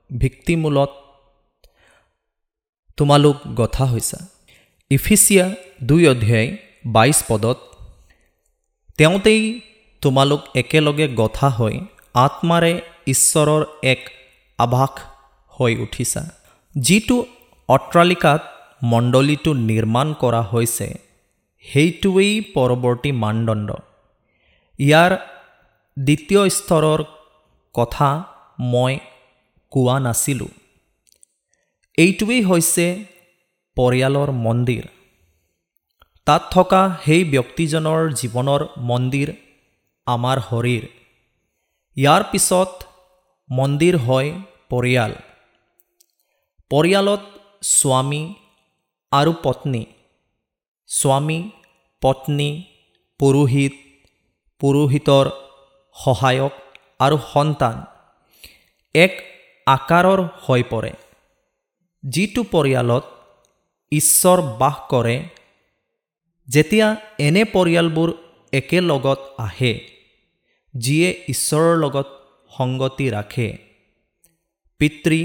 [0.10, 0.92] ভিত্তিমূলত
[2.98, 4.20] তোমালোক গথা হৈছা।
[4.92, 5.46] ইফিচিয়া
[5.84, 6.48] দুই অধ্যায়
[6.86, 7.58] বাইছ পদত
[9.00, 9.44] তেওঁতেই
[10.02, 11.76] তোমালোক একেলগে গথা হৈ
[12.16, 12.74] আত্মাৰে
[13.08, 14.02] ঈশ্বৰৰ এক
[14.60, 14.94] আভাস
[15.60, 16.24] হৈ উঠিছা।
[16.76, 17.18] যিটো
[17.70, 18.42] অট্টালিকাত
[18.84, 20.88] মণ্ডলীটো নিৰ্মাণ কৰা হৈছে
[21.64, 23.70] সেইটোৱেই পৰৱৰ্তী মানদণ্ড।
[24.80, 25.12] ইয়াৰ
[25.98, 27.02] দ্বিতীয় স্তৰৰ
[27.76, 28.10] কথা
[28.72, 28.94] মই
[29.72, 30.52] কোৱা নাছিলোঁ।
[31.98, 32.86] এইটোৱেই হৈছে
[33.78, 34.84] পৰিয়ালৰ মন্দিৰ।
[36.28, 39.30] তাত থকা সেই ব্যক্তিজনৰ জীৱনৰ মন্দিৰ
[40.08, 40.84] আমাৰ শৰীৰ।
[41.98, 42.72] ইয়াৰ পিছত
[43.50, 44.30] মন্দিৰ হয়
[44.70, 45.12] পৰিয়াল।
[46.72, 47.22] পৰিয়ালত
[47.62, 48.34] স্বামী
[49.12, 49.86] আৰু পত্নী।
[50.88, 51.40] স্বামী
[52.02, 52.50] পত্নী
[53.20, 53.74] পুৰোহিত
[54.62, 55.26] পুৰোহিতৰ
[55.96, 56.54] সহায়ক
[57.00, 57.76] আৰু সন্তান।
[58.96, 59.14] এক
[59.68, 60.94] আকাৰৰ হৈ পৰে।
[62.04, 63.04] যিটো পৰিয়ালত
[63.92, 65.18] ঈশ্বৰ বাস কৰে
[66.48, 68.10] যেতিয়া এনে পৰিয়ালবোৰ
[68.54, 69.74] একেলগত আহে
[70.74, 72.08] যিয়ে ঈশ্বৰৰ লগত
[72.58, 73.58] সংগতি ৰাখে।
[74.80, 75.22] পিতৃ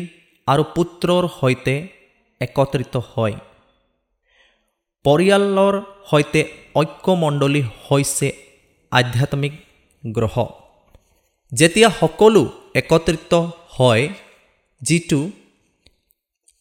[0.47, 1.75] আৰু পুত্ৰৰ সৈতে
[2.41, 3.37] একত্ৰিত হয়।
[5.05, 5.75] পৰিয়ালৰ
[6.11, 6.41] সৈতে
[6.75, 8.29] ঐক্যমণ্ডলী হৈছে
[8.93, 9.55] আধ্যাত্মিক
[10.05, 10.37] গ্ৰহ।
[11.53, 12.43] যেতিয়া সকলো
[12.81, 13.33] একত্ৰিত
[13.77, 14.05] হয়
[14.83, 15.21] যিটো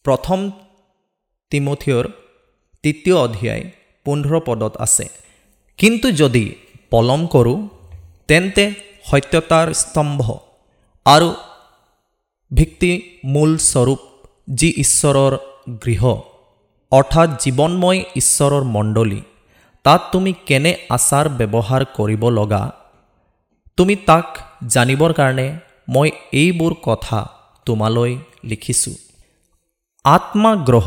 [0.04, 0.40] প্ৰথম
[1.52, 2.04] তিমঠিয়ৰ
[2.84, 3.62] তৃতীয় অধ্যায়
[4.06, 5.06] পোন্ধৰ পদত আছে।
[5.78, 6.44] কিন্তু যদি
[6.90, 7.58] পলম কৰোঁ
[8.28, 8.64] তেন্তে
[9.10, 10.22] সত্যতাৰ স্তম্ভ
[11.06, 11.28] আৰু
[12.50, 12.92] ভিত্তি
[13.24, 14.00] মূল স্বৰূপ
[14.48, 15.32] যি ঈশ্বৰৰ
[15.84, 16.02] গৃহ।
[16.92, 19.20] অৰ্থাৎ জীৱনময় ঈশ্বৰৰ মণ্ডলী।
[19.84, 22.72] তাত তুমি কেনে আচাৰ ব্যৱহাৰ কৰিব লগা?
[23.76, 24.26] তুমি তাক
[24.66, 25.46] জানিবৰ কাৰণে
[25.88, 27.18] মই এইবোৰ কথা
[27.66, 28.12] তোমালৈ
[28.44, 28.94] লিখিছোঁ।
[30.04, 30.86] আত্মাগ্ৰহ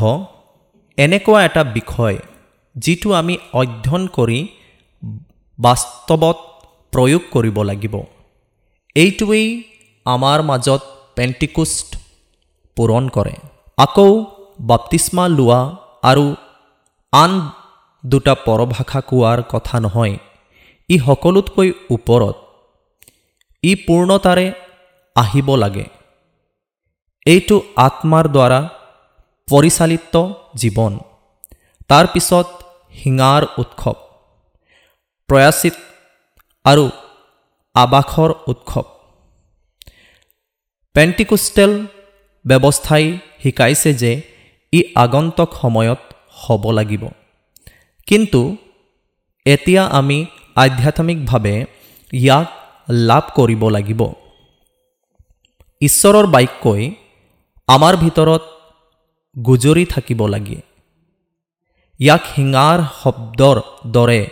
[0.98, 2.16] এনেকুৱা এটা বিষয়
[2.76, 4.38] যিটো আমি অধ্যয়ন কৰি
[5.58, 6.38] বাস্তৱত
[6.92, 7.94] প্ৰয়োগ কৰিব লাগিব।
[8.96, 9.48] এইটোৱেই
[10.06, 10.82] আমাৰ মাজত
[11.20, 11.96] পেণ্টিকুষ্ট
[12.76, 13.32] পূৰণ কৰে।
[13.78, 14.24] আকৌ
[14.60, 15.60] বাপ্তিস্মা লোৱা
[16.02, 16.26] আৰু
[17.12, 17.32] আন
[18.04, 20.14] দুটা পৰভাষা কোৱাৰ কথা নহয়।
[20.88, 22.36] ই সকলোতকৈ ওপৰত।
[23.64, 24.52] ই পূৰ্ণতাৰে
[25.16, 25.86] আহিব লাগে।
[27.26, 28.60] এইটো আত্মাৰ দ্বাৰা
[29.48, 30.14] পৰিচালিত
[30.56, 30.98] জীৱন।
[31.88, 32.46] তাৰ পিছত
[32.94, 33.96] শিঙাৰ উৎসৱ।
[35.28, 35.74] প্ৰয়াচিত
[36.64, 36.84] আৰু
[37.74, 38.99] আৱাসৰ উৎসৱ।
[40.94, 41.72] পেণ্টিকোষ্টেল
[42.44, 43.04] ব্যৱস্থাই
[43.42, 44.12] শিকাইছে যে
[44.72, 46.00] ই আগন্তুক সময়ত
[46.42, 47.02] হ'ব লাগিব।
[48.08, 48.40] কিন্তু
[49.46, 50.18] এতিয়া আমি
[50.62, 51.56] আধ্যাত্মিকভাৱে
[52.12, 52.48] ইয়াক
[53.08, 54.00] লাভ কৰিব লাগিব।
[55.82, 56.84] ঈশ্বৰৰ বাক্যই
[57.68, 58.42] আমাৰ ভিতৰত
[59.36, 60.58] গুজৰি থাকিব লাগে।
[62.00, 63.56] ইয়াক শিঙাৰ শব্দৰ
[63.96, 64.22] দৰে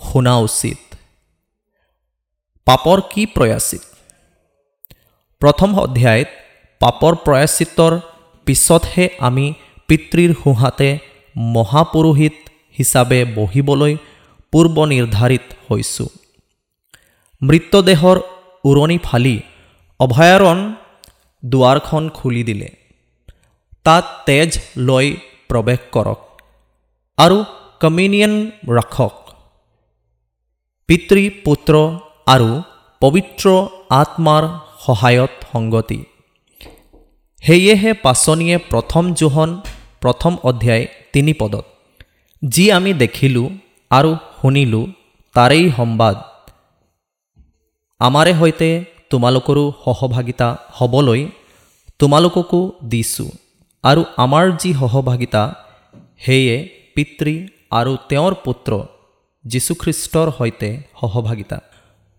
[0.00, 0.80] শুনা উচিত।
[2.66, 3.82] পাপৰ কি প্ৰয়াচিত
[5.42, 6.28] প্ৰথম অধ্যায়ত
[6.80, 7.92] পাপৰ প্ৰয়াচিতৰ
[8.46, 9.46] পিছতহে আমি
[9.88, 10.88] পিতৃৰ সোঁহাতে
[11.36, 12.36] মহাপুৰোহিত
[12.78, 13.92] হিচাপে বহিবলৈ
[14.52, 16.10] পূৰ্ব নিৰ্ধাৰিত হৈছোঁ।
[17.42, 18.18] মৃতদেহৰ
[18.64, 19.36] উৰণি ফালি
[20.00, 20.58] অভয়াৰণ
[21.42, 22.68] দুৱাৰখন খুলি দিলে।
[23.86, 24.50] তাত তেজ
[24.88, 25.06] লৈ
[25.48, 26.20] প্ৰৱেশ কৰক
[27.18, 27.38] আৰু
[27.80, 28.34] কমিউনিয়ন
[28.78, 29.14] ৰাখক।
[30.88, 31.74] পিতৃ পুত্ৰ
[32.26, 32.50] আৰু
[33.02, 33.46] পবিত্ৰ
[34.00, 34.44] আত্মাৰ
[34.88, 35.98] সহায়ত সংগতি।
[37.42, 39.50] সেয়েহে পাচনিয়ে প্ৰথম জোহন,
[40.00, 41.66] প্ৰথম অধ্যায় তিনি পদত,
[42.42, 43.48] যি আমি দেখিলোঁ
[43.90, 44.10] আৰু
[44.40, 44.86] শুনিলোঁ,
[45.34, 46.16] তাৰেই সম্বাদ।
[48.00, 48.68] আমাৰে সৈতে
[49.10, 51.20] তোমালোকৰো সহভাগিতা হ'বলৈ
[51.98, 53.30] তোমালোককো দিছোঁ।
[53.84, 55.42] আৰু আমাৰ যি সহভাগিতা,
[56.18, 56.56] সেয়ে
[56.94, 57.34] পিতৃ
[57.70, 58.72] আৰু তেওঁৰ পুত্ৰ
[59.44, 60.70] যীশুখ্ৰীষ্টৰ সৈতে
[61.00, 61.58] সহভাগিতা।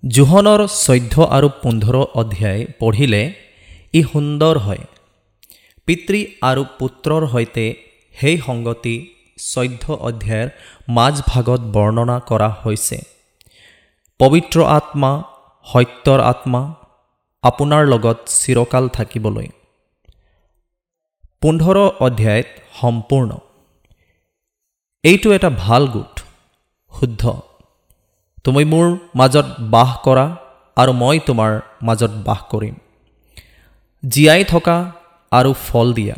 [0.04, 3.34] জোহনৰ চৈধ্য আৰু পোন্ধৰ অধ্যায় পঢ়িলে
[3.94, 4.84] ই সুন্দৰ হয়।
[5.86, 7.66] পিতৃ আৰু পুত্ৰৰ সৈতে
[8.16, 8.96] সেই সংগতি
[9.38, 10.50] চৈধ্য অধ্যায়ৰ
[10.90, 12.98] মাজভাগত বৰ্ণনা কৰা হৈছে।
[14.20, 15.12] পবিত্ৰ আত্মা
[15.66, 16.62] সত্যৰ আত্মা
[17.44, 19.48] আপোনাৰ লগত চিৰকাল থাকিবলৈ।
[21.42, 22.48] পোন্ধৰ অধ্যায়ত
[22.82, 23.32] সম্পূৰ্ণ।
[25.04, 26.20] এইটো এটা ভাল গোট
[26.92, 27.49] শুদ্ধ।
[28.44, 30.38] তুমি মোৰ মাজত বাস কৰা
[30.76, 32.76] আৰু মই তোমাৰ মাজত বাস কৰিম।
[34.10, 34.92] জীয়াই থকা
[35.32, 36.16] আৰু ফল দিয়া।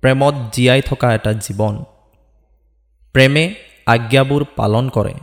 [0.00, 1.84] প্ৰেমত জীয়াই থকা এটা জীৱন।
[3.12, 3.54] প্ৰেমে
[3.86, 5.14] আজ্ঞাবোৰ পালন কৰে।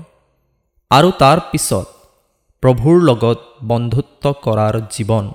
[0.91, 1.87] আৰু তাৰ পিছত
[2.61, 5.31] প্ৰভুৰ লগত বন্ধুত্ব কৰাৰ জীৱন।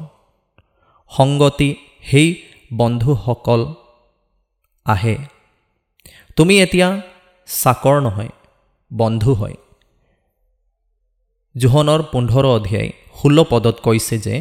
[1.10, 2.42] সংগতি সেই
[2.74, 3.74] বন্ধুসকল
[4.84, 5.16] আহে।
[6.36, 7.00] তুমি এতিয়া
[7.46, 8.28] চাকৰ নহয়
[8.92, 9.54] বন্ধু হয়।
[11.56, 14.36] জোহনৰ পোন্ধৰ অধ্যায় ষোল্ল পদত কৈছে যে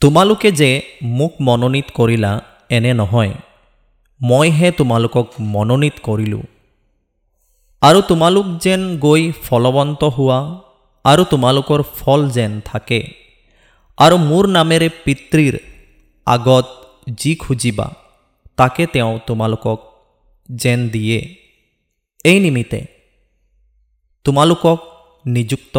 [0.00, 0.70] তোমালোকে যে
[1.18, 2.32] মোক মনোনীত কৰিলা
[2.76, 3.32] এনে নহয়।
[4.20, 6.44] মইহে তোমালোকক মনোনীত কৰিলোঁ।
[7.82, 10.38] আৰু তোমালোক যেন গৈ ফলৱন্ত হোৱা
[11.04, 13.00] আৰু তোমালোকৰ ফল যেন থাকে
[13.98, 15.54] আৰু মোৰ নামেৰে পিতৃৰ
[16.26, 16.66] আগত
[17.20, 17.86] যি খুজিবা
[18.56, 19.78] তাকে তেওঁ তোমালোকক
[20.48, 21.18] যেন দিয়ে।
[22.24, 22.80] এই নিমিত্তে
[24.24, 24.78] তোমালোকক
[25.26, 25.76] নিযুক্ত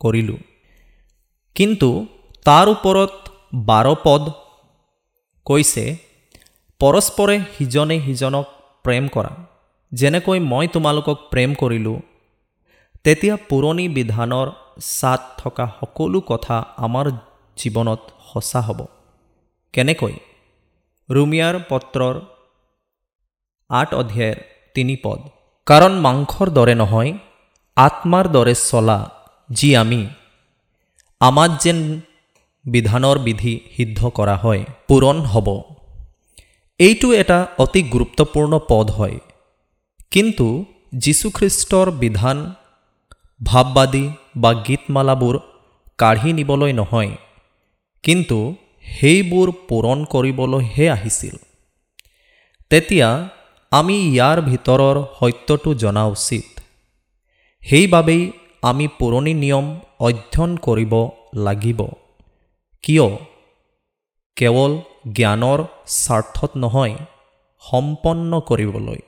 [0.00, 0.38] কৰিলোঁ।
[1.56, 1.88] কিন্তু
[2.46, 3.12] তাৰ ওপৰত
[3.68, 4.22] বাৰ পদ
[5.46, 5.84] কৈছে
[6.80, 8.46] পৰস্পৰে সিজনে সিজনক
[8.84, 9.32] প্ৰেম কৰা।
[9.92, 11.98] যেনেকৈ মই তোমালোকক প্ৰেম কৰিলোঁ
[13.04, 14.48] তেতিয়া পুৰণি বিধানৰ
[14.98, 17.06] চাত থকা সকলো কথা আমাৰ
[17.56, 18.80] জীৱনত সঁচা হ'ব।
[19.74, 20.14] কেনেকৈ?
[21.08, 22.16] ৰুমিয়াৰ পত্ৰৰ
[23.70, 24.36] আঠ অধ্যায়ৰ
[24.74, 25.20] তিনি পদ।
[25.66, 27.10] কাৰণ মাংসৰ দৰে নহয়
[27.76, 28.98] আত্মাৰ দৰে চলা
[29.50, 30.06] যি আমি।
[31.20, 32.00] আমাত যেন
[32.64, 35.48] বিধানৰ বিধি সিদ্ধ কৰা হয় পূৰণ হ'ব।
[36.78, 39.18] এইটো এটা অতি গুৰুত্বপূৰ্ণ পদ হয়।
[40.10, 42.54] কিন্তু যীশুখ্ৰীষ্টৰ বিধান
[43.44, 45.38] ভাৱবাদী বা গীতমালাবোৰ
[45.98, 47.10] কাঢ়ি নিবলৈ নহয়
[48.02, 51.36] কিন্তু সেইবোৰ পূৰণ কৰিবলৈহে আহিছিল।
[52.70, 53.28] তেতিয়া
[53.70, 56.60] আমি ইয়াৰ ভিতৰৰ সত্যটো জনা উচিত।
[57.60, 58.30] সেইবাবেই
[58.62, 61.82] আমি পুৰণি নিয়ম অধ্যয়ন কৰিব লাগিব।
[62.82, 63.16] কিয়?
[64.36, 64.80] কেৱল
[65.12, 66.94] জ্ঞানৰ স্বাৰ্থত নহয়
[67.60, 68.98] সম্পন্ন কৰিবলৈ।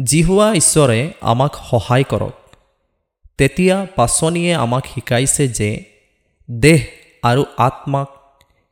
[0.00, 2.56] যি হোৱা ঈশ্বৰে আমাক সহায় কৰক
[3.38, 5.84] তেতিয়া পাচনিয়ে আমাক শিকাইছে যে
[6.50, 6.80] দেহ
[7.22, 8.08] আৰু আত্মাক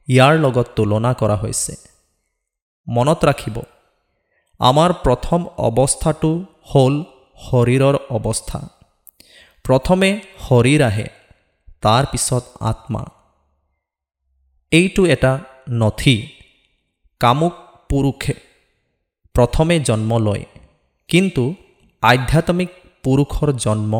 [0.08, 1.76] ইয়াৰ লগত তুলনা কৰা হৈছে।
[2.88, 3.62] মনত ৰাখিব
[4.58, 6.44] আমাৰ প্ৰথম অৱস্থাটো
[6.74, 7.04] হ'ল
[7.50, 8.77] শৰীৰৰ অৱস্থা।
[9.68, 10.10] প্ৰথমে
[10.48, 11.08] শৰীৰ আহে
[11.80, 13.02] তাৰ পিছত আত্মা।
[14.72, 15.32] এইটো এটা
[15.70, 16.16] নথি
[17.20, 17.54] কামুক
[17.90, 18.34] পুৰুষে
[19.34, 20.44] প্ৰথমে জন্ম লয়
[21.08, 21.44] কিন্তু
[22.02, 22.70] আধ্যাত্মিক
[23.04, 23.92] পুৰুষৰ জন্ম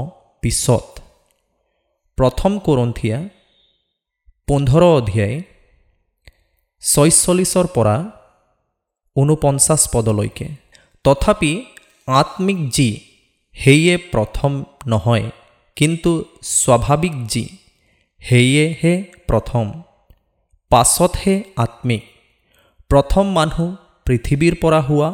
[0.43, 0.87] পিছত।
[2.19, 3.19] প্ৰথম কৰন্থিয়া
[4.49, 5.37] পোন্ধৰ অধ্যায়
[6.83, 7.97] ছয়চল্লিছৰ পৰা
[9.17, 10.49] ঊনপঞ্চাছ পদলৈকে।
[11.05, 11.53] তথাপি
[12.07, 12.89] আত্মিক যি
[13.55, 14.53] সেয়ে প্ৰথম
[14.87, 15.29] নহয়।
[15.79, 16.13] কিন্তু
[16.43, 17.45] স্বাভাৱিক যি
[18.23, 18.95] সেয়েহে
[19.29, 19.67] প্ৰথম।
[20.71, 22.03] পাছতহে আত্মিক
[22.91, 23.59] প্ৰথম মানুহ
[24.07, 25.11] পৃথিৱীৰ পৰা হোৱা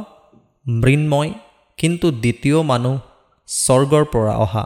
[0.67, 1.31] মৃন্ময়
[1.79, 2.97] কিন্তু দ্বিতীয় মানুহ
[3.49, 4.65] স্বৰ্গৰ পৰা অহা।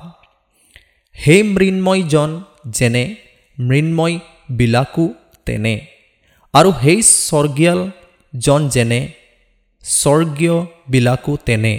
[1.15, 2.31] সেই মৃন্ময়জন
[2.77, 3.05] যেনে
[3.59, 5.07] মৃন্ময়বিলাকো
[5.47, 5.75] তেনে।
[6.55, 9.01] আৰু সেই স্বৰ্গীয়ালজন যেনে
[9.85, 11.75] স্বৰ্গীয়বিলাকো তেনে।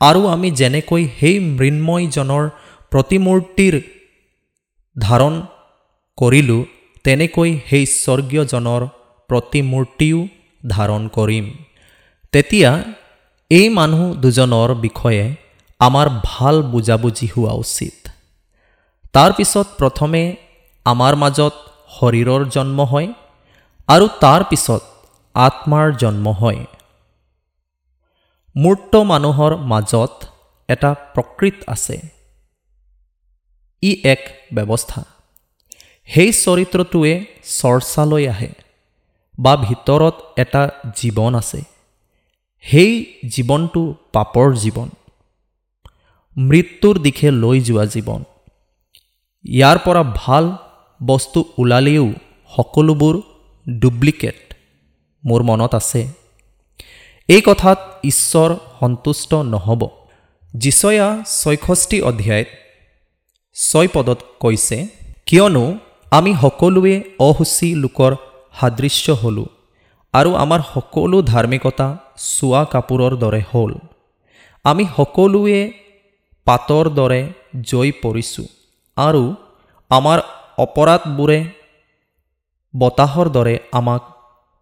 [0.00, 2.44] আৰু আমি যেনেকৈ সেই মৃন্ময়জনৰ
[2.96, 3.74] প্ৰতিমূৰ্তিৰ
[4.96, 5.34] ধাৰণ
[6.18, 6.62] কৰিলোঁ
[7.04, 8.82] তেনেকৈ সেই স্বৰ্গীয়জনৰ
[9.30, 10.18] প্ৰতিমূৰ্তিও
[10.68, 11.44] ধাৰণ কৰিম।
[12.32, 12.70] তেতিয়া
[13.50, 15.24] এই মানুহ দুজনৰ বিষয়ে
[15.80, 17.96] আমাৰ ভাল বুজাবুজি হোৱা উচিত।
[19.14, 20.22] তাৰপিছত প্ৰথমে
[20.86, 21.54] আমাৰ মাজত
[21.96, 23.08] শৰীৰৰ জন্ম হয়
[23.88, 24.82] আৰু তাৰ পিছত
[25.34, 26.60] আত্মাৰ জন্ম হয়।
[28.56, 30.14] মূৰ্ত মানুহৰ মাজত
[30.68, 32.15] এটা প্ৰকৃত আছে।
[33.82, 34.20] ই এক
[34.54, 35.04] ব্যৱস্থা।
[36.06, 38.48] সেই চৰিত্ৰটোৱে চৰ্চালৈ আহে
[39.38, 41.60] বা ভিতৰত এটা জীৱন আছে।
[42.60, 44.88] সেই জীৱনটো পাপৰ জীৱন।
[46.36, 48.24] মৃত্যুৰ দিশে লৈ যোৱা জীৱন।
[49.44, 50.56] ইয়াৰ পৰা ভাল
[51.06, 52.12] বস্তু ওলালেও
[52.56, 53.20] সকলোবোৰ
[53.78, 54.54] ডুপ্লিকেট
[55.24, 56.06] মোৰ মনত আছে।
[57.28, 59.88] এই কথাত ঈশ্বৰ সন্তুষ্ট নহ'ব।
[60.54, 62.46] যিচয়া ছয়ষষ্ঠি অধ্যায়ত
[63.56, 64.78] ছয় পদত কৈছে
[65.28, 65.64] কিয়নো
[66.18, 66.94] আমি সকলোৱে
[67.28, 68.12] অসুচী লোকৰ
[68.58, 69.48] সাদৃশ্য হ'লোঁ
[70.14, 71.86] আৰু আমাৰ সকলো ধাৰ্মিকতা
[72.34, 73.72] চোৱা কাপোৰৰ দৰে হ'ল।
[74.64, 75.60] আমি সকলোৱে
[76.46, 77.20] পাতৰ দৰে
[77.70, 78.46] জৈ পৰিছোঁ
[78.96, 79.22] আৰু
[79.90, 80.18] আমাৰ
[80.64, 81.38] অপৰাধবোৰে
[82.74, 84.02] বতাহৰ দৰে আমাক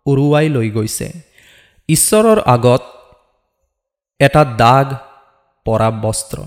[0.06, 1.08] উৰুৱাই লৈ গৈছে।
[1.88, 2.82] ঈশ্বৰৰ আগত
[4.20, 4.86] এটা দাগ
[5.66, 6.38] পৰা বস্ত্ৰ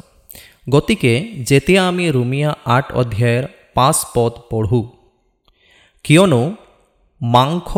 [0.67, 1.13] গতিকে
[1.49, 3.43] যেতিয়া আমি ৰুমিয়া আঠ অধ্যায়ৰ
[3.75, 4.85] পাঁচ পদ পঢ়োঁ,
[6.05, 6.41] কিয়নো
[7.21, 7.69] মাংস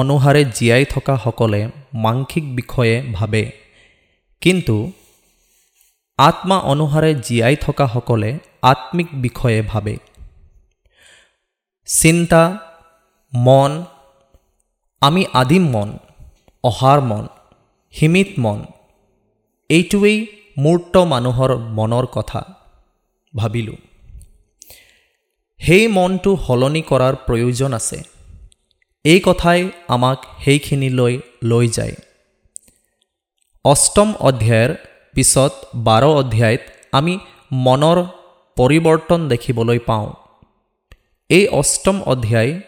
[0.00, 1.60] অনুসাৰে জীয়াই থকাসকলে
[2.04, 3.42] মাংসিক বিষয়ে ভাবে,
[4.42, 4.76] কিন্তু
[6.18, 8.30] আত্মা অনুসাৰে জীয়াই থকাসকলে
[8.62, 9.94] আত্মিক বিষয়ে ভাবে।
[11.88, 12.42] চিন্তা,
[13.32, 13.72] মন,
[15.02, 15.88] আমি আদিম মন,
[16.64, 17.24] অহাৰ মন,
[17.94, 18.58] সীমিত মন,
[19.70, 20.18] এইটোৱেই
[20.56, 22.42] মূৰ্ত মানুহৰ মনৰ কথা
[23.36, 23.76] ভাবিলোঁ।
[25.60, 28.02] সেই মনটো সলনি কৰাৰ প্ৰয়োজন আছে।
[29.04, 31.94] এই কথাই আমাক সেইখিনিলৈ লৈ যায়।
[33.64, 34.74] অষ্টম অধ্যায়ৰ
[35.14, 36.60] পিছত বাৰ অধ্যায়ত
[36.92, 37.18] আমি
[37.52, 38.04] মনৰ
[38.56, 40.12] পৰিৱৰ্তন দেখিবলৈ পাওঁ।
[41.28, 42.60] এই অষ্টম অধ্যায়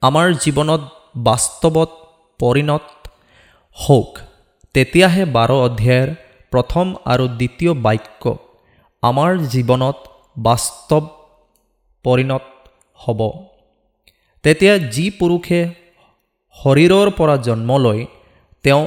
[0.00, 0.80] আমাৰ জীৱনত
[1.16, 1.90] বাস্তৱত
[2.38, 3.08] পৰিণত
[3.76, 4.18] হওক।
[4.74, 6.08] তেতিয়াহে বাৰ অধ্যায়ৰ
[6.52, 8.22] প্ৰথম আৰু দ্বিতীয় বাক্য
[9.02, 9.98] আমাৰ জীৱনত
[10.36, 11.04] বাস্তৱ
[12.04, 12.44] পৰিণত
[12.98, 13.20] হ'ব।
[14.44, 15.60] তেতিয়া যি পুৰুষে
[16.56, 18.02] শৰীৰৰ পৰা জন্ম লয়
[18.64, 18.84] তেওঁ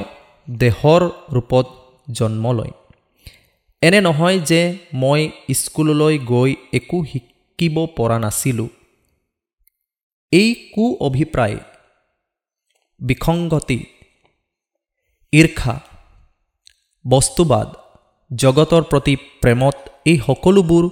[0.48, 1.02] দেহৰ
[1.34, 1.66] ৰূপত
[2.12, 2.72] জন্ম লয়।
[3.82, 4.60] এনে নহয় যে
[4.92, 5.20] মই
[5.60, 8.70] স্কুললৈ গৈ একো শিকিব পৰা নাছিলোঁ।
[10.32, 11.58] এই কু অভিপ্ৰায়
[13.00, 13.78] বিসংগতি
[15.32, 15.74] ঈৰ্ষা
[17.04, 17.68] বস্তুবাদ
[18.30, 19.76] জগতৰ প্ৰতি প্ৰেমত
[20.10, 20.84] এই সকলোবোৰ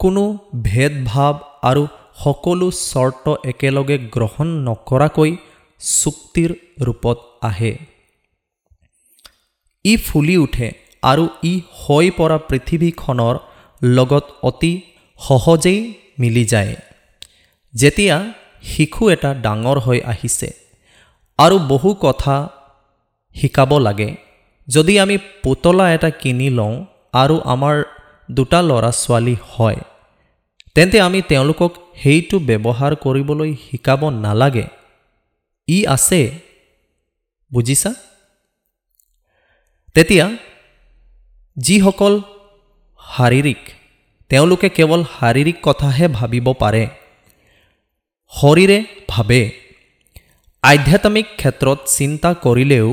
[0.00, 0.22] কোনো
[0.62, 1.34] ভেদভাৱ
[1.70, 1.82] আৰু
[2.24, 5.30] সকলো চৰ্ত একেলগে গ্ৰহণ নকৰাকৈ
[5.80, 6.50] চুক্তিৰ
[6.86, 7.18] ৰূপত
[7.48, 7.72] আহে।
[9.84, 10.68] ই ফুলি উঠে
[11.02, 13.34] আৰু ই হৈ পৰা পৃথিৱীখনৰ
[13.82, 14.72] লগত অতি
[15.20, 15.80] সহজেই
[16.20, 16.74] মিলি যায়।
[17.74, 18.16] যেতিয়া
[18.62, 20.48] শিশু এটা ডাঙৰ হৈ আহিছে
[21.38, 22.36] আৰু বহু কথা
[23.36, 24.10] শিকাব লাগে
[24.68, 26.74] যদি আমি পুতলা এটা কিনি লওঁ
[27.22, 27.76] আৰু আমাৰ
[28.28, 29.80] দুটা ল'ৰা ছোৱালী হয়
[30.74, 34.66] তেন্তে আমি তেওঁলোকক সেইটো ব্যৱহাৰ কৰিবলৈ শিকাব নালাগে।
[35.68, 36.20] ই আছে
[37.52, 37.90] বুজিছা?
[39.96, 40.26] তেতিয়া
[41.56, 42.14] যিসকল
[43.00, 43.60] শাৰীৰিক
[44.30, 46.84] তেওঁলোকে কেৱল শাৰীৰিক কথাহে ভাবিব পাৰে।
[48.32, 49.40] শৰীৰে ভাবে
[50.64, 52.88] আধ্যাত্মিক ক্ষেত্ৰত চিন্তা কৰিলেও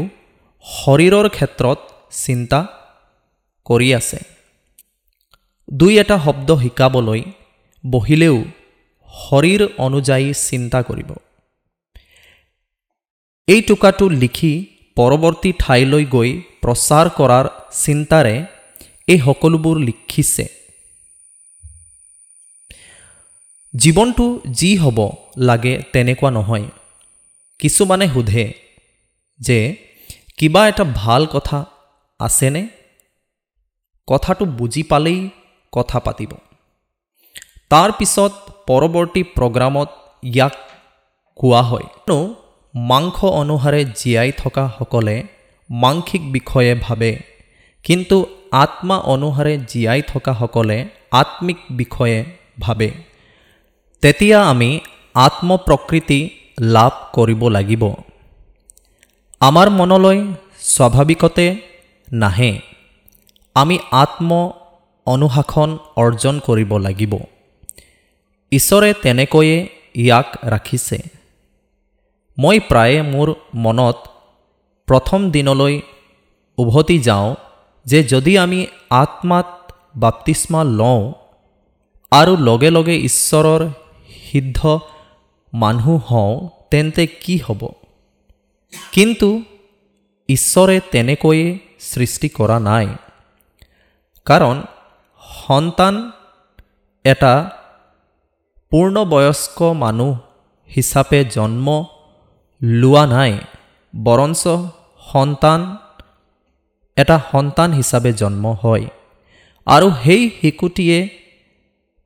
[0.66, 1.80] শৰীৰৰ ক্ষেত্ৰত
[2.24, 2.60] চিন্তা
[3.66, 4.20] কৰি আছে।
[5.70, 7.22] দুই এটা শব্দ শিকাবলৈ
[7.84, 8.38] বহিলেও
[9.14, 11.12] শৰীৰ অনুযায়ী চিন্তা কৰিব।
[13.48, 14.54] এই টোকাটো লিখি
[14.98, 16.30] পৰৱৰ্তী ঠাইলৈ গৈ
[16.62, 17.46] প্ৰচাৰ কৰাৰ
[17.84, 18.36] চিন্তাৰে
[19.08, 20.46] এই সকলোবোৰ লিখিছে।
[23.74, 24.26] জীৱনটো
[24.60, 25.00] যি হ'ব
[25.38, 26.68] লাগে তেনেকুৱা নহয়।
[27.60, 28.46] কিছুমানে সোধে
[29.40, 29.58] যে
[30.42, 31.66] কিবা এটা ভাল কথা
[32.20, 32.68] আছেনে?
[34.08, 35.30] কথাটো বুজি পালেই
[35.72, 36.32] কথা পাতিব।
[37.70, 38.32] তাৰ পিছত
[38.68, 39.90] পৰৱৰ্তী প্ৰগ্ৰামত
[40.24, 40.56] ইয়াক
[41.36, 41.88] কোৱা হয়।
[42.76, 45.24] মাংস অনুসাৰে জীয়াই থকাসকলে
[45.70, 47.20] মাংসিক বিষয়ে ভাবে
[47.84, 48.18] কিন্তু
[48.52, 50.78] আত্মা অনুসাৰে জীয়াই থকাসকলে
[51.12, 52.26] আত্মিক বিষয়ে
[52.60, 52.92] ভাবে।
[54.02, 54.80] তেতিয়া আমি
[55.14, 56.30] আত্মপ্ৰকৃতি
[56.60, 57.84] লাভ কৰিব লাগিব।
[59.42, 61.56] আমাৰ মনলৈ স্বাভাৱিকতে
[62.12, 62.60] নাহে।
[63.56, 64.52] আমি আত্ম
[65.06, 67.18] অনুশাসন অৰ্জন কৰিব লাগিব।
[68.52, 70.98] ঈশ্বৰে তেনেকৈয়ে ইয়াক ৰাখিছে।
[72.38, 73.96] মই প্ৰায়ে মোৰ মনত
[74.86, 75.82] প্ৰথম দিনলৈ
[76.58, 77.36] উভতি যাওঁ
[77.86, 81.14] যে যদি আমি আত্মাত বাপ্তিস্মা লওঁ
[82.12, 83.70] আৰু লগে লগে ঈশ্বৰৰ
[84.32, 84.80] সিদ্ধ
[85.54, 87.81] মানুহ হওঁ তেন্তে কি হ'ব?
[88.92, 89.44] কিন্তু
[90.30, 92.88] ঈশ্বৰে তেনেকৈয়ে সৃষ্টি কৰা নাই।
[94.26, 94.64] কাৰণ
[95.24, 96.12] সন্তান
[97.06, 97.34] এটা
[98.70, 100.20] পূৰ্ণবয়স্ক মানুহ
[100.76, 101.86] হিচাপে জন্ম
[102.62, 103.38] লোৱা নাই
[104.04, 104.44] বৰঞ্চ
[105.12, 105.78] সন্তান
[106.96, 108.86] এটা সন্তান হিচাপে জন্ম হয়।
[109.66, 111.10] আৰু সেই শিশুটিয়ে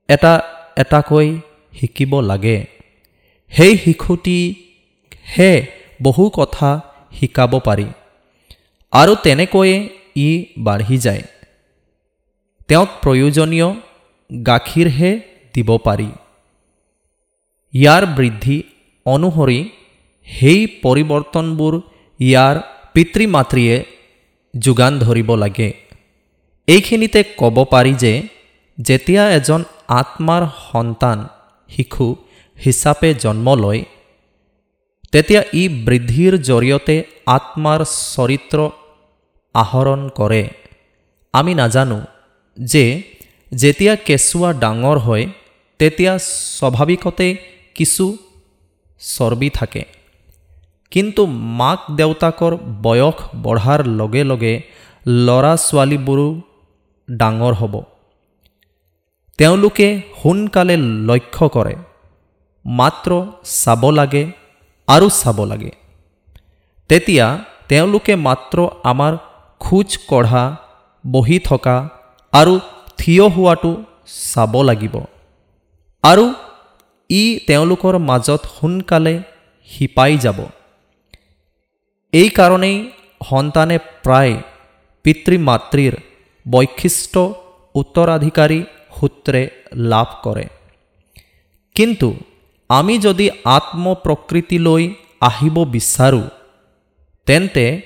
[0.07, 0.33] এটা
[0.75, 1.39] এটাকৈ
[1.79, 2.65] শিকিব লাগে।
[3.47, 5.51] সেই শিশুটিহে
[6.01, 6.81] বহু কথা
[7.19, 7.85] শিকাব পাৰি।
[8.91, 11.23] আৰু তেনেকৈয়ে ই বাঢ়ি যায়।
[12.67, 13.75] তেওঁক প্ৰয়োজনীয়
[14.45, 15.19] গাখীৰহে
[15.53, 16.09] দিব পাৰি।
[17.73, 18.63] ইয়াৰ বৃদ্ধি
[19.05, 19.69] অনুসৰি
[20.27, 21.81] সেই পৰিৱৰ্তনবোৰ
[22.19, 22.61] ইয়াৰ
[22.93, 23.85] পিতৃ মাতৃয়ে
[24.59, 25.73] যোগান ধৰিব লাগে।
[26.67, 28.27] এইখিনিতে ক'ব পাৰি যে
[28.77, 31.27] যেতিয়া এজন আত্মাৰ সন্তান
[31.69, 32.15] শিশু
[32.63, 33.85] হিচাপে জন্ম লয়
[35.13, 36.95] তেতিয়া ই বৃদ্ধিৰ জৰিয়তে
[37.35, 37.81] আত্মাৰ
[38.13, 38.59] চৰিত্ৰ
[39.55, 40.43] আহৰণ কৰে।
[41.33, 41.99] আমি নাজানো
[42.57, 42.83] যে
[43.51, 45.25] যেতিয়া কেঁচুৱা ডাঙৰ হয়,
[45.79, 46.13] তেতিয়া
[46.57, 47.27] স্বাভাৱিকতে
[47.77, 48.05] কিছু
[49.01, 49.83] চৰ্বি থাকে।
[50.91, 51.21] কিন্তু
[51.59, 52.53] মাক দেউতাকৰ
[52.85, 54.53] বয়স বঢ়াৰ লগে লগে
[55.25, 56.27] ল'ৰা ছোৱালীবোৰো
[57.09, 57.75] ডাঙৰ হ'ব।
[59.39, 59.87] তেওঁলোকে
[60.19, 60.75] সোনকালে
[61.09, 61.75] লক্ষ্য কৰে,
[62.65, 63.11] মাত্ৰ
[63.61, 64.23] চাব লাগে
[64.87, 65.71] আৰু চাব লাগে।
[66.89, 67.25] তেতিয়া
[67.69, 69.13] তেওঁলোকে মাত্ৰ আমাৰ
[69.59, 70.43] খোজ কঢ়া,
[71.03, 71.89] বহি থকা
[72.33, 72.59] আৰু
[72.97, 73.71] থিয় হোৱাটো
[74.33, 74.95] চাব লাগিব।
[76.03, 76.25] আৰু
[77.09, 79.15] ই তেওঁলোকৰ মাজত সোনকালে
[79.69, 80.39] শিপাই যাব।
[82.13, 82.77] এইকাৰণেই
[83.29, 84.35] সন্তানে প্ৰায়
[85.05, 85.93] পিতৃ মাতৃৰ
[86.45, 87.21] বৈশিষ্ট্য
[87.75, 88.59] উত্তৰাধিকাৰী
[88.99, 89.41] সূত্ৰে
[89.91, 90.45] লাভ কৰে।
[91.75, 92.09] কিন্তু
[92.69, 96.23] আমি যদি আত্মপ্ৰকৃতিলৈ আহিব বিচাৰোঁ
[97.27, 97.81] তেন্তে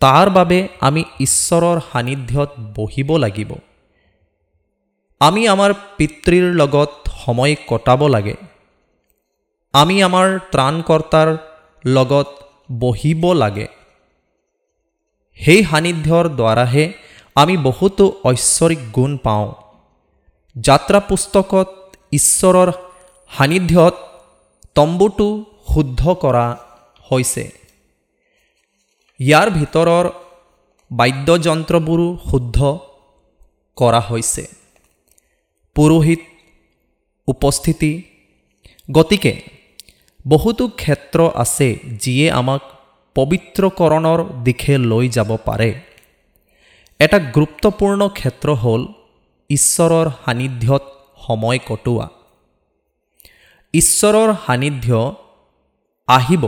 [0.00, 3.50] তাৰ বাবে আমি ঈশ্বৰৰ সান্নিধ্যত বহিব লাগিব।
[5.20, 6.90] আমি আমাৰ পিতৃৰ লগত
[7.24, 8.34] সময় কটাব লাগে।
[9.72, 11.28] আমি আমাৰ ত্ৰাণকৰ্তাৰ
[11.84, 12.28] লগত
[12.80, 13.66] বহিব লাগে।
[15.36, 16.92] সেই সান্নিধ্যৰ দ্বাৰাহে
[17.34, 19.52] আমি বহুতো ঐশ্বৰিক গুণ পাওঁ।
[20.56, 21.68] যাত্ৰা পুস্তকত
[22.12, 22.72] ঈশ্বৰৰ
[23.30, 23.94] সান্নিধ্যত
[24.76, 25.28] তম্বুটো
[25.72, 26.46] শুদ্ধ কৰা
[27.08, 27.44] হৈছে।
[29.20, 30.06] ইয়াৰ ভিতৰৰ
[30.90, 32.58] বাদ্যযন্ত্ৰবোৰো শুদ্ধ
[33.76, 34.44] কৰা হৈছে।
[35.76, 36.22] পুৰোহিত
[37.28, 37.92] উপস্থিতি
[38.88, 39.34] গতিকে
[40.26, 41.68] বহুতো ক্ষেত্ৰ আছে
[42.02, 42.62] যিয়ে আমাক
[43.16, 45.70] পবিত্ৰকৰণৰ দিশে লৈ যাব পাৰে।
[47.00, 48.82] এটা গুৰুত্বপূৰ্ণ ক্ষেত্ৰ হ'ল
[49.50, 50.82] ঈশ্বৰৰ সান্নিধ্যত
[51.26, 52.06] সময় কটোৱা।
[53.74, 54.88] ঈশ্বৰৰ সান্নিধ্য
[56.08, 56.44] আহিব।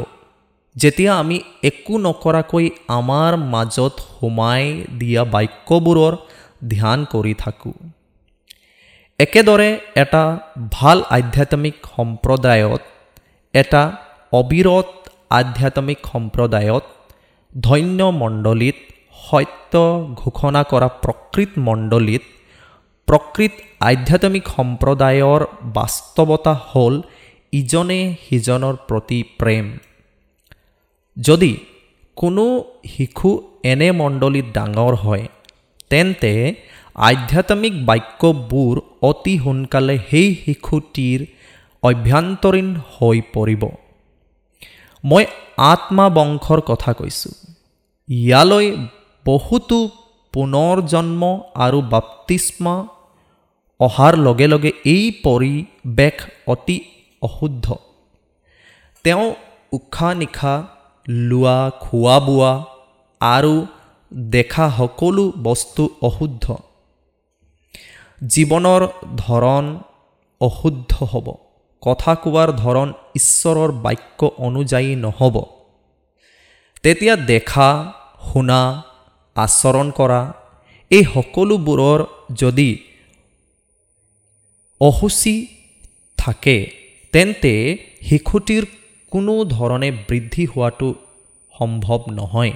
[0.77, 2.67] যেতিয়া আমি একো নকৰাকৈ
[2.99, 4.63] আমাৰ মাজত সোমাই
[5.01, 6.15] দিয়া বাক্যবোৰৰ
[6.73, 7.77] ধ্যান কৰি থাকোঁ।
[9.19, 9.69] একেদৰে
[10.03, 10.23] এটা
[10.73, 12.83] ভালো আধ্যাত্মিক সম্প্ৰদায়ত,
[13.55, 13.83] এটা
[14.33, 14.89] অবিৰত
[15.41, 16.85] আধ্যাত্মিক সম্প্ৰদায়ত
[17.67, 18.77] ধন্য মণ্ডলীত,
[19.27, 19.75] সত্য
[20.23, 22.25] ঘোষণা কৰা প্ৰকৃত মণ্ডলীত
[23.09, 23.55] প্ৰকৃত
[23.91, 25.41] আধ্যাত্মিক সম্প্ৰদায়ৰ
[25.77, 26.95] বাস্তৱতা হ'ল
[27.59, 29.67] ইজনে সিজনৰ প্ৰতি প্ৰেম।
[31.17, 31.53] যদি
[32.17, 32.45] কোনো
[32.93, 33.31] শিশু
[33.71, 35.25] এনে মণ্ডলীত ডাঙৰ হয়
[35.91, 36.33] তেন্তে
[37.09, 38.75] আধ্যাত্মিক বাক্যবোৰ
[39.11, 41.21] অতি সোনকালে সেই শিশুটিৰ
[41.83, 43.63] অভ্যন্তৰীণ হৈ পৰিব।
[45.05, 45.25] মই
[45.73, 47.35] আত্মা বংশৰ কথা কৈছোঁ।
[48.09, 48.67] ইয়ালৈ
[49.27, 49.79] বহুতো
[50.35, 51.23] পুনৰ জন্ম
[51.65, 52.75] আৰু বাপ্তিস্মা
[53.81, 56.77] অহাৰ লগে লগে এই পৰিৱেশ অতি
[57.27, 57.67] অশুদ্ধ।
[59.05, 59.25] তেওঁ
[59.73, 60.57] উশাহ নিশাহ
[61.29, 62.53] লোৱা খোৱা বোৱা
[63.21, 63.55] আৰু
[64.35, 66.47] দেখা সকলো বস্তু অশুদ্ধ।
[68.23, 68.83] জীৱনৰ
[69.17, 69.65] ধৰণ
[70.41, 71.27] অশুদ্ধ হ'ব।
[71.83, 75.37] কথা কোৱাৰ ধৰণ ঈশ্বৰৰ বাক্য অনুযায়ী নহ'ব।
[76.83, 77.69] তেতিয়া দেখা,
[78.29, 78.61] শুনা,
[79.37, 80.23] আচৰণ কৰা,
[80.91, 82.01] এই সকলোবোৰৰ
[82.35, 82.71] যদি
[84.81, 85.35] অসুচি
[86.19, 86.57] থাকে
[87.15, 87.55] তেন্তে
[88.09, 88.65] শিশুটিৰ
[89.13, 90.89] কোনো ধৰণে বৃদ্ধি হোৱাটো
[91.55, 92.55] সম্ভৱ নহয়।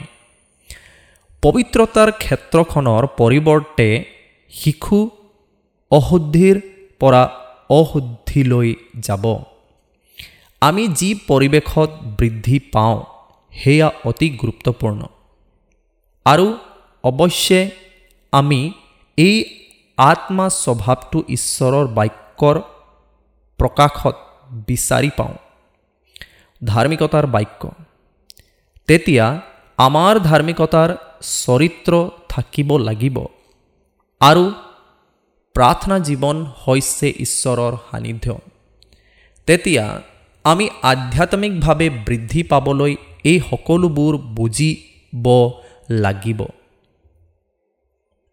[1.42, 3.88] পবিত্ৰতাৰ ক্ষেত্ৰখনৰ পৰিৱৰ্তে
[4.52, 4.98] শিশু
[5.90, 6.56] অশুদ্ধিৰ
[7.00, 7.22] পৰা
[7.70, 8.68] অশুদ্ধিলৈ
[9.06, 9.24] যাব।
[10.62, 12.98] আমি যি পৰিৱেশত বৃদ্ধি পাওঁ
[13.52, 15.00] সেয়া অতি গুৰুত্বপূৰ্ণ।
[16.26, 16.46] আৰু
[17.04, 17.61] অৱশ্যে
[18.32, 18.61] আমি
[19.18, 19.36] এই
[19.98, 22.56] আত্মা স্বভাৱটো ঈশ্বৰৰ বাক্যৰ
[23.61, 24.16] প্ৰকাশত
[24.51, 25.34] বিচাৰি পাওঁ।
[26.64, 27.70] ধাৰ্মিকতাৰ বাক্য।
[28.88, 29.40] তেতিয়া
[29.78, 31.92] আমাৰ ধাৰ্মিকতাৰ চৰিত্ৰ
[32.28, 33.18] থাকিব লাগিব
[34.20, 34.44] আৰু
[35.55, 38.38] প্ৰাৰ্থনা জীৱন হৈছে ঈশ্বৰৰ সান্নিধ্য।
[39.46, 40.03] তেতিয়া
[40.44, 45.26] আমি আধ্যাত্মিকভাৱে বৃদ্ধি পাবলৈ এই সকলোবোৰ বুজিব
[45.90, 46.40] লাগিব।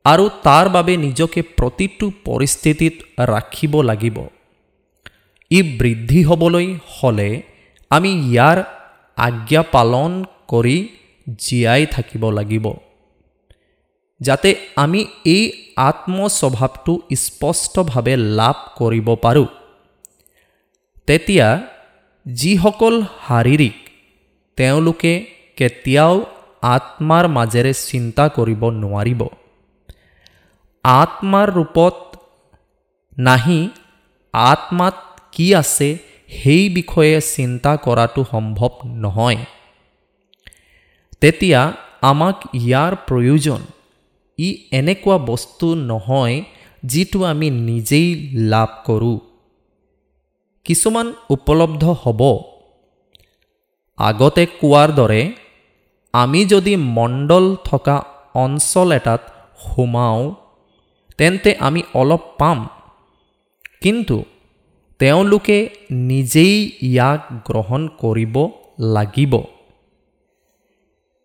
[0.06, 4.18] আৰু তাৰ বাবে নিজকে প্ৰতিটো পৰিস্থিতিত ৰাখিব লাগিব।
[5.56, 7.30] ই বৃদ্ধি হ'বলৈ হ'লে
[7.92, 8.58] আমি ইয়াৰ
[9.18, 10.12] আজ্ঞা পালন
[10.52, 10.78] কৰি
[11.38, 12.66] জীয়াই থাকিব লাগিব।
[14.22, 15.44] যাতে আমি এই
[15.90, 16.94] আত্মস্বভাৱটো
[17.24, 19.50] স্পষ্টভাৱে লাভ কৰিব পাৰোঁ।
[21.08, 21.48] তেতিয়া
[22.26, 22.96] যিসকল
[23.26, 23.78] শাৰীৰিক
[24.58, 25.14] তেওঁলোকে
[25.58, 26.16] কেতিয়াও
[26.76, 29.22] আত্মাৰ মাজেৰে চিন্তা কৰিব নোৱাৰিব।
[30.86, 31.96] আত্মাৰ ৰূপত
[33.18, 33.60] নাহি
[34.34, 34.96] আত্মাত
[35.36, 35.90] কি আছে
[36.36, 38.72] সেই বিষয়ে চিন্তা কৰাটো সম্ভৱ
[39.04, 39.40] নহয়।
[41.22, 41.62] তেতিয়া
[42.02, 43.62] আমাক ইয়াৰ প্ৰয়োজন
[44.40, 46.36] ই এনেকুৱা বস্তু নহয়
[46.84, 48.08] যিটো আমি নিজেই
[48.52, 49.18] লাভ কৰোঁ।
[50.66, 52.22] কিছুমান উপলব্ধ হ'ব।
[54.00, 55.22] আগতে কোৱাৰ দৰে
[56.14, 57.96] আমি যদি মণ্ডল থকা
[58.44, 59.22] অঞ্চল এটাত
[59.66, 60.24] সোমাওঁ
[61.18, 62.60] তেন্তে আমি অলপ পাম।
[63.82, 64.18] কিন্তু
[65.00, 65.70] তেওঁলোকে
[66.10, 68.36] নিজেই ইয়াক গ্ৰহণ কৰিব
[68.80, 69.34] লাগিব।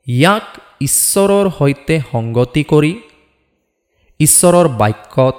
[0.07, 0.47] ইয়াক
[0.81, 2.93] ঈশ্বৰৰ সৈতে সংগতি কৰি
[4.21, 5.37] ঈশ্বৰৰ বাক্যত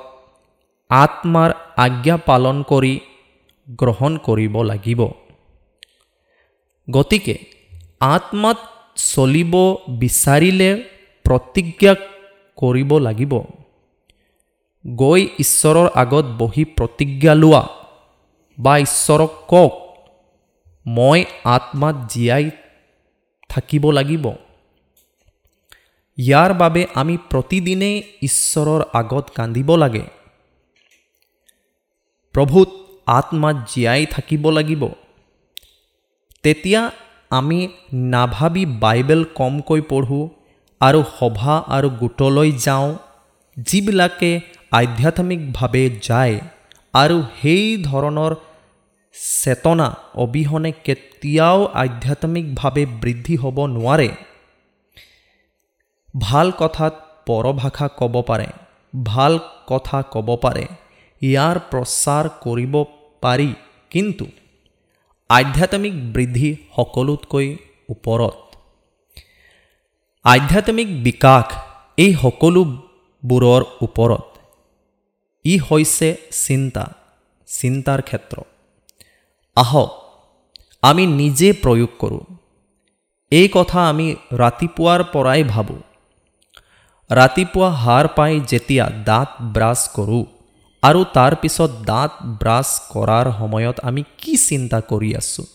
[0.89, 2.93] আত্মাৰ আজ্ঞা পালন কৰি
[3.67, 5.01] গ্ৰহণ কৰিব লাগিব।
[6.87, 7.35] গতিকে
[7.99, 8.57] আত্মাত
[8.95, 9.53] চলিব
[9.89, 10.69] বিচাৰিলে
[11.25, 11.93] প্ৰতিজ্ঞা
[12.57, 13.33] কৰিব লাগিব।
[14.85, 17.63] গৈ ঈশ্বৰৰ আগত বহি প্ৰতিজ্ঞা লোৱা।
[18.61, 19.73] বা ঈশ্বৰক কওক
[20.85, 22.45] মই আত্মাত জীয়াই
[23.49, 24.25] থাকিব লাগিব।
[26.17, 30.03] ইয়াৰ বাবে আমি প্ৰতিদিনেই ঈশ্বৰৰ আগত কান্দিব লাগে।
[32.33, 32.69] প্ৰভূত
[33.05, 34.83] আত্মাত জীয়াই থাকিব লাগিব।
[36.43, 36.81] তেতিয়া
[37.29, 37.59] আমি
[37.93, 40.23] নাভাবি বাইবেল কমকৈ পঢ়োঁ
[40.81, 42.89] আৰু সভা আৰু গোটলৈ যাওঁ
[43.57, 44.31] যিবিলাকে
[44.71, 46.35] আধ্যাত্মিকভাৱে যায়
[46.93, 48.35] আৰু সেই ধৰণৰ
[49.15, 54.09] চেতনা অবিহনে কেতিয়াও আধ্যাত্মিকভাৱে বৃদ্ধি হ'ব নোৱাৰে।
[56.21, 56.93] ভাল কথাত
[57.25, 58.47] পৰভাষা ক'ব পাৰে
[58.93, 59.33] ভাল
[59.67, 60.65] কথা ক'ব পাৰে
[61.21, 62.73] ইয়াৰ প্ৰচাৰ কৰিব
[63.21, 63.51] পাৰি
[63.89, 64.25] কিন্তু
[65.29, 67.47] আধ্যাত্মিক বৃদ্ধি সকলোতকৈ
[67.89, 68.37] ওপৰত।
[70.25, 71.45] আধ্যাত্মিক বিকাশ
[71.97, 74.25] এই সকলোবোৰৰ ওপৰত।
[75.45, 76.09] ই হৈছে
[76.45, 76.83] চিন্তা
[77.47, 78.37] চিন্তাৰ ক্ষেত্ৰ।
[79.57, 79.89] আহক
[80.83, 82.23] আমি নিজে প্ৰয়োগ কৰোঁ।
[83.31, 85.81] এই কথা আমি ৰাতিপুৱাৰ পৰাই ভাবোঁ।
[87.09, 90.23] ৰাতিপুৱা সাৰ পাই যেতিয়া দাঁত ব্ৰাছ কৰোঁ
[90.83, 95.45] আৰু তাৰ পিছত দাঁত ব্ৰাছ কৰাৰ সময়ত আমি কি চিন্তা কৰি আছোঁ?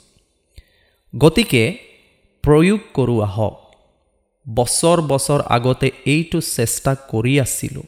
[1.15, 1.65] গতিকে
[2.45, 3.55] প্ৰয়োগ কৰোঁ আহক
[4.47, 7.87] বছৰ বছৰ আগতে এইটো চেষ্টা কৰি আছিলোঁ।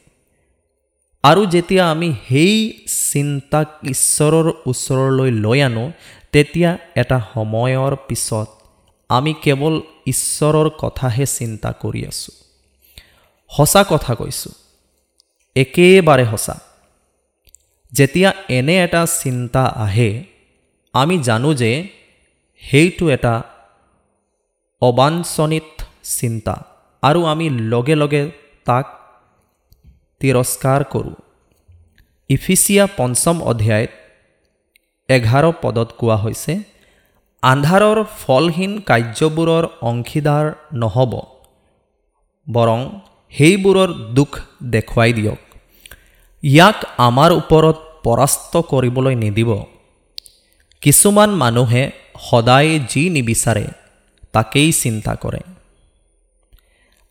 [1.24, 2.54] আৰু যেতিয়া আমি সেই
[3.10, 5.84] চিন্তাক ঈশ্বৰৰ ওচৰলৈ লৈ আনো
[6.32, 8.48] তেতিয়া এটা সময়ৰ পিছত
[9.10, 9.74] আমি কেৱল
[10.06, 12.34] ঈশ্বৰৰ কথাহে চিন্তা কৰি আছোঁ।
[13.50, 14.52] সঁচা কথা কৈছোঁ
[15.56, 16.56] একেবাৰে সঁচা।
[17.92, 20.10] যেতিয়া এনে এটা চিন্তা আহে
[20.94, 21.70] আমি জানো যে
[22.62, 23.34] সেইটো এটা
[24.82, 25.68] অবাঞ্চনিত
[26.18, 26.54] চিন্তা
[27.02, 28.22] আৰু আমি লগে লগে
[28.64, 28.86] তাক
[30.20, 31.16] তিৰস্কাৰ কৰোঁ।
[32.30, 33.90] ইফিচিয়া পঞ্চম অধ্যায়ত
[35.08, 36.52] এঘাৰ পদত কোৱা হৈছে
[37.42, 41.12] আন্ধাৰৰ ফলহীন কাৰ্যবোৰৰ অংশীদাৰ নহ'ব
[42.46, 42.80] বৰং
[43.32, 44.30] সেইবোৰৰ দুখ
[44.70, 45.40] দেখুৱাই দিয়ক।
[46.42, 49.50] ইয়াক আমাৰ ওপৰত পৰাস্ত কৰিবলৈ নিদিব।
[50.82, 51.82] কিছুমান মানুহে
[52.28, 53.66] সদায় যি নিবিচাৰে
[54.34, 55.40] তাকেই চিন্তা কৰে।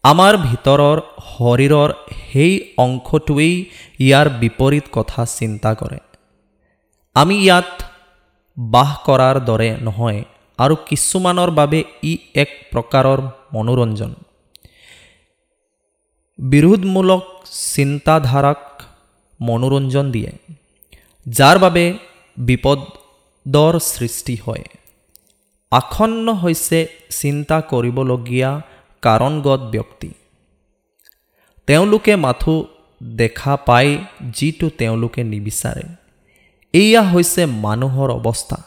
[0.10, 0.98] আমাৰ ভিতৰৰ
[1.32, 1.90] শৰীৰৰ
[2.28, 2.54] সেই
[2.86, 3.54] অংশটোৱেই
[4.06, 6.00] ইয়াৰ বিপৰীত কথা চিন্তা কৰে।
[7.16, 7.70] আমি ইয়াত
[8.58, 10.20] বাস কৰাৰ দৰে নহয়
[10.60, 11.80] আৰু কিছুমানৰ বাবে
[12.12, 13.20] ই এক প্ৰকাৰৰ
[13.56, 14.12] মনোৰঞ্জন।
[16.40, 17.24] বিৰোধমূলক
[17.74, 18.62] চিন্তাধাৰাক
[19.40, 20.32] মনোৰঞ্জন দিয়ে
[21.26, 21.86] যাৰ বাবে
[22.38, 24.66] বিপদৰ সৃষ্টি হয়।
[25.72, 26.80] আসন্ন হৈছে
[27.20, 28.52] চিন্তা কৰিবলগীয়া
[29.02, 30.14] কাৰণগত ব্যক্তি।
[31.68, 32.68] তেওঁলোকে মাথো
[33.04, 35.82] দেখা পায় যিটো তেওঁলোকে নিবিচাৰে।
[36.74, 38.64] এয়া হৈছে মানুহৰ অৱস্থা।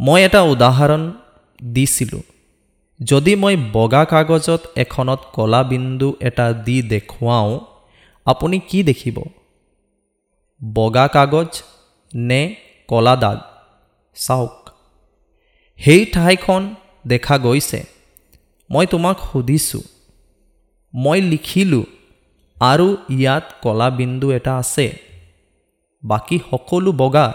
[0.00, 1.12] মই এটা উদাহৰণ
[1.64, 2.22] দিছিলোঁ।
[3.04, 7.60] যদি মই বগা কাগজত এখনত কলা বিন্দু এটা দি দেখুৱাওঁ
[8.24, 9.22] আপুনি কি দেখিব?
[10.74, 11.62] বগা কাগজ
[12.14, 12.54] নে
[12.88, 13.38] কলা দাগ?
[14.14, 14.70] চাওক।
[15.76, 16.74] সেই ঠাইখন
[17.06, 17.99] দেখা গৈছে।
[18.70, 19.84] মই তোমাক সুধিছোঁ
[20.94, 21.84] মই লিখিলোঁ
[22.56, 24.86] আৰু ইয়াত কলা বিন্দু এটা আছে
[26.02, 27.26] বাকী সকলো বগা।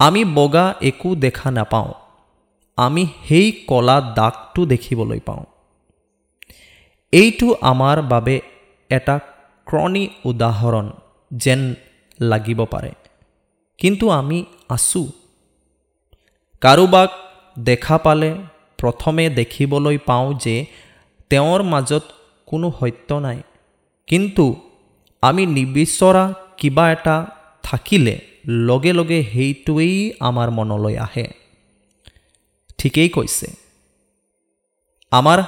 [0.00, 1.92] আমি বগা একো দেখা নাপাওঁ
[2.78, 5.44] আমি সেই কলা দাগটো দেখিবলৈ পাওঁ।
[7.12, 8.36] এইটো আমাৰ বাবে
[8.90, 9.16] এটা
[9.66, 10.86] ক্ৰণী উদাহৰণ
[11.30, 11.60] যেন
[12.20, 12.92] লাগিব পাৰে
[13.78, 14.38] কিন্তু আমি
[14.68, 15.06] আছোঁ।
[16.62, 17.10] কাৰোবাক
[17.56, 18.30] দেখা পালে
[18.78, 20.66] প্ৰথমে দেখিবলৈ পাওঁ যে
[21.30, 22.04] তেওঁৰ মাজত
[22.46, 23.42] কোনো সত্য নাই।
[24.06, 24.44] কিন্তু
[25.22, 26.24] আমি নিবিচৰা
[26.56, 27.16] কিবা এটা
[27.62, 31.26] থাকিলে লগে লগে সেইটোৱেই আমাৰ মনলৈ আহে।
[32.78, 33.46] ঠিকেই কৈছে।
[35.10, 35.42] আমাৰ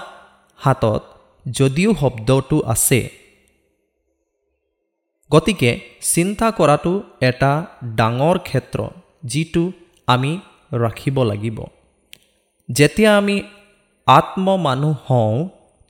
[0.57, 1.03] হাতত
[1.51, 3.01] যদিও শব্দটো আছে
[5.31, 5.71] গতিকে
[6.01, 7.67] চিন্তা কৰাটো এটা
[7.97, 8.79] ডাঙৰ ক্ষেত্ৰ
[9.25, 9.73] যিটো
[10.07, 10.33] আমি
[10.73, 11.59] ৰাখিব লাগিব।
[12.69, 13.37] যেতিয়া আমি
[14.07, 15.37] আত্ম মানুহ হওঁ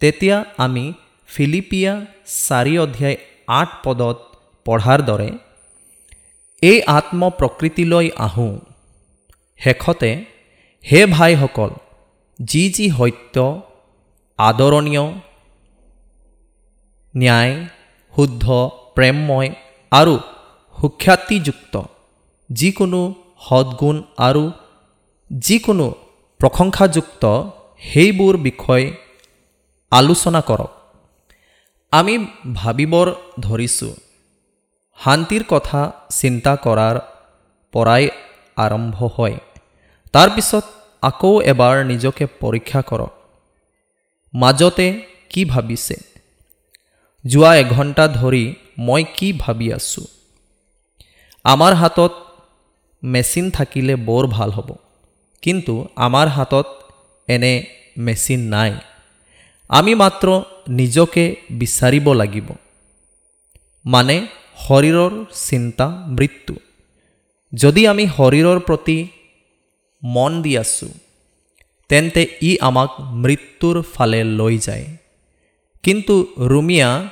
[0.00, 0.84] তেতিয়া আমি
[1.28, 1.92] ফিলিপিয়া
[2.46, 3.16] চাৰি অধ্যায়
[3.48, 4.16] আঠ পদত
[4.66, 5.30] পঢ়াৰ দৰে
[6.62, 8.54] এই আত্ম প্ৰকৃতিলৈ আহোঁ।
[9.60, 10.10] শেষতে
[10.84, 11.70] হে ভাইসকল
[12.38, 13.36] যি যি সত্য
[14.38, 15.06] আদৰণীয়
[17.14, 17.54] ন্যায়
[18.14, 18.44] শুদ্ধ
[18.94, 19.48] প্ৰেমময়
[19.92, 20.14] আৰু
[20.76, 21.74] সুখ্যাতিযুক্ত
[22.50, 23.00] যিকোনো
[23.40, 24.44] সদ্গুণ আৰু
[25.30, 25.88] যিকোনো
[26.40, 28.90] প্ৰশংসাযুক্ত সেইবোৰ বিষয়
[29.90, 30.72] আলোচনা কৰক।
[31.92, 33.94] আমি ভাবিবৰ ধৰিছোঁ।
[35.04, 36.96] শান্তিৰ কথা চিন্তা কৰাৰ
[37.72, 38.08] পৰাই
[38.56, 39.36] আৰম্ভ হয়।
[40.12, 40.64] তাৰপিছত
[41.02, 43.12] আকৌ এবাৰ নিজকে পৰীক্ষা কৰক।
[44.34, 45.96] মাজতে কি ভাবিছে?
[47.24, 50.06] যোৱা এঘণ্টা ধৰি মই কি ভাবি আছোঁ?
[51.44, 52.12] আমাৰ হাতত
[53.02, 54.74] মেচিন থাকিলে বৰ ভাল হ'ব।
[55.42, 56.66] কিন্তু আমাৰ হাতত
[57.28, 57.64] এনে
[57.96, 58.72] মেচিন নাই।
[59.68, 62.48] আমি মাত্ৰ নিজকে বিচাৰিব লাগিব।
[63.84, 64.26] মানে
[64.68, 66.54] শৰীৰৰ চিন্তা মৃত্যু।
[67.52, 69.08] যদি আমি শৰীৰৰ প্ৰতি
[70.02, 70.88] মন দি আছোঁ,
[71.88, 74.86] তেন্তে ই আমাক মৃত্যুৰ ফালে লৈ যায়।
[75.82, 77.08] কিন্তু ৰুমিয়া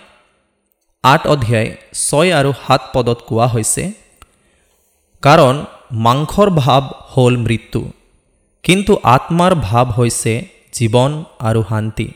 [1.05, 3.93] আঠ অধ্যায় ছয় আৰু সাত পদত কোৱা হৈছে,
[5.23, 7.93] কাৰণ মাংসৰ ভাৱ হ'ল মৃত্যু।
[8.65, 10.33] কিন্তু আত্মাৰ ভাৱ হৈছে
[10.73, 12.09] জীৱন আৰু শান্তি।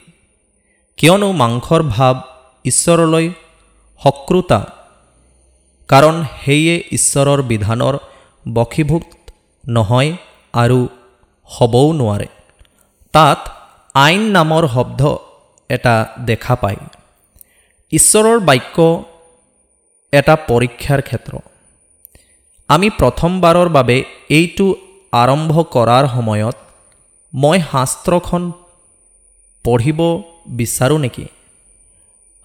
[0.99, 2.15] কিয়নো মাংসৰ ভাৱ
[2.65, 3.27] ঈশ্বৰলৈ
[4.01, 4.61] শক্ৰুতা
[5.89, 7.95] কাৰণ সেয়ে ঈশ্বৰৰ বিধানৰ
[8.55, 9.05] বশীভূত
[9.69, 10.11] নহয়
[10.53, 10.89] আৰু
[11.49, 12.29] হ'বও নোৱাৰে।
[13.15, 13.41] তাত
[13.95, 15.01] আইন নামৰ শব্দ
[15.71, 15.95] এটা
[16.25, 16.81] দেখা পায়।
[17.93, 18.77] ঈশ্বৰৰ বাক্য
[20.13, 21.33] এটা পৰীক্ষাৰ ক্ষেত্ৰ।
[22.69, 23.97] আমি প্ৰথমবাৰৰ বাবে
[24.29, 24.67] এইটো
[25.13, 26.57] আৰম্ভ কৰাৰ সময়ত
[27.35, 28.53] মই শাস্ত্ৰখন
[29.65, 31.27] পঢ়িব বিচাৰোঁ নেকি?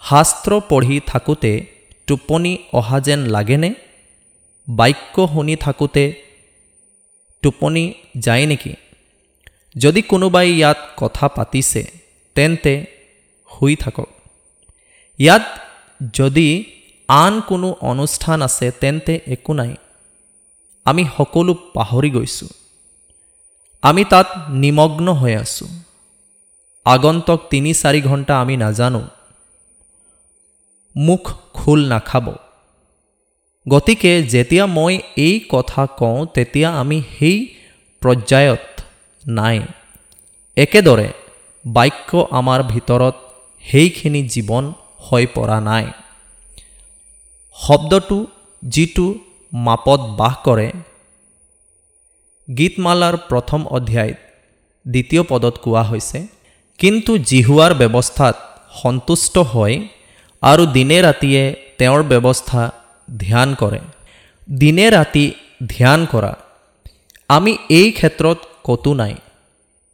[0.10, 1.66] শাস্ত্ৰ পঢ়ি থাকোঁতে
[2.08, 3.74] টোপনি অহা যেন লাগেনে?
[4.70, 6.14] বাক্য শুনি থাকোঁতে
[7.42, 8.74] টোপনি যায় নেকি?
[9.78, 11.92] যদি কোনোবাই ইয়াত কথা পাতিছে
[12.36, 12.86] তেন্তে
[13.60, 14.08] শুই থাকক।
[15.20, 15.60] ইয়াত
[16.14, 16.64] যদি
[17.08, 19.76] আন কোনো অনুষ্ঠান আছে তেন্তে একো নাই।
[20.86, 22.48] আমি সকলো পাহৰি গৈছোঁ।
[23.84, 25.68] আমি তাত নিমগ্ন হৈ আছোঁ।
[26.86, 29.04] আগন্তক তিনি চাৰি ঘণ্টা আমি নাজানো।
[30.96, 31.24] মুখ
[31.54, 32.28] খোল নাখাব।
[33.70, 37.38] গতিকে যেতিয়া মই এই কথা কওঁ তেতিয়া আমি সেই
[38.02, 38.82] পৰ্যায়ত
[39.28, 39.62] নাই।
[40.58, 41.10] একেদৰে
[41.66, 43.16] বাক্য আমাৰ ভিতৰত
[43.64, 45.86] সেইখিনি জীৱন হৈ পৰা নাই।
[47.58, 48.26] শব্দটো
[48.64, 49.16] যিটো
[49.54, 50.72] মাপত বাস কৰে।
[52.58, 54.18] গীতমালাৰ প্ৰথম অধ্যায়ত
[54.88, 56.28] দ্বিতীয় পদত কোৱা হৈছে
[56.78, 58.36] কিন্তু জিহুৱাৰ ব্যৱস্থাত
[58.84, 59.88] সন্তুষ্ট হয়
[60.42, 62.72] আৰু দিনে ৰাতিয়ে তেওঁৰ ব্যৱস্থা
[63.20, 63.80] ধ্যান কৰে।
[64.52, 65.32] দিনে ৰাতি
[65.70, 66.36] ধ্যান কৰা।
[67.30, 69.16] আমি এই ক্ষেত্ৰত ক'তো নাই।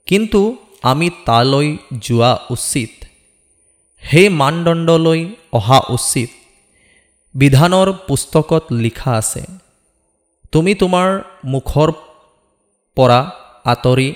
[0.06, 3.06] কিন্তু আমি তালৈ যোৱা উচিত।
[4.02, 6.30] সেই মানদণ্ডলৈ অহা উচিত।
[7.36, 9.44] বিধানৰ পুস্তকত লিখা আছে
[10.52, 11.08] তুমি তোমাৰ
[11.46, 11.90] মুখৰ
[12.98, 13.20] পৰা
[13.66, 14.14] আঁতৰি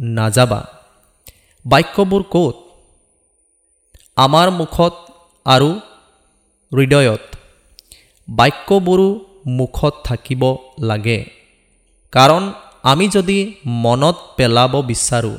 [0.00, 0.60] নাযাবা।
[1.64, 2.56] বাক্যবোৰ ক'ত?
[4.16, 4.94] আমাৰ মুখত
[5.46, 5.70] আৰু
[6.72, 7.24] হৃদয়ত।
[8.28, 9.08] বাক্যবোৰো
[9.46, 10.42] মুখত থাকিব
[10.80, 11.20] লাগে।
[12.12, 12.42] কাৰণ
[12.82, 15.36] আমি যদি মনত পেলাব বিচাৰোঁ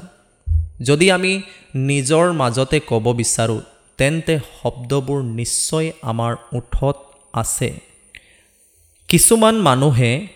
[0.82, 1.34] যদি আমি
[1.76, 3.62] নিজৰ মাজতে ক'ব বিচাৰোঁ
[3.98, 6.98] তেন্তে শব্দবোৰ নিশ্চয় আমাৰ ওঠত
[7.34, 7.70] আছে।
[9.10, 10.28] কিছুমান মানুহে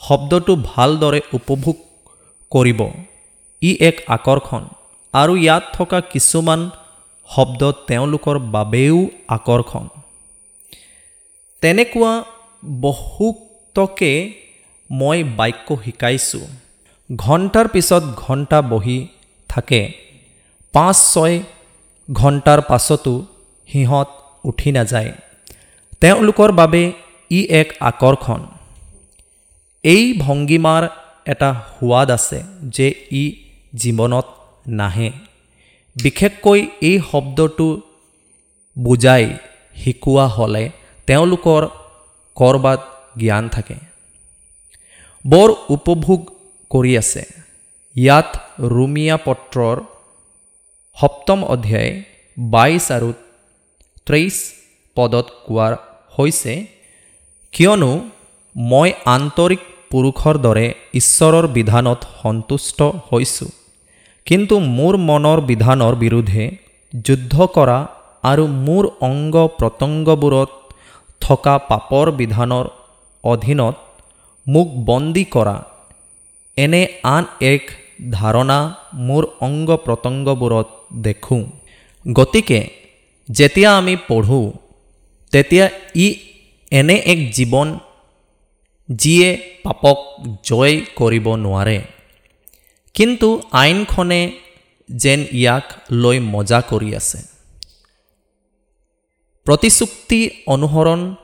[0.00, 1.76] শব্দটো ভালদৰে উপভোগ
[2.52, 2.80] কৰিব।
[3.62, 4.62] ই এক আকৰ্ষণ
[5.14, 6.70] আৰু ইয়াত থকা কিছুমান
[7.28, 9.88] শব্দ তেওঁলোকৰ বাবেও আকৰ্ষণ।
[11.60, 12.24] তেনেকুৱা
[12.80, 14.12] বহুতকে
[14.90, 16.46] মই বাক্য শিকাইছোঁ।
[17.16, 19.08] ঘণ্টাৰ পিছত ঘণ্টা বহি
[19.48, 19.92] থাকে।
[20.72, 21.42] পাঁচ ছয়
[22.12, 23.26] ঘণ্টাৰ পাছতো
[23.68, 24.08] সিহঁত
[24.44, 25.12] উঠি নাযায়।
[26.02, 26.82] তেওঁলোকৰ বাবে
[27.30, 28.40] ই এক আকৰ্ষণ।
[29.84, 30.82] এই ভংগীমাৰ
[31.32, 32.38] এটা সোৱাদ আছে
[32.76, 33.24] যে ই
[33.72, 34.26] জীৱনত
[34.78, 35.10] নাহে।
[35.96, 37.68] বিশেষকৈ এই শব্দটো
[38.76, 39.24] বুজাই
[39.76, 40.64] শিকোৱা হ'লে
[41.08, 41.62] তেওঁলোকৰ
[42.36, 42.80] ক'ৰবাত
[43.20, 43.76] জ্ঞান থাকে।
[45.24, 46.20] বৰ উপভোগ
[46.70, 47.24] কৰি আছে।
[47.96, 48.28] ইয়াত
[48.74, 49.76] ৰুমিয়া পত্ৰৰ
[50.96, 51.92] সপ্তম অধ্যায়
[52.36, 53.10] বাইছ আৰু
[54.06, 54.34] ত্ৰিছ
[54.96, 55.68] পদত কোৱা
[56.16, 56.52] হৈছে,
[57.54, 57.92] কিয়নো
[58.56, 60.66] মই আন্তৰিক পুৰুষৰ দৰে
[61.00, 63.50] ঈশ্বৰৰ বিধানত সন্তুষ্ট হৈছোঁ।
[64.26, 66.44] কিন্তু মোৰ মনৰ বিধানৰ বিৰুদ্ধে
[67.06, 67.78] যুদ্ধ কৰা
[68.30, 70.50] আৰু মোৰ অংগ প্ৰত্যংগবোৰত
[71.22, 72.66] থকা পাপৰ বিধানৰ
[73.24, 73.74] অধীনত
[74.46, 75.56] মোক বন্দী কৰা,
[76.56, 76.82] এনে
[77.14, 77.62] আন এক
[78.10, 78.58] ধাৰণা
[79.06, 80.68] মোৰ অংগ প্ৰত্যংগবোৰত
[81.06, 81.42] দেখোঁ।
[82.04, 82.60] গতিকে,
[83.28, 84.46] যেতিয়া আমি পঢ়োঁ
[85.30, 86.06] তেতিয়া ই
[86.70, 87.78] এনে এক জীৱন
[88.88, 89.28] যিয়ে
[89.64, 89.98] পাপক
[90.44, 91.78] জয় কৰিব নোৱাৰে।
[92.94, 94.32] কিন্তু আইনখনে
[94.88, 97.18] যেন ইয়াক লৈ মজা কৰি আছে।
[99.46, 101.14] প্ৰতিচুক্তি অনুসৰণ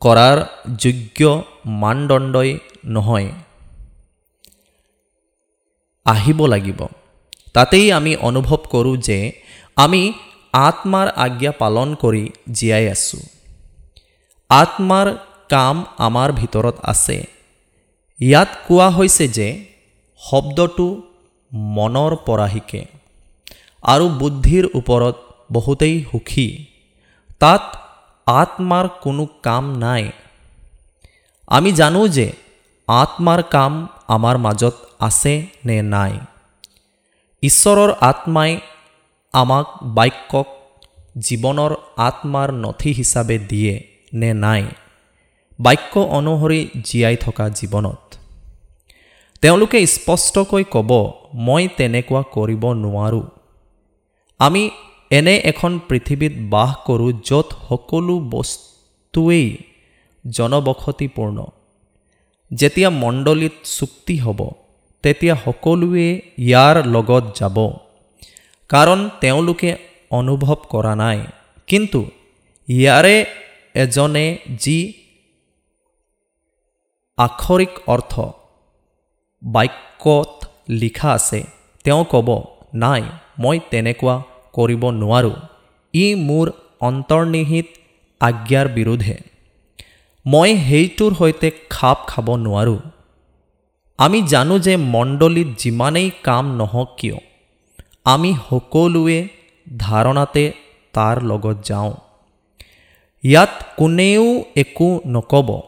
[0.00, 0.38] কৰাৰ
[0.78, 3.28] যোগ্য মানদণ্ডই নহয়।
[6.06, 6.80] আহিব লাগিব।
[7.52, 9.32] তাতেই আমি অনুভৱ কৰোঁ যে
[9.76, 10.12] আমি
[10.52, 13.37] আত্মাৰ আজ্ঞা পালন কৰি জীয়াই আছোঁ।
[14.50, 15.08] আত্মাৰ
[15.50, 17.16] কাম আমাৰ ভিতৰত আছে।
[18.20, 19.48] ইয়াত কোৱা হৈছে যে
[20.20, 20.86] শব্দটো
[21.76, 22.82] মনৰ পৰা শিকে
[23.84, 25.16] আৰু বুদ্ধিৰ ওপৰত
[25.52, 26.48] বহুতেই সুখী।
[27.40, 27.64] তাত
[28.26, 30.04] আত্মাৰ কোনো কাম নাই।
[31.48, 32.26] আমি জানো যে
[32.88, 33.72] আত্মাৰ কাম
[34.08, 35.34] আমাৰ মাজত আছে
[35.66, 36.14] নে নাই।
[37.42, 38.50] ঈশ্বৰৰ আত্মাই
[39.34, 40.48] আমাক বাক্যক
[41.26, 41.72] জীৱনৰ
[42.08, 43.74] আত্মাৰ নথি হিচাপে দিয়ে।
[44.14, 44.64] নে নাই?
[45.60, 48.14] বাক্য অনুসৰি জীয়াই থকা জীৱনত।
[49.40, 53.22] তেওঁলোকে স্পষ্টকৈ ক'ব মই তেনেকুৱা কৰিব নোৱাৰোঁ।
[54.38, 54.70] আমি
[55.10, 59.56] এনে এখন পৃথিৱীত বাস কৰোঁ য'ত সকলো বস্তুৱেই
[60.30, 61.46] জনবসতিপূৰ্ণ।
[62.54, 64.50] যেতিয়া মণ্ডলীত চুক্তি হ'ব
[65.02, 67.70] তেতিয়া সকলোৱে ইয়াৰ লগত যাব।
[68.68, 69.76] কাৰণ তেওঁলোকে
[70.10, 71.20] অনুভৱ কৰা নাই।
[71.66, 72.10] কিন্তু
[72.68, 73.24] ইয়াৰে
[73.82, 74.26] এজনে
[74.62, 74.78] যি
[77.18, 78.14] আক্ষৰিক অৰ্থ
[79.42, 80.30] বাক্যত
[80.80, 81.40] লিখা আছে,
[81.84, 82.28] তেওঁ ক'ব,
[82.74, 83.02] নাই,
[83.38, 84.14] মই তেনেকুৱা
[84.56, 85.36] কৰিব নোৱাৰোঁ।
[85.94, 86.46] ই মোৰ
[86.80, 87.68] অন্তৰ্নিহিত
[88.20, 89.16] আজ্ঞাৰ বিৰুদ্ধে।
[90.26, 92.80] মই সেইটোৰ সৈতে খাপ খাব নোৱাৰোঁ।
[93.98, 97.18] আমি জানো যে মণ্ডলীত যিমানেই কাম নহওক কিয়,
[98.04, 99.18] আমি সকলোৱে
[99.78, 100.44] ধাৰণাতে
[100.94, 101.92] তাৰ লগত যাওঁ।
[103.22, 105.60] ইয়াত কোনেও একো নক'ব।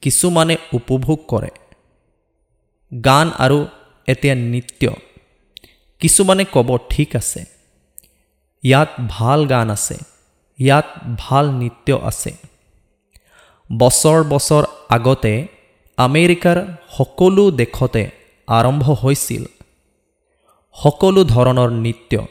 [0.00, 1.48] কিছুমানে উপভোগ কৰে।
[3.04, 3.66] গান আৰু
[4.06, 4.92] এতিয়া নৃত্য।
[5.98, 7.44] কিছুমানে ক'ব ঠিক আছে।
[8.62, 9.96] ইয়াত ভাল গান আছে।
[10.58, 10.86] ইয়াত
[11.18, 12.32] ভাল নৃত্য আছে।
[13.78, 15.46] বছৰ বছৰ আগতে
[15.96, 18.10] আমেৰিকাৰ সকলো দেশতে
[18.46, 19.44] আৰম্ভ হৈছিল।
[20.74, 22.26] সকলো ধৰণৰ নৃত্য।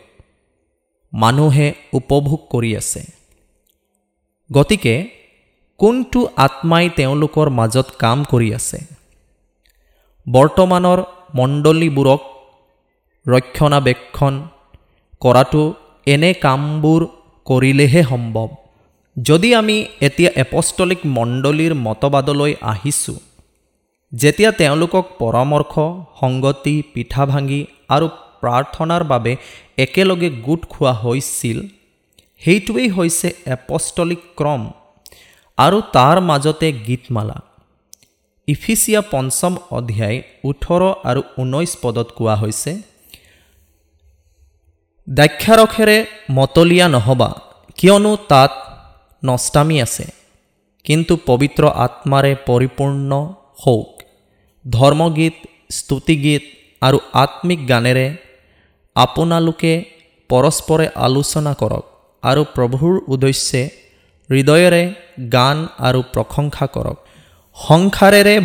[1.14, 3.19] মানুহে উপভোগ কৰি আছে।
[4.50, 4.96] গতিকে
[5.80, 8.80] কোনটো আত্মাই তেওঁলোকৰ মাজত কাম কৰি আছে?
[10.28, 11.00] বৰ্তমানৰ
[11.36, 12.22] মণ্ডলীবোৰক
[13.26, 14.34] ৰক্ষণাবেক্ষণ
[15.22, 15.64] কৰাটো
[16.08, 17.02] এনে কামবোৰ
[17.48, 18.50] কৰিলেহে সম্ভৱ।
[19.18, 23.18] যদি আমি এতিয়া এপষ্টলিক মণ্ডলীৰ মতবাদলৈ আহিছোঁ
[24.12, 25.74] যেতিয়া তেওঁলোকক পৰামৰ্শ
[26.20, 27.60] সংগতি পিঠা ভাঙি
[27.90, 28.08] আৰু
[28.42, 29.32] প্ৰাৰ্থনাৰ বাবে
[29.78, 31.58] একেলগে গোট খোৱা হৈছিল
[32.42, 34.62] সেইটোৱেই হৈছে এপষ্টলিক ক্ৰম
[35.58, 37.38] আৰু তাৰ মাজতে গীতমালা।
[38.48, 42.72] ইফিচিয়া পঞ্চম অধ্যায় ওঠৰ আৰু ঊনৈছ পদত কোৱা হৈছে
[45.08, 47.30] দাক্ষাৰসেৰে মতলীয়া নহ'বা,
[47.78, 48.52] কিয়নো তাত
[49.26, 50.06] নষ্টামী আছে।
[50.84, 53.12] কিন্তু পবিত্ৰ আত্মাৰে পৰিপূৰ্ণ
[53.66, 53.90] হওক।
[54.70, 55.36] ধৰ্মগীত,
[55.72, 56.44] স্তুতিগীত
[56.82, 58.18] আৰু আত্মিক গানেৰে
[58.96, 59.86] আপোনালোকে
[60.30, 63.62] পৰস্পৰে আলোচনা কৰক। আৰু প্ৰভুৰ উদ্দেশ্যে
[64.30, 64.84] হৃদয়েৰে
[65.34, 66.98] গান আৰু প্ৰশংসা কৰক।
[67.58, 68.36] সংসাৰেৰে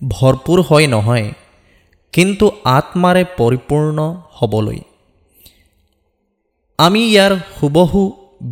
[0.00, 1.26] ভৰপূৰ হয় নহয়
[2.14, 2.46] কিন্তু
[2.76, 3.98] আত্মাৰে পৰিপূৰ্ণ
[4.38, 4.80] হ'বলৈ।
[6.78, 8.00] আমি ইয়াৰ হুবহু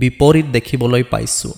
[0.00, 1.54] বিপৰীত দেখিবলৈ পাইছোঁ।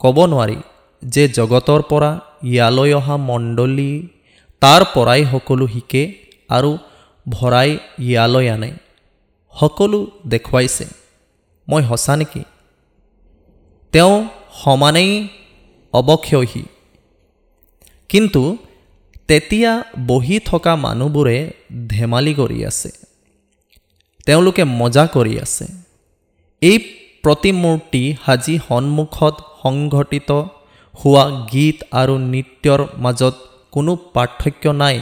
[0.00, 0.58] ক'ব নোৱাৰি
[1.02, 2.10] যে জগতৰ পৰা
[2.52, 3.92] ইয়ালৈ অহা মণ্ডলী
[4.62, 6.02] তাৰ পৰাই সকলো শিকে
[6.48, 6.70] আৰু
[7.26, 7.70] ভৰাই
[8.08, 8.70] ইয়ালৈ আনে।
[9.54, 11.01] সকলো দেখুৱাইছে।
[11.72, 12.42] মই সঁচা নেকি?
[13.92, 14.14] তেওঁ
[14.62, 15.10] সমানেই
[15.94, 16.62] অৱক্ষয়ী
[18.10, 18.42] কিন্তু
[19.28, 19.72] তেতিয়া
[20.06, 21.36] বহি থকা মানুহবোৰে
[21.88, 22.90] ধেমালি কৰি আছে।
[24.26, 25.66] তেওঁলোকে মজা কৰি আছে।
[26.62, 26.76] এই
[27.24, 30.30] প্ৰতিমূৰ্তি সাজি সন্মুখত সংঘটিত
[30.94, 33.34] হোৱা গীত আৰু নৃত্যৰ মাজত
[33.74, 34.96] কোনো পাৰ্থক্য নাই।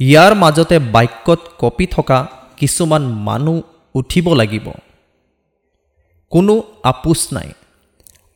[0.00, 2.18] ইয়াৰ মাজতে বাক্যত কঁপি থকা
[2.56, 3.56] কিছুমান মানুহ
[3.94, 4.66] উঠিব লাগিব।
[6.32, 6.54] কোনো
[6.90, 7.48] আপোচ নাই।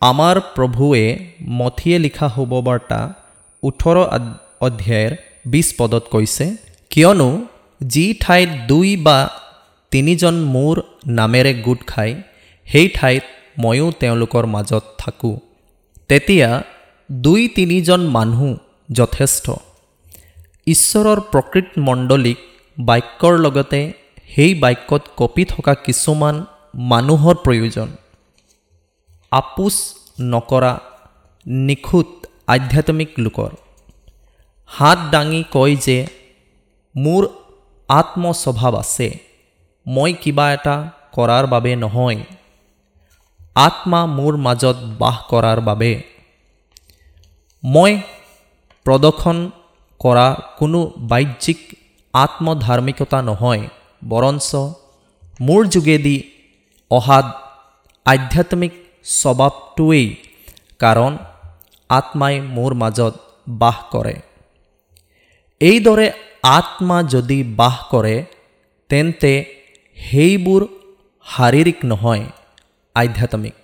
[0.03, 1.05] আমাৰ প্ৰভুৱে
[1.59, 3.01] মথিয়ে লিখা শুভবাৰ্তা
[3.63, 3.97] ওঠৰ
[4.67, 5.13] অধ্যায়ৰ
[5.53, 6.47] বিছ পদত কৈছে
[6.91, 7.29] কিয়নো
[7.81, 9.19] যি ঠাইত দুই বা
[9.93, 10.77] তিনিজন মোৰ
[11.19, 12.15] নামেৰে গোট খায়
[12.67, 13.25] সেই ঠাইত
[13.63, 15.37] ময়ো তেওঁলোকৰ মাজত থাকোঁ।
[16.11, 16.49] তেতিয়া
[17.11, 18.43] দুই তিনিজন মানুহ
[18.99, 19.47] যথেষ্ট।
[20.67, 22.39] ঈশ্বৰৰ প্ৰকৃত মণ্ডলীক
[22.79, 23.81] বাক্যৰ লগতে
[24.33, 26.37] সেই বাক্যত কঁপি থকা কিছুমান
[26.77, 27.89] মানুহৰ প্ৰয়োজন।
[29.31, 29.75] আপোচ
[30.21, 30.81] নকৰা
[31.47, 32.07] নিখুঁত
[32.47, 33.51] আধ্যাত্মিক লোকৰ।
[34.67, 36.07] হাত দাঙি কয় যে
[36.97, 37.29] মোৰ
[37.89, 39.19] আত্মস্বভাৱ আছে।
[39.87, 42.21] মই কিবা এটা কৰাৰ বাবে নহয়।
[43.55, 46.03] আত্মা মোৰ মাজত বাস কৰাৰ বাবে।
[47.65, 48.01] মই
[48.85, 49.51] প্ৰদৰ্শন
[50.01, 51.59] কৰা কোনো বাহ্যিক
[52.15, 53.69] আত্মধাৰ্মিকতা নহয়
[54.09, 54.57] বৰঞ্চ
[55.41, 56.17] মোৰ যোগেদি
[56.91, 57.19] অহা
[58.07, 58.73] আধ্যাত্মিক
[59.19, 60.07] স্বভাৱটোৱেই
[60.81, 61.13] কাৰণ
[61.91, 63.15] আত্মাই মোৰ মাজত
[63.61, 64.17] বাস কৰে।
[65.61, 66.07] এইদৰে
[66.59, 68.17] আত্মা যদি বাস কৰে
[68.91, 69.33] তেন্তে
[69.99, 70.63] সেইবোৰ
[71.27, 72.25] শাৰীৰিক নহয়
[72.97, 73.55] আধ্যাত্মিক।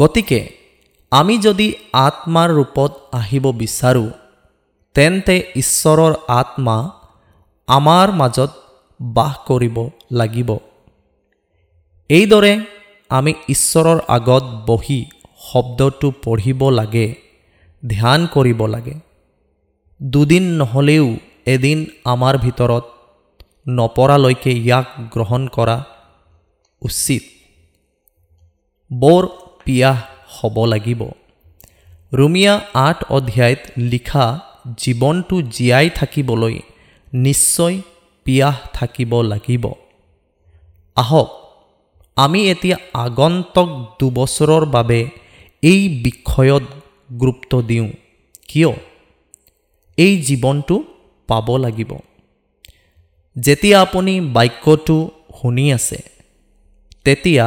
[0.00, 0.40] গতিকে
[1.12, 1.66] আমি যদি
[2.06, 4.08] আত্মাৰ ৰূপত আহিব বিচাৰোঁ
[4.96, 6.76] তেন্তে ঈশ্বৰৰ আত্মা
[7.68, 8.50] আমাৰ মাজত
[9.00, 9.76] বাস কৰিব
[10.12, 10.50] লাগিব।
[12.10, 12.52] এইদৰে
[13.10, 15.00] আমি ঈশ্বৰৰ আগত বহি
[15.48, 17.06] শব্দটো পঢ়িব লাগে
[17.82, 18.94] ধ্যান কৰিব লাগে।
[20.00, 21.06] দুদিন নহ'লেও
[21.54, 22.84] এদিন আমাৰ ভিতৰত
[23.78, 25.76] নপৰালৈকে ইয়াক গ্ৰহণ কৰা
[26.82, 27.22] উচিত।
[28.90, 29.22] বৰ
[29.64, 29.98] পিয়াহ
[30.36, 31.00] হ'ব লাগিব।
[32.12, 32.54] ৰুমিয়া
[32.86, 33.62] আঠ অধ্যায়ত
[33.92, 34.26] লিখা
[34.78, 36.56] জীৱনটো জীয়াই থাকিবলৈ
[37.12, 37.76] নিশ্চয়
[38.26, 39.64] পিয়াহ থাকিব লাগিব।
[40.96, 41.28] আহক
[42.24, 43.68] আমি এতিয়া আগন্তুক
[43.98, 45.00] দুবছৰৰ বাবে
[45.62, 46.64] এই বিষয়ত
[47.20, 47.88] গুৰুত্ব দিওঁ।
[48.48, 48.72] কিয়?
[49.98, 50.76] এই জীৱনটো
[51.28, 51.90] পাব লাগিব।
[53.36, 54.96] যেতিয়া আপুনি বাক্যটো
[55.38, 55.98] শুনি আছে
[57.04, 57.46] তেতিয়া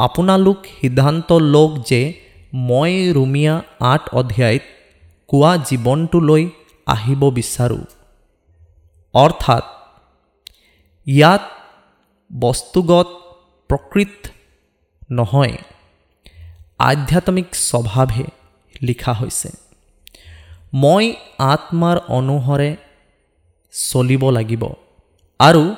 [0.00, 2.00] আপোনালোক সিদ্ধান্ত লওক যে
[2.68, 3.54] মই ৰুমিয়া
[3.92, 4.64] আঠ অধ্যায়ত
[5.30, 6.42] কোৱা জীৱনটোলৈ
[6.86, 7.84] আহিব বিচাৰোঁ।
[9.14, 9.64] অৰ্থাৎ
[11.06, 11.44] ইয়াত
[12.30, 13.08] বস্তুগত
[13.72, 14.28] প্ৰকৃত
[15.10, 15.56] নহয়।
[16.78, 18.24] আধ্যাত্মিক স্বভাৱহে
[18.82, 19.48] লিখা হৈছে।
[20.74, 22.76] মই আত্মাৰ অনুসৰে
[23.72, 24.68] চলিব লাগিব
[25.38, 25.74] আৰু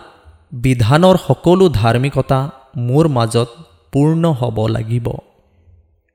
[0.52, 3.48] বিধানৰ সকলো ধাৰ্মিকতা মোৰ মাজত
[3.92, 5.10] পূৰ্ণ হ'ব লাগিব।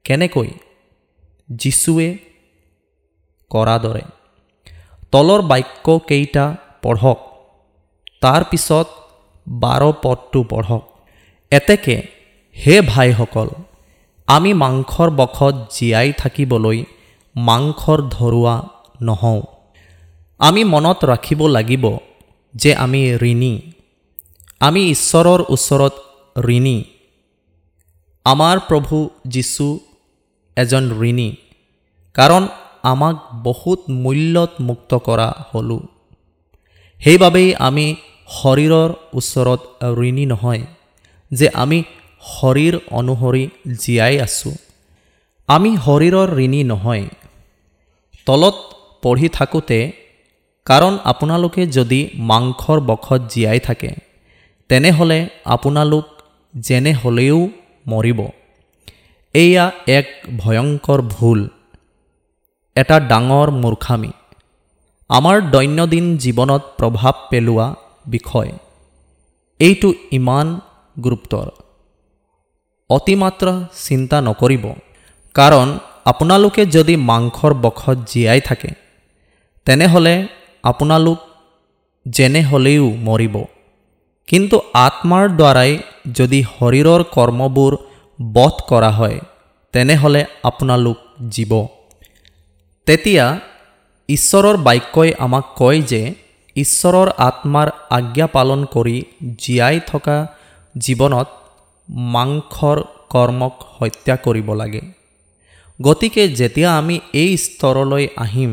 [0.04, 0.50] কেনেকৈ?
[1.50, 2.18] যীশুৱে
[3.50, 4.02] কৰা দৰে।
[5.12, 7.20] তলৰ বাক্যকেইটা পঢ়ক।
[8.22, 8.88] তাৰ পিছত
[9.48, 10.89] বাৰ পদটো পঢ়ক।
[11.52, 12.08] এতেকে
[12.66, 13.50] হে ভাইসকল
[14.28, 16.84] আমি মাংসৰ বশত জীয়াই থাকিবলৈ
[17.36, 18.62] মাংসৰ ধৰুৱা
[19.02, 19.42] নহওঁ।
[20.40, 21.98] আমি মনত ৰাখিব লাগিব
[22.56, 23.62] যে আমি ঋণী।
[24.60, 25.94] আমি ঈশ্বৰৰ ওচৰত
[26.46, 26.84] ঋণী।
[28.26, 29.80] আমাৰ প্ৰভু যীশু
[30.56, 31.36] এজন ঋণী।
[32.14, 32.48] কাৰণ
[32.84, 35.80] আমাক বহুত মূল্যত মুক্ত কৰা হ'লোঁ।
[37.00, 37.96] সেইবাবেই আমি
[38.28, 39.60] শৰীৰৰ ওচৰত
[40.00, 40.62] ঋণী নহয়।
[41.32, 41.84] যে আমি
[42.22, 43.50] শৰীৰ অনুসৰি
[43.80, 44.56] জীয়াই আছোঁ।
[45.48, 47.06] আমি শৰীৰৰ ঋণী নহয়।
[48.26, 48.58] তলত
[49.02, 49.92] পঢ়ি থাকোঁতে
[50.66, 53.92] কাৰণ আপোনালোকে যদি মাংসৰ বশত জীয়াই থাকে
[54.70, 56.06] তেনেহ'লে আপোনালোক
[56.56, 57.50] যেনে হ'লেও
[57.88, 58.28] মৰিব।
[59.34, 60.08] এয়া এক
[60.38, 61.50] ভয়ংকৰ ভুল।
[62.76, 64.12] এটা ডাঙৰ মূৰ্খামি।
[65.10, 67.76] আমাৰ দৈনন্দিন জীৱনত প্ৰভাৱ পেলোৱা
[68.08, 68.52] বিষয়।
[69.60, 70.60] এইটো ইমান
[71.02, 71.48] গুৰুত্বৰ।
[72.90, 73.54] অতিমাত্ৰা
[73.88, 74.66] চিন্তা নকৰিব।
[75.36, 75.68] কাৰণ
[76.06, 78.72] আপোনালোকে যদি মাংসৰ বশত জীয়াই থাকে
[79.66, 80.28] তেনেহ'লে
[80.64, 81.20] আপোনালোক
[82.06, 83.36] যেনে হ'লেও মৰিব।
[84.28, 85.72] কিন্তু আত্মাৰ দ্বাৰাই
[86.14, 87.78] যদি শৰীৰৰ কৰ্মবোৰ
[88.34, 89.20] বধ কৰা হয়
[89.74, 90.98] তেনেহ'লে আপোনালোক
[91.30, 91.54] জীৱ।
[92.88, 93.26] তেতিয়া
[94.10, 96.02] ঈশ্বৰৰ বাক্যই আমাক কয় যে
[96.56, 98.98] ঈশ্বৰৰ আত্মাৰ আজ্ঞা পালন কৰি
[99.38, 100.18] জীয়াই থকা
[100.76, 101.28] জীৱনত
[102.14, 102.78] মাংসৰ
[103.10, 104.82] কৰ্মক হত্যা কৰিব লাগে।
[105.82, 108.52] গতিকে যেতিয়া আমি এই স্তৰলৈ আহিম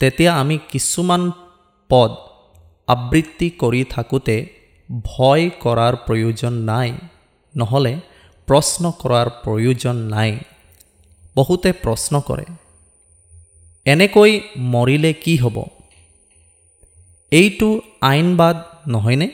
[0.00, 1.22] তেতিয়া আমি কিছুমান
[1.90, 2.10] পদ
[2.88, 4.36] আবৃত্তি কৰি থাকোঁতে
[5.04, 6.90] ভয় কৰাৰ প্ৰয়োজন নাই
[7.54, 7.94] নহ'লে
[8.48, 10.38] প্ৰশ্ন কৰাৰ প্ৰয়োজন নাই।
[11.36, 12.46] বহুতে প্ৰশ্ন কৰে
[13.86, 15.56] এনেকৈ মৰিলে কি হ'ব?
[17.32, 17.68] এইটো
[18.00, 18.56] আইনবাদ
[18.88, 19.28] নহয়নে?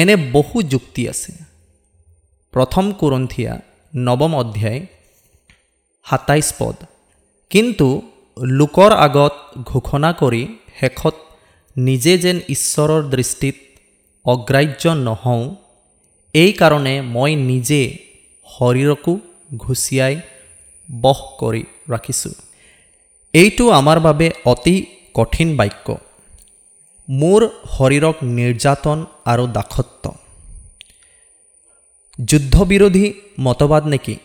[0.00, 1.32] এনে বহু যুক্তি আছে।
[2.54, 3.52] প্ৰথম কুৰন্থিয়া
[3.94, 4.80] নৱম অধ্যায়
[6.06, 6.76] সাতাইছ পদ।
[7.50, 7.88] কিন্তু
[8.58, 9.34] লোকৰ আগত
[9.70, 10.42] ঘোষণা কৰি
[10.78, 11.16] শেষত
[11.76, 13.56] নিজে যেন ঈশ্বৰৰ দৃষ্টিত
[14.24, 15.44] অগ্ৰাহ্য নহওঁ
[16.34, 17.82] এইকাৰণে মই নিজে
[18.48, 19.12] শৰীৰকো
[19.56, 20.14] ঘুচিয়াই
[20.88, 22.34] বহ কৰি ৰাখিছোঁ।
[23.34, 24.76] এইটো আমাৰ বাবে অতি
[25.14, 25.86] কঠিন বাক্য।
[27.08, 27.42] মোৰ
[27.76, 30.04] শৰীৰক নিৰ্যাতন আৰু দাসত্ব।
[32.18, 33.06] যুদ্ধবিৰোধী
[33.40, 34.16] মতবাদ নেকি?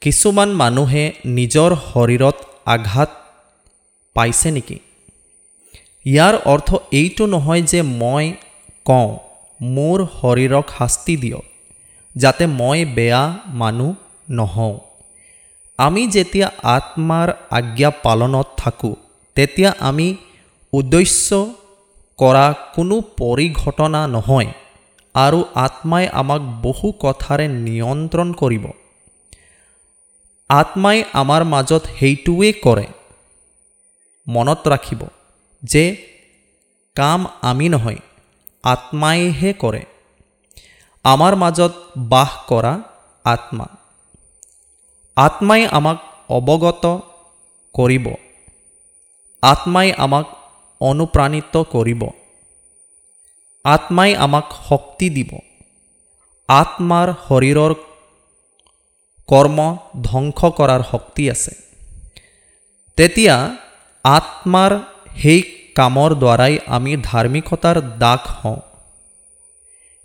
[0.00, 2.36] কিছুমান মানুহে নিজৰ শৰীৰত
[2.66, 3.10] আঘাত
[4.16, 4.78] পাইছে নেকি?
[6.06, 8.24] ইয়াৰ অৰ্থ এইটো নহয় যে মই
[8.84, 9.10] কওঁ
[9.60, 11.44] মোৰ শৰীৰক শাস্তি দিয়ক
[12.16, 13.92] যাতে মই বেয়া মানুহ
[14.30, 14.76] নহওঁ।
[15.78, 18.94] আমি যেতিয়া আত্মাৰ আজ্ঞা পালনত থাকোঁ
[19.36, 20.16] তেতিয়া আমি
[20.78, 21.28] উদ্দেশ্য
[22.18, 24.50] কৰা কোনো পৰিঘটনা নহয়
[25.14, 28.64] আৰু আত্মাই আমাক বহু কথাৰে নিয়ন্ত্ৰণ কৰিব।
[30.50, 32.86] আত্মাই আমাৰ মাজত সেইটোৱে কৰে।
[34.26, 35.00] মনত ৰাখিব
[35.62, 35.84] যে
[36.96, 38.00] কাম আমি নহয়,
[38.62, 39.82] আত্মাইহে কৰে।
[41.04, 41.72] আমাৰ মাজত
[42.12, 42.72] বাস কৰা
[43.24, 43.66] আত্মা।
[45.16, 45.98] আত্মাই আমাক
[46.28, 46.84] অৱগত
[47.74, 48.06] কৰিব।
[49.42, 50.26] আত্মাই আমাক
[50.90, 52.02] অনুপ্ৰাণিত কৰিব
[53.64, 55.30] আত্মাই আমাক শক্তি দিব।
[56.48, 57.72] আত্মাৰ শৰীৰৰ
[59.28, 59.58] কৰ্ম
[60.02, 61.52] ধ্বংস কৰাৰ শক্তি আছে।
[62.98, 63.36] তেতিয়া
[64.04, 64.72] আত্মাৰ
[65.16, 65.40] সেই
[65.74, 68.60] কামৰ দ্বাৰাই আমি ধাৰ্মিকতাৰ দাস হওঁ।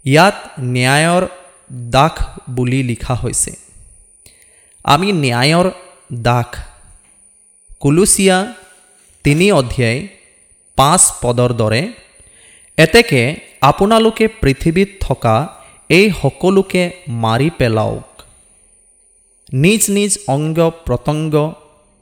[0.05, 1.23] ইয়াত ন্যায়ৰ
[1.73, 2.15] দাস
[2.49, 3.51] বুলি লিখা হৈছে।
[4.85, 5.67] আমি ন্যায়ৰ
[6.13, 6.49] দাস।
[7.79, 8.37] কুলুচীয়া
[9.25, 9.99] তিনি অধ্যায়
[10.79, 11.81] পাঁচ পদৰ দৰে,
[12.77, 13.21] এতেকে
[13.69, 15.35] আপোনালোকে পৃথিৱীত থকা
[15.89, 16.83] এই সকলোকে
[17.23, 18.09] মাৰি পেলাওক।
[19.63, 21.33] নিজ নিজ অংগ প্ৰত্যংগ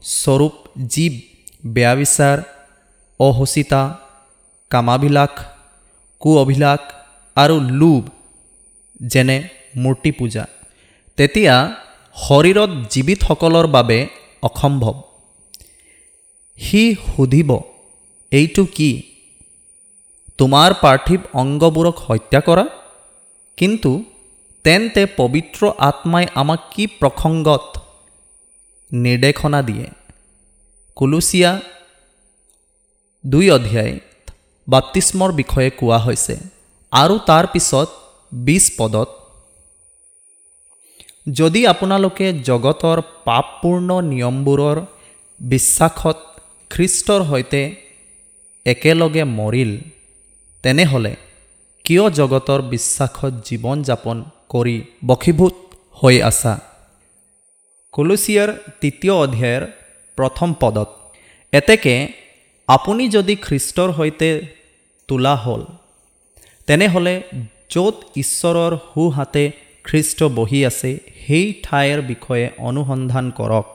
[0.01, 0.55] স্বৰূপ
[0.93, 1.13] জীৱ
[1.73, 2.37] বেয়া বিচাৰ
[3.19, 3.81] অহচিতা
[4.71, 5.33] কামাভিলাষ
[6.21, 6.81] কু অভিলাষ
[7.37, 8.01] আৰু লোভ,
[9.11, 9.37] যেনে
[9.83, 10.45] মূৰ্তি পূজা।
[11.17, 11.55] তেতিয়া
[12.15, 13.99] শৰীৰত জীৱিতসকলৰ বাবে
[14.47, 14.95] অসম্ভৱ।
[16.59, 17.49] সি সুধিব
[18.31, 18.89] এইটো কি?
[20.37, 22.65] তোমাৰ পাৰ্থিৱ অংগবোৰক হত্যা কৰা?
[23.57, 23.91] কিন্তু
[24.65, 27.65] তেন্তে পবিত্ৰ আত্মাই আমাক কি প্ৰসংগত
[28.91, 29.87] নিৰ্দেশনা দিয়ে?
[30.97, 31.51] কুলুচীয়া
[33.23, 33.93] দুই অধ্যায়
[34.67, 36.35] বাপ্তিস্মৰ বিষয়ে কোৱা হৈছে।
[36.91, 37.87] আৰু তাৰ পিছত
[38.31, 39.09] বিছ পদত
[41.39, 44.77] যদি আপোনালোকে জগতৰ পাপপূৰ্ণ নিয়মবোৰৰ
[45.41, 46.17] বিশ্বাসত
[46.71, 47.61] খ্ৰীষ্টৰ সৈতে
[48.71, 49.71] একেলগে মৰিল।
[50.63, 51.13] তেনেহ'লে
[51.85, 54.17] কিয় জগতৰ বিশ্বাসত জীৱন যাপন
[54.53, 54.77] কৰি
[55.09, 55.55] বশীভূত
[55.99, 56.53] হৈ আছা?
[57.93, 58.49] কলচিয়াৰ
[58.81, 59.63] তৃতীয় অধ্যায়ৰ
[60.17, 60.89] প্ৰথম পদত
[61.53, 61.95] এতেকে
[62.69, 64.29] আপুনি যদি খ্ৰীষ্টৰ সৈতে
[65.09, 65.61] তোলা হ'ল
[66.67, 67.15] তেনেহ'লে
[67.73, 69.43] য'ত ঈশ্বৰৰ সোঁহাতে
[69.85, 70.91] খ্ৰীষ্ট বহি আছে
[71.23, 73.65] সেই ঠাইৰ বিষয়ে অনুসন্ধান কৰক।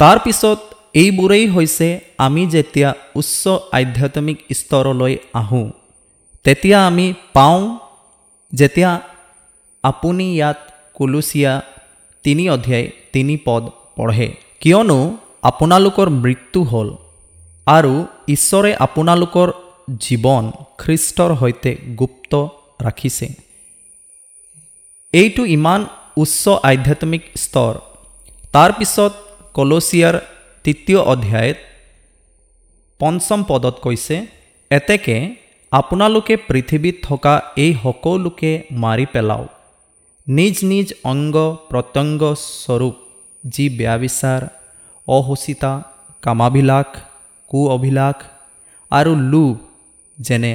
[0.00, 0.60] তাৰপিছত
[1.02, 3.42] এইবোৰেই হৈছে আমি যেতিয়া উচ্চ
[3.72, 5.66] আধ্যাত্মিক স্তৰলৈ আহোঁ
[6.44, 7.62] তেতিয়া আমি পাওঁ
[8.54, 8.90] যেতিয়া
[9.82, 10.58] আপুনি ইয়াত
[10.94, 11.52] কুলুচীয়া
[12.24, 13.62] তিনি অধ্যায় তিনি পদ
[13.96, 14.28] পঢ়ে।
[14.60, 14.98] কিয়নো
[15.42, 16.88] আপোনালোকৰ মৃত্যু হ'ল
[17.66, 17.94] আৰু
[18.28, 19.48] ঈশ্বৰে আপোনালোকৰ
[20.00, 20.44] জীৱন
[20.78, 22.32] খ্ৰীষ্টৰ সৈতে গুপ্ত
[22.86, 23.26] ৰাখিছে।
[25.12, 25.80] এইটো ইমান
[26.16, 27.74] উচ্চ আধ্যাত্মিক স্তৰ।
[28.52, 29.12] তাৰপিছত
[29.56, 30.16] কলচিয়াৰ
[30.66, 31.58] তৃতীয় অধ্যায়ত
[33.00, 34.16] পঞ্চম পদত কৈছে,
[34.70, 35.16] এতেকে
[35.72, 37.34] আপোনালোকে পৃথিৱীত থকা
[37.64, 38.50] এই সকলোকে
[38.82, 39.50] মাৰি পেলাওক
[40.26, 41.36] নিজ নিজ অংগ
[41.70, 42.22] প্ৰত্যংগ
[42.62, 42.94] স্বৰূপ,
[43.44, 44.40] যি বেয়া বিচাৰ
[45.08, 45.72] অসুচিতা
[46.24, 46.88] কামাভিলাষ
[47.50, 48.16] কু অভিলাষ
[48.90, 49.52] আৰু লোভ,
[50.18, 50.52] যেনে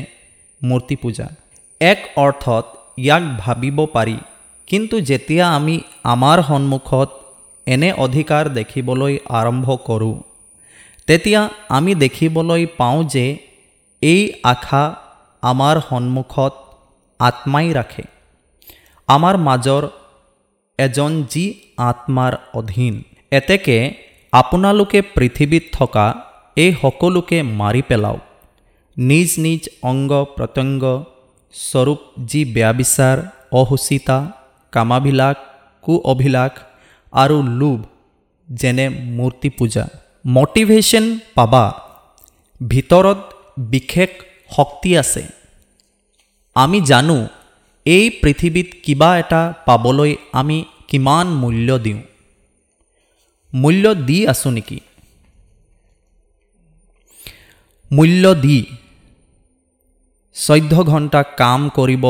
[0.61, 1.27] মূৰ্তি পূজা।
[1.81, 2.65] এক অৰ্থত
[3.03, 4.17] ইয়াক ভাবিব পাৰি,
[4.67, 5.75] কিন্তু যেতিয়া আমি
[6.13, 7.09] আমাৰ সন্মুখত
[7.67, 10.15] এনে অধিকাৰ দেখিবলৈ আৰম্ভ কৰোঁ।
[11.07, 13.25] তেতিয়া আমি দেখিবলৈ পাওঁ যে
[14.01, 14.83] এই আশা
[15.43, 16.53] আমাৰ সন্মুখত
[17.19, 18.03] আত্মাই ৰাখে।
[19.09, 19.83] আমাৰ মাজৰ
[20.79, 21.45] এজন যি
[21.89, 22.93] আত্মাৰ অধীন
[23.31, 23.77] এতেকে
[24.33, 26.05] আপোনালোকে পৃথিৱীত থকা
[26.57, 28.21] এই সকলোকে মাৰি পেলাওক।
[28.97, 30.83] নিজ নিজ অংগ প্ৰত্যংগ
[31.53, 33.17] স্বৰূপ যি বেয়া বিচাৰ
[33.51, 34.17] অসুচিতা
[34.73, 35.37] কামাভিলাষ
[35.83, 36.51] কু অভিলাষ
[37.13, 37.79] আৰু লোভ
[38.49, 39.87] যেনে মূৰ্তি পূজা।
[40.27, 41.63] মটিভেশ্যন পাবা।
[42.67, 43.19] ভিতৰত
[43.57, 44.09] বিশেষ
[44.55, 45.23] শক্তি আছে।
[46.55, 47.27] আমি জানো
[47.85, 52.01] এই পৃথিৱীত কিবা এটা পাবলৈ আমি কিমান মূল্য দিওঁ।
[53.53, 54.79] মূল্য দি আছোঁ নেকি?
[57.91, 58.65] মূল্য দি।
[60.33, 62.05] চৈধ্য ঘণ্টা কাম কৰিব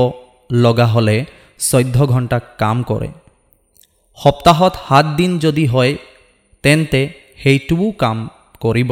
[0.52, 1.26] লগা হ'লে
[1.60, 3.08] চৈধ্য ঘণ্টা কাম কৰে।
[4.24, 5.94] সপ্তাহত সাত দিন যদি হয়
[6.64, 7.02] তেন্তে
[7.44, 8.18] সেইটোও কাম
[8.60, 8.92] কৰিব।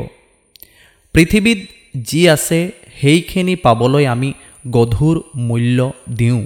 [1.14, 1.60] পৃথিৱীত
[2.03, 2.60] যি আছে
[3.01, 4.34] সেইখিনি পাবলৈ আমি
[4.72, 6.45] গধুৰ মূল্য দিওঁ।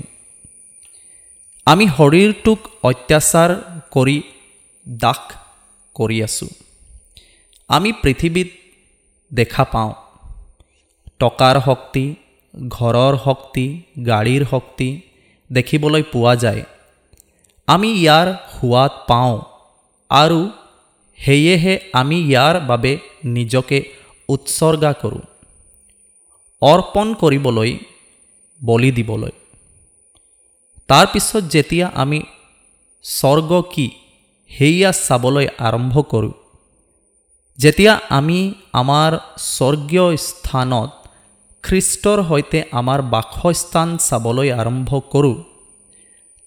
[1.67, 3.49] আমি শৰীৰটোক অত্যাচাৰ
[3.91, 4.21] কৰি
[4.89, 5.19] দাস
[5.95, 6.47] কৰি আছোঁ।
[7.69, 8.49] আমি পৃথিৱীত
[9.31, 9.93] দেখা পাওঁ।
[11.19, 12.05] টকাৰ শক্তি
[12.69, 13.65] ঘৰৰ শক্তি
[14.07, 15.01] গাড়ীৰ শক্তি
[15.51, 16.63] দেখিবলৈ পোৱা যায়।
[17.67, 19.35] আমি ইয়াৰ সোৱাদ পাওঁ
[20.11, 20.39] আৰু
[21.19, 22.91] সেয়েহে আমি ইয়াৰ বাবে
[23.35, 23.77] নিজকে
[24.29, 25.23] উৎসৰ্গা কৰোঁ।
[26.61, 27.71] অৰ্পণ কৰিবলৈ
[28.61, 29.33] বলি দিবলৈ।
[30.89, 32.19] তাৰপিছত যেতিয়া আমি
[33.05, 33.87] স্বৰ্গ কি
[34.51, 36.33] সেয়া চাবলৈ আৰম্ভ কৰোঁ
[37.59, 38.39] যেতিয়া আমি
[38.73, 39.11] আমাৰ
[39.53, 40.89] স্বৰ্গীয় স্থানত
[41.63, 45.37] খ্ৰীষ্টৰ সৈতে আমাৰ বাসস্থান চাবলৈ আৰম্ভ কৰোঁ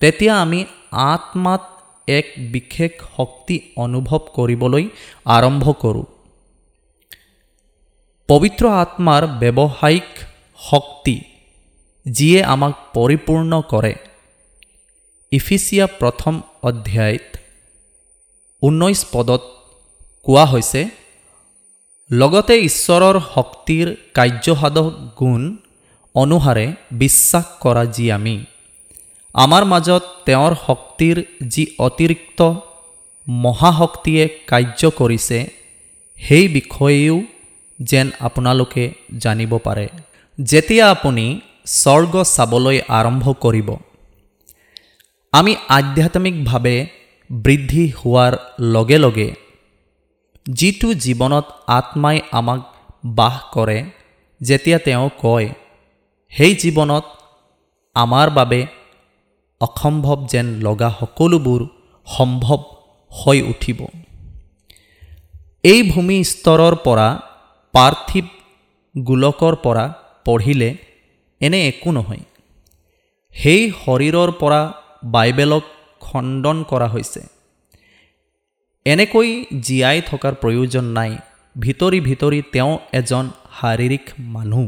[0.02, 0.60] তেতিয়া আমি
[1.04, 1.62] আত্মাত
[2.08, 4.84] এক বিশেষ শক্তি অনুভৱ কৰিবলৈ
[5.26, 6.06] আৰম্ভ কৰোঁ।
[8.28, 10.10] পবিত্ৰ আত্মাৰ ব্যৱসায়িক
[10.70, 11.16] শক্তি,
[12.06, 13.94] যিয়ে আমাক পৰিপূৰ্ণ কৰে।
[15.32, 17.28] ইফিচিয়া প্ৰথম অধ্যায়ত
[18.62, 19.42] ঊনৈছ পদত
[20.26, 20.82] কোৱা হৈছে,
[22.10, 25.42] লগতে ঈশ্বৰৰ শক্তিৰ কাৰ্যসাধক গুণ
[26.14, 28.36] অনুসাৰে বিশ্বাস কৰা যি আমি।
[29.36, 31.16] আমাৰ মাজত তেওঁৰ শক্তিৰ
[31.54, 32.40] যি অতিৰিক্ত
[33.26, 35.38] মহাশক্তিয়ে কাৰ্য কৰিছে
[36.18, 37.16] সেই বিষয়েও
[37.80, 38.84] যেন আপোনালোকে
[39.18, 39.86] জানিব পাৰে।
[40.38, 41.24] যেতিয়া আপুনি
[41.72, 43.68] স্বৰ্গ চাবলৈ আৰম্ভ কৰিব
[45.32, 46.76] আমি আধ্যাত্মিকভাৱে
[47.30, 48.32] বৃদ্ধি হোৱাৰ
[48.74, 49.28] লগে লগে
[50.46, 51.46] যিটো জীৱনত
[51.78, 52.60] আত্মাই আমাক
[53.16, 53.78] বাস কৰে
[54.40, 55.48] যেতিয়া তেওঁ কয়
[56.32, 57.04] সেই জীৱনত
[57.96, 58.60] আমাৰ বাবে
[59.60, 61.60] অসম্ভৱ যেন লগা সকলোবোৰ
[62.06, 62.60] সম্ভৱ
[63.12, 63.78] হৈ উঠিব।
[65.64, 67.08] এই ভূমি স্তৰৰ পৰা
[67.74, 68.26] পাৰ্থিৱ
[68.94, 69.84] গোলকৰ পৰা
[70.24, 70.70] পঢ়িলে
[71.40, 72.24] এনে একো নহয়।
[73.34, 74.60] সেই শৰীৰৰ পৰা
[75.04, 75.64] বাইবেলক
[76.00, 77.20] খণ্ডন কৰা হৈছে।
[78.86, 79.28] এনেকৈ
[79.60, 81.12] জীয়াই থকাৰ প্ৰয়োজন নাই
[81.56, 83.24] ভিতৰি ভিতৰি তেওঁ এজন
[83.60, 84.66] শাৰীৰিক মানুহ।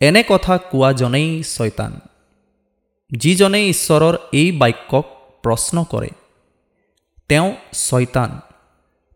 [0.00, 1.92] এনে কথা কোৱাজনেই ছয়তান।
[3.16, 5.04] যিজনে ঈশ্বৰৰ এই বাক্যক
[5.42, 6.10] প্ৰশ্ন কৰে
[7.28, 8.40] তেওঁ ছয়তান।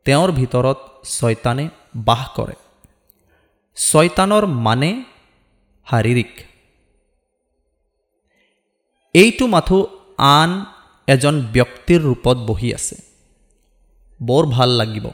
[0.05, 2.55] তেওঁৰ ভিতৰত ছয়তানে বাস কৰে।
[3.77, 5.05] ছয়তানৰ মানে
[5.91, 6.41] শাৰীৰিক।
[9.15, 9.87] এইটো মাথো
[10.19, 10.65] আন
[11.07, 12.97] এজন ব্যক্তিৰ ৰূপত বহি আছে।
[14.23, 15.07] বৰ ভাল লাগিব।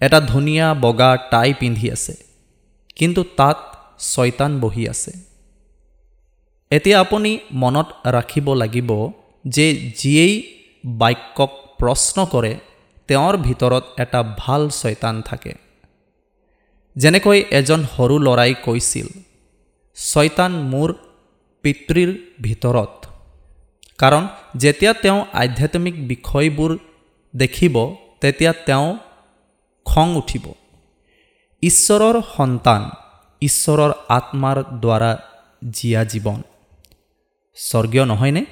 [0.00, 2.16] এটা ধুনীয়া বগা টাই পিন্ধি আছে।
[2.96, 3.58] কিন্তু তাত
[3.98, 5.27] ছয়তান বহি আছে।
[6.70, 7.30] এতিয়া আপুনি
[7.62, 8.90] মনত ৰাখিব লাগিব
[9.44, 9.66] যে
[10.00, 10.34] যিয়েই
[11.02, 12.52] বাক্যক প্ৰশ্ন কৰে
[13.08, 15.52] তেওঁৰ ভিতৰত এটা ভাল ছয়তান থাকে।
[16.96, 19.06] যেনেকৈ এজন সৰু ল'ৰাই কৈছিল
[19.96, 20.88] ছয়তান মোৰ
[21.64, 22.10] পিতৃৰ
[22.46, 22.92] ভিতৰত।
[23.98, 24.24] কাৰণ
[24.62, 26.72] যেতিয়া তেওঁ আধ্যাত্মিক বিষয়বোৰ
[27.34, 27.74] দেখিব
[28.20, 28.88] তেতিয়া তেওঁ
[29.86, 30.44] খং উঠিব।
[31.62, 32.82] ঈশ্বৰৰ সন্তান
[33.42, 35.12] ঈশ্বৰৰ আত্মাৰ দ্বাৰা
[35.76, 36.38] জীয়া জীৱন।
[37.58, 38.44] স্বৰ্গীয় নহয়নে?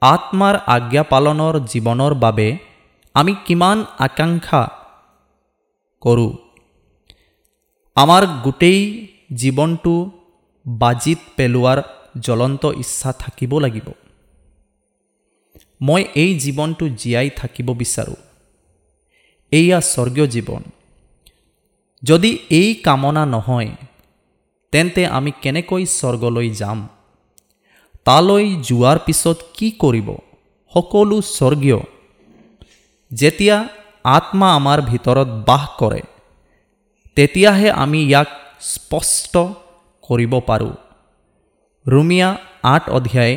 [0.00, 2.58] আত্মাৰ আজ্ঞা পালনৰ জীৱনৰ বাবে
[3.14, 4.62] আমি কিমান আকাংক্ষা
[6.00, 6.32] কৰোঁ?
[7.94, 8.80] আমাৰ গোটেই
[9.36, 10.10] জীৱনটো
[10.66, 11.82] বাজিত পেলোৱাৰ
[12.20, 13.92] জ্বলন্ত ইচ্ছা থাকিব লাগিব।
[15.80, 18.16] মই এই জীৱনটো জীয়াই থাকিব বিচাৰোঁ।
[19.52, 20.62] এয়া স্বৰ্গীয় জীৱন।
[22.02, 23.70] যদি এই কামনা নহয়
[24.72, 26.88] তেন্তে আমি কেনেকৈ স্বৰ্গলৈ যাম?
[28.06, 30.08] তালৈ যোৱাৰ পিছত কি কৰিব?
[30.74, 31.80] সকলো স্বৰ্গীয়।
[33.10, 33.56] যেতিয়া
[34.16, 36.02] আত্মা আমাৰ ভিতৰত বাস কৰে
[37.16, 38.28] তেতিয়াহে আমি ইয়াক
[38.72, 39.34] স্পষ্ট
[40.04, 40.74] কৰিব পাৰোঁ।
[41.86, 42.28] ৰুমিয়া
[42.74, 43.34] আঠ অধ্যায়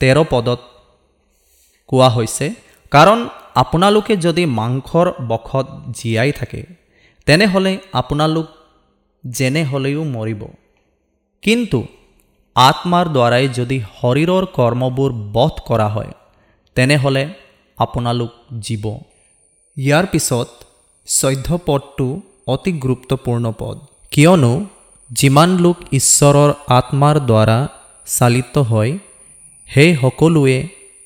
[0.00, 0.60] তেৰ পদত
[1.88, 2.46] কোৱা হৈছে
[2.92, 3.18] কাৰণ
[3.62, 5.66] আপোনালোকে যদি মাংসৰ বশত
[5.98, 6.62] জীয়াই থাকে
[7.26, 8.46] তেনেহ'লে আপোনালোক
[9.24, 10.42] যেনে হ'লেও মৰিব।
[11.42, 11.80] কিন্তু
[12.56, 16.12] আত্মাৰ দ্বাৰাই যদি শৰীৰৰ কৰ্মবোৰ বধ কৰা হয়
[16.76, 17.24] তেনেহ'লে
[17.78, 18.30] আপোনালোক
[18.60, 18.84] জীৱ।
[19.76, 20.48] ইয়াৰ পিছত
[21.06, 22.06] চৈধ্য পদটো
[22.46, 23.76] অতি গুৰুত্বপূৰ্ণ পদ।
[24.10, 24.52] কিয়নো
[25.10, 27.58] যিমান লোক ঈশ্বৰৰ আত্মাৰ দ্বাৰা
[28.06, 28.92] চালিত হয়
[29.68, 30.58] সেই সকলোৱে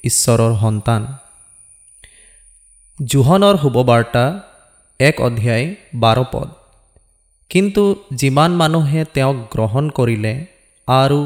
[0.04, 1.02] ঈশ্বৰৰ সন্তান।
[2.98, 4.24] জোহনৰ শুভবাৰ্তা
[5.00, 6.48] এক অধ্যায় বাৰ পদ।
[7.50, 7.82] কিন্তু
[8.14, 10.34] যিমান মানুহে তেওঁক গ্ৰহণ কৰিলে
[10.88, 11.20] আৰু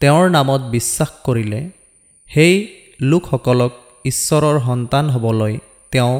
[0.00, 1.60] তেওঁৰ নামত বিশ্বাস কৰিলে
[2.30, 2.54] সেই
[3.00, 3.72] লোকসকলক
[4.04, 5.54] ঈশ্বৰৰ সন্তান হ'বলৈ
[5.92, 6.14] তেওঁ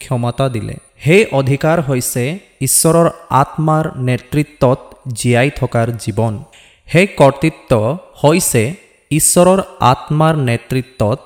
[0.00, 0.74] ক্ষমতা দিলে।
[1.04, 2.24] সেই অধিকাৰ হৈছে
[2.60, 3.08] ঈশ্বৰৰ
[3.42, 4.80] আত্মাৰ নেতৃত্বত
[5.12, 6.34] জীয়াই থকাৰ জীৱন।
[6.88, 7.72] সেই কৰ্তৃত্ব
[8.22, 8.62] হৈছে
[9.10, 9.60] ঈশ্বৰৰ
[9.92, 11.20] আত্মাৰ নেতৃত্বত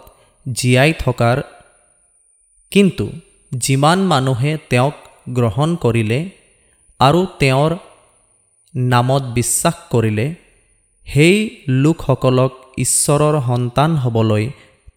[0.47, 1.37] জীয়াই থকাৰ।
[2.73, 3.07] কিন্তু
[3.53, 4.97] যিমান মানুহে তেওঁক
[5.29, 6.21] গ্ৰহণ কৰিলে
[7.01, 7.73] আৰু তেওঁৰ
[8.75, 10.27] নামত বিশ্বাস কৰিলে
[11.07, 11.37] সেই
[11.83, 14.45] লোকসকলক ঈশ্বৰৰ সন্তান হ'বলৈ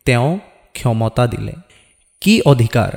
[0.06, 0.30] তেওঁ
[0.74, 1.54] ক্ষমতা দিলে।
[2.22, 2.92] কি অধিকাৰ?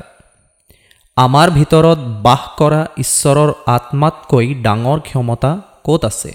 [1.17, 5.51] আমাৰ ভিতৰত বাস কৰা ঈশ্বৰৰ আত্মাতকৈ ডাঙৰ ক্ষমতা
[5.85, 6.31] ক'ত আছে?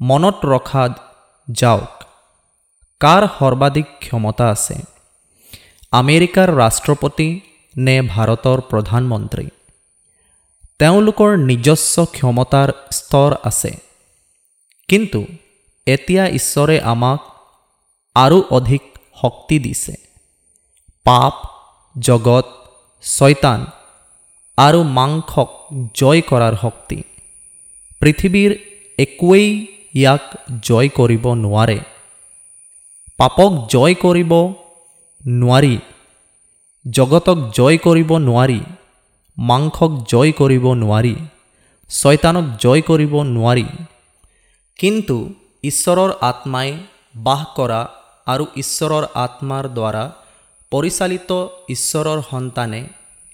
[0.00, 0.84] মনত ৰখা
[1.48, 1.94] যাওক
[3.00, 4.76] কাৰ সৰ্বাধিক ক্ষমতা আছে?
[5.92, 7.28] আমেৰিকাৰ ৰাষ্ট্ৰপতি
[7.76, 9.46] নে ভাৰতৰ প্ৰধানমন্ত্ৰী?
[10.78, 13.72] তেওঁলোকৰ নিজস্ব ক্ষমতাৰ স্তৰ আছে।
[14.88, 15.20] কিন্তু
[15.86, 17.20] এতিয়া ঈশ্বৰে আমাক
[18.16, 18.82] আৰু অধিক
[19.22, 19.94] শক্তি দিছে।
[21.06, 21.34] পাপ,
[21.98, 22.46] জগত,
[23.02, 23.66] ছয়তান
[24.58, 25.48] আৰু মাংসক
[25.94, 27.02] জয় কৰাৰ শক্তি।
[28.00, 28.50] পৃথিৱীৰ
[28.98, 29.48] একোৱেই
[29.94, 30.24] ইয়াক
[30.62, 31.78] জয় কৰিব নোৱাৰে।
[33.18, 34.32] পাপক জয় কৰিব
[35.26, 35.78] নোৱাৰি,
[36.90, 38.60] জগতক জয় কৰিব নোৱাৰি,
[39.38, 41.14] মাংসক জয় কৰিব নোৱাৰি,
[41.90, 43.66] ছয়তানক জয় কৰিব নোৱাৰি।
[44.78, 45.16] কিন্তু
[45.64, 46.70] ঈশ্বৰৰ আত্মাই
[47.26, 47.80] বাস কৰা
[48.26, 50.04] আৰু ঈশ্বৰৰ আত্মাৰ দ্বাৰা
[50.72, 51.30] পৰিচালিত
[51.68, 52.80] ঈশ্বৰৰ সন্তানে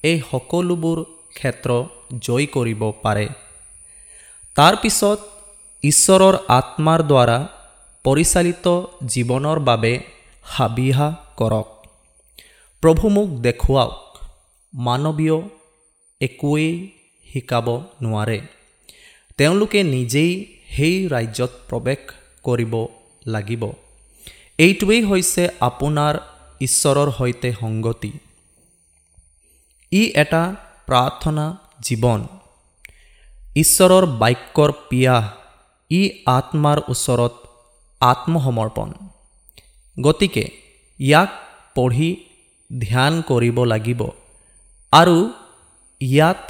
[0.05, 0.99] এই সকলোবোৰ
[1.37, 1.71] ক্ষেত্ৰ
[2.27, 3.27] জয় কৰিব পাৰে।
[4.57, 5.19] তাৰপিছত
[5.85, 7.39] ঈশ্বৰৰ আত্মাৰ দ্বাৰা
[8.05, 8.67] পৰিচালিত
[9.12, 9.93] জীৱনৰ বাবে
[10.55, 11.69] হাবিহা কৰক।
[12.83, 13.97] প্ৰভু মোক দেখুৱাওক
[14.75, 15.39] মানৱীয়
[16.21, 16.73] একোৱেই
[17.27, 17.67] শিকাব
[18.03, 18.39] নোৱাৰে।
[19.39, 20.33] তেওঁলোকে নিজেই
[20.77, 22.01] সেই ৰাজ্যত প্ৰৱেশ
[22.45, 22.75] কৰিব
[23.27, 23.63] লাগিব।
[24.59, 26.15] এইটোৱেই হৈছে আপোনাৰ
[26.61, 28.13] ঈশ্বৰৰ সৈতে সংগতি।
[29.93, 30.43] ই এটা
[30.89, 31.45] প্ৰাৰ্থনা
[31.87, 32.21] জীৱন।
[33.57, 35.25] ঈশ্বৰৰ বাক্যৰ পিয়াহ
[35.91, 36.03] ই
[36.37, 37.35] আত্মাৰ ওচৰত
[38.01, 38.91] আত্মসমৰ্পণ।
[39.97, 40.45] গতিকে
[41.01, 41.31] ইয়াক
[41.77, 42.11] পঢ়ি
[42.71, 44.01] ধ্যান কৰিব লাগিব
[44.93, 45.19] আৰু
[46.01, 46.41] ইয়াত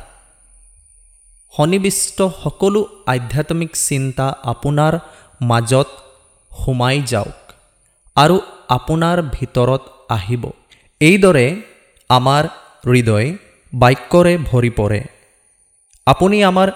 [1.55, 4.95] সন্নিৱিষ্ট সকলো আধ্যাত্মিক চিন্তা আপোনাৰ
[5.41, 5.89] মাজত
[6.53, 7.41] সোমাই যাওক
[8.17, 8.37] আৰু
[8.77, 10.45] আপোনাৰ ভিতৰত আহিব।
[11.01, 11.47] এইদৰে
[12.11, 12.45] আমাৰ
[12.87, 13.29] হৃদয়
[13.73, 15.01] বাক্যৰে ভৰি পৰে।
[16.07, 16.69] আপুনি আমাৰ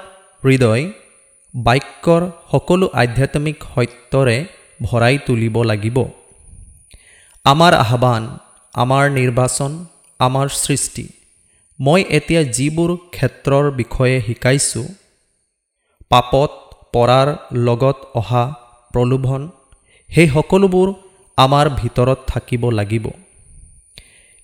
[0.43, 0.83] হৃদয়
[1.55, 2.23] বাক্যৰ
[2.53, 4.37] সকলো আধ্যাত্মিক সত্যৰে
[4.83, 5.97] ভৰাই তুলিব লাগিব।
[7.45, 8.23] আমাৰ আহ্বান,
[8.75, 9.73] আমাৰ নিৰ্বাচন,
[10.21, 11.05] আমাৰ সৃষ্টি
[11.79, 14.87] মই এতিয়া যিবোৰ ক্ষেত্ৰৰ বিষয়ে শিকাইছোঁ
[16.11, 16.51] পাপত
[16.95, 17.29] পৰাৰ
[17.67, 18.45] লগত অহা
[18.95, 19.41] প্ৰলোভন
[20.11, 20.89] সেই সকলোবোৰ
[21.39, 23.07] আমাৰ ভিতৰত থাকিব লাগিব।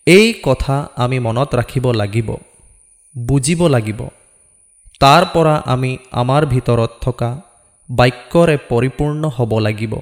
[0.07, 2.28] এই কথা আমি মনত ৰাখিব লাগিব
[3.15, 4.01] বুজিব লাগিব।
[5.01, 5.93] তাৰ পৰা আমি
[6.23, 7.31] আমাৰ ভিতৰত থকা
[7.89, 9.94] বাক্যৰে পৰিপূৰ্ণ হ'ব লাগিব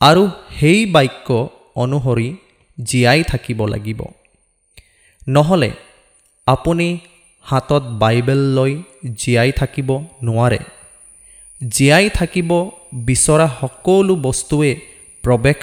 [0.00, 0.22] আৰু
[0.56, 1.28] সেই বাক্য
[1.82, 2.28] অনুসৰি
[2.78, 4.00] জীয়াই থাকিব লাগিব।
[5.26, 5.70] নহ'লে
[6.54, 6.88] আপুনি
[7.44, 8.72] হাতত বাইবেল লৈ
[9.14, 9.88] জীয়াই থাকিব
[10.22, 10.58] নোৱাৰে।
[11.60, 12.50] জীয়াই থাকিব
[13.06, 14.70] বিচৰা সকলো বস্তুৱে
[15.24, 15.58] প্ৰৱেশ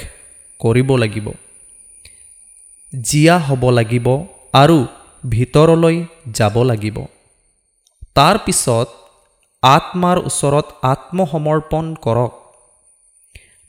[0.60, 1.28] কৰিব লাগিব।
[2.94, 4.08] জীয়া হ'ব লাগিব
[4.54, 4.78] আৰু
[5.30, 5.98] ভিতৰলৈ
[6.34, 6.98] যাব লাগিব।
[8.18, 8.88] তাৰ পিছত
[9.64, 12.34] আত্মাৰ ওচৰত আত্মসমৰ্পণ কৰক।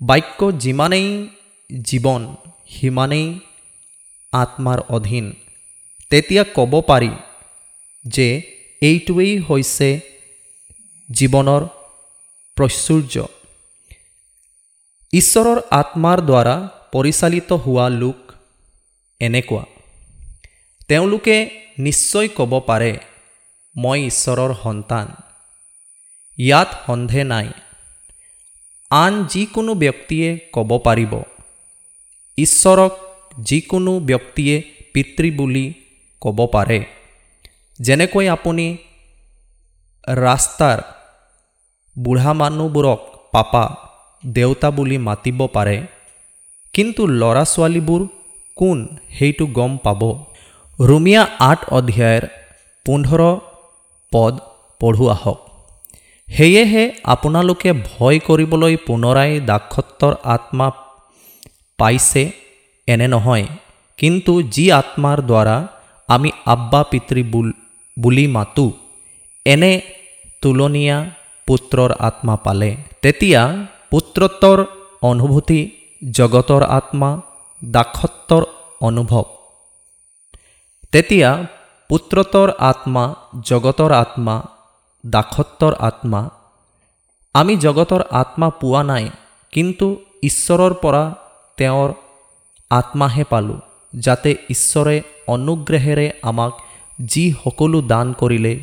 [0.00, 1.08] বাক্য যিমানেই
[1.84, 2.22] জীৱন
[2.68, 3.26] সিমানেই
[4.32, 5.26] আত্মাৰ অধীন।
[6.10, 7.10] তেতিয়া ক'ব পাৰি
[8.04, 8.42] যে
[8.82, 10.00] এইটোৱেই হৈছে
[11.12, 11.62] জীৱনৰ
[12.56, 13.24] প্ৰচুৰ্য।
[15.12, 16.56] ঈশ্বৰৰ আত্মাৰ দ্বাৰা
[16.92, 18.32] পৰিচালিত হোৱা লোক
[19.20, 19.64] এনেকুৱা।
[20.88, 22.98] তেওঁলোকে নিশ্চয় ক'ব পাৰে
[23.76, 25.06] মই ঈশ্বৰৰ সন্তান।
[26.38, 27.48] ইয়াত সন্দেহ নাই।
[28.90, 31.22] আন যিকোনো ব্যক্তিয়ে ক'ব পাৰিব
[32.38, 32.92] ঈশ্বৰক
[33.40, 34.62] যিকোনো ব্যক্তিয়ে
[34.92, 35.74] পিতৃ বুলি
[36.26, 36.78] ক'ব পাৰে।
[37.78, 38.66] যেনেকৈ আপুনি
[40.24, 40.78] ৰাস্তাৰ
[41.96, 43.00] বুঢ়া মানুহবোৰক
[43.32, 43.64] পাপা
[44.22, 45.76] দেউতা বুলি মাতিব পাৰে
[46.74, 48.02] কিন্তু ল'ৰা ছোৱালীবোৰ
[48.56, 48.78] কোন
[49.16, 50.00] সেইটো গম পাব?
[50.78, 52.22] ৰুমিয়া আঠ অধ্যায়ৰ
[52.86, 53.22] পোন্ধৰ
[54.12, 54.34] পদ
[54.80, 55.38] পঢ়ো আহক।
[56.28, 60.68] সেয়েহে আপোনালোকে ভয় কৰিবলৈ পুনৰাই দাসত্বৰ আত্মা
[61.78, 62.22] পাইছে
[62.88, 63.46] এনে নহয়
[63.98, 65.56] কিন্তু যি আত্মাৰ দ্বাৰা
[66.08, 67.22] আমি আব্বা পিতৃ
[67.96, 68.70] বুলি মাতোঁ।
[69.46, 69.72] এনে
[70.42, 70.96] তুলনীয়া
[71.48, 72.70] পুত্ৰৰ আত্মা পালে।
[73.02, 73.42] তেতিয়া
[73.90, 74.58] পুত্ৰত্বৰ
[75.02, 75.60] অনুভূতি,
[76.02, 77.10] জগতৰ আত্মা,
[77.62, 78.42] দাসত্বৰ
[78.80, 79.26] অনুভৱ।
[80.92, 81.30] তেতিয়া
[81.90, 83.04] পুত্ৰত্বৰ আত্মা,
[83.44, 84.34] জগতৰ আত্মা,
[85.04, 86.20] দাসত্বৰ আত্মা।
[87.34, 89.04] আমি জগতৰ আত্মা পোৱা নাই,
[89.52, 89.86] কিন্তু
[90.22, 91.04] ঈশ্বৰৰ পৰা
[91.58, 91.88] তেওঁৰ
[92.70, 93.60] আত্মাহে পালোঁ।
[94.04, 94.96] যাতে ঈশ্বৰে
[95.26, 96.52] অনুগ্ৰহেৰে আমাক
[96.98, 98.54] যি সকলো দান কৰিলে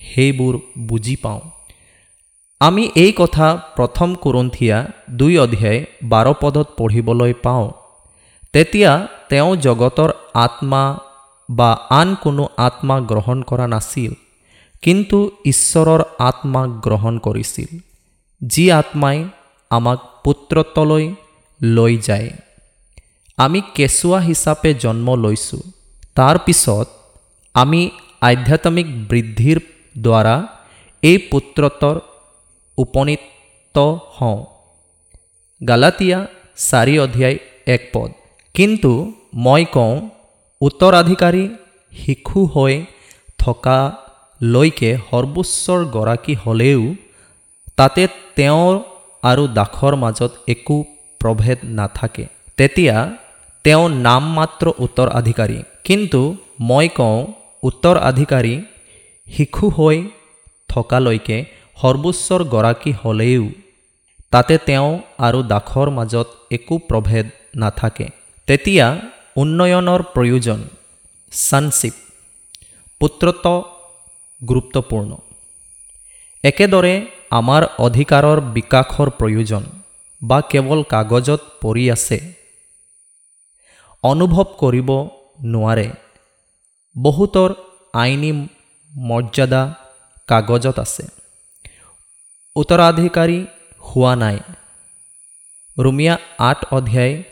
[0.00, 1.40] সেইবোৰ বুজি পাওঁ।
[2.60, 3.46] আমি এই কথা
[3.76, 4.76] প্ৰথম কুৰন্থিয়া
[5.10, 7.66] দুই অধ্যায় বাৰ পদত পঢ়িবলৈ পাওঁ।
[8.52, 8.92] তেতিয়া
[9.28, 10.98] তেওঁ জগতৰ আত্মা
[11.48, 14.12] বা আন কোনো আত্মা গ্ৰহণ কৰা নাছিল
[14.82, 17.70] কিন্তু ঈশ্বৰৰ আত্মাক গ্ৰহণ কৰিছিল
[18.42, 19.18] যি আত্মাই
[19.70, 21.04] আমাক পুত্ৰত্বলৈ
[21.60, 22.30] লৈ যায়।
[23.44, 25.62] আমি কেঁচুৱা হিচাপে জন্ম লৈছোঁ।
[26.18, 26.86] তাৰ পিছত
[27.54, 27.80] আমি
[28.28, 29.58] আধ্যাত্মিক বৃদ্ধিৰ
[30.04, 30.36] দ্বাৰা
[31.02, 31.96] এই পুত্ৰত্বৰ
[32.78, 33.76] উপনীত
[34.16, 34.38] হওঁ।
[35.60, 36.18] গালাতিয়া
[36.68, 37.36] চাৰি অধ্যায়
[37.74, 38.10] এক পদ।
[38.54, 38.92] কিন্তু
[39.44, 39.94] মই কওঁ
[40.60, 41.44] উত্তৰাধিকাৰী
[41.92, 42.74] শিশু হৈ
[43.42, 46.82] থকালৈকে সৰ্বোচ্চৰ গৰাকী হ'লেও
[47.78, 48.02] তাতে
[48.36, 48.74] তেওঁৰ
[49.30, 50.76] আৰু দাসৰ মাজত একো
[51.20, 52.24] প্ৰভেদ নাথাকে।
[52.58, 52.96] তেতিয়া
[53.64, 56.20] তেওঁ নাম মাত্ৰ উত্তৰাধিকাৰী কিন্তু
[56.68, 57.18] মই কওঁ
[57.62, 58.54] উত্তৰাধিকাৰী
[59.26, 59.96] শিশু হৈ
[60.68, 61.38] থকালৈকে
[61.78, 63.44] সৰ্বোচ্চৰ গৰাকী হ'লেও
[64.32, 64.90] তাতে তেওঁ
[65.26, 67.26] আৰু দাসৰ মাজত একো প্ৰভেদ
[67.62, 68.06] নাথাকে।
[68.48, 68.86] তেতিয়া
[69.36, 70.58] উন্নয়নৰ প্ৰয়োজন
[71.32, 71.94] ছানশ্বিপ
[73.00, 73.46] পুত্ৰত্ব
[74.42, 75.10] গুৰুত্বপূৰ্ণ।
[76.44, 76.94] একেদৰে
[77.38, 79.62] আমাৰ অধিকাৰৰ বিকাশৰ প্ৰয়োজন
[80.22, 82.18] বা কেৱল কাগজত পৰি আছে।
[84.04, 84.90] অনুভৱ কৰিব
[85.44, 85.90] নোৱাৰে।
[87.02, 87.54] বহুতৰ
[87.92, 88.48] আইনী
[88.96, 89.74] মৰ্যাদা
[90.26, 91.08] কাগজত আছে।
[92.56, 93.46] উত্তৰাধিকাৰী
[93.80, 94.38] হোৱা নাই।
[95.78, 97.22] ৰুমিয়া আঠ অধ্যায়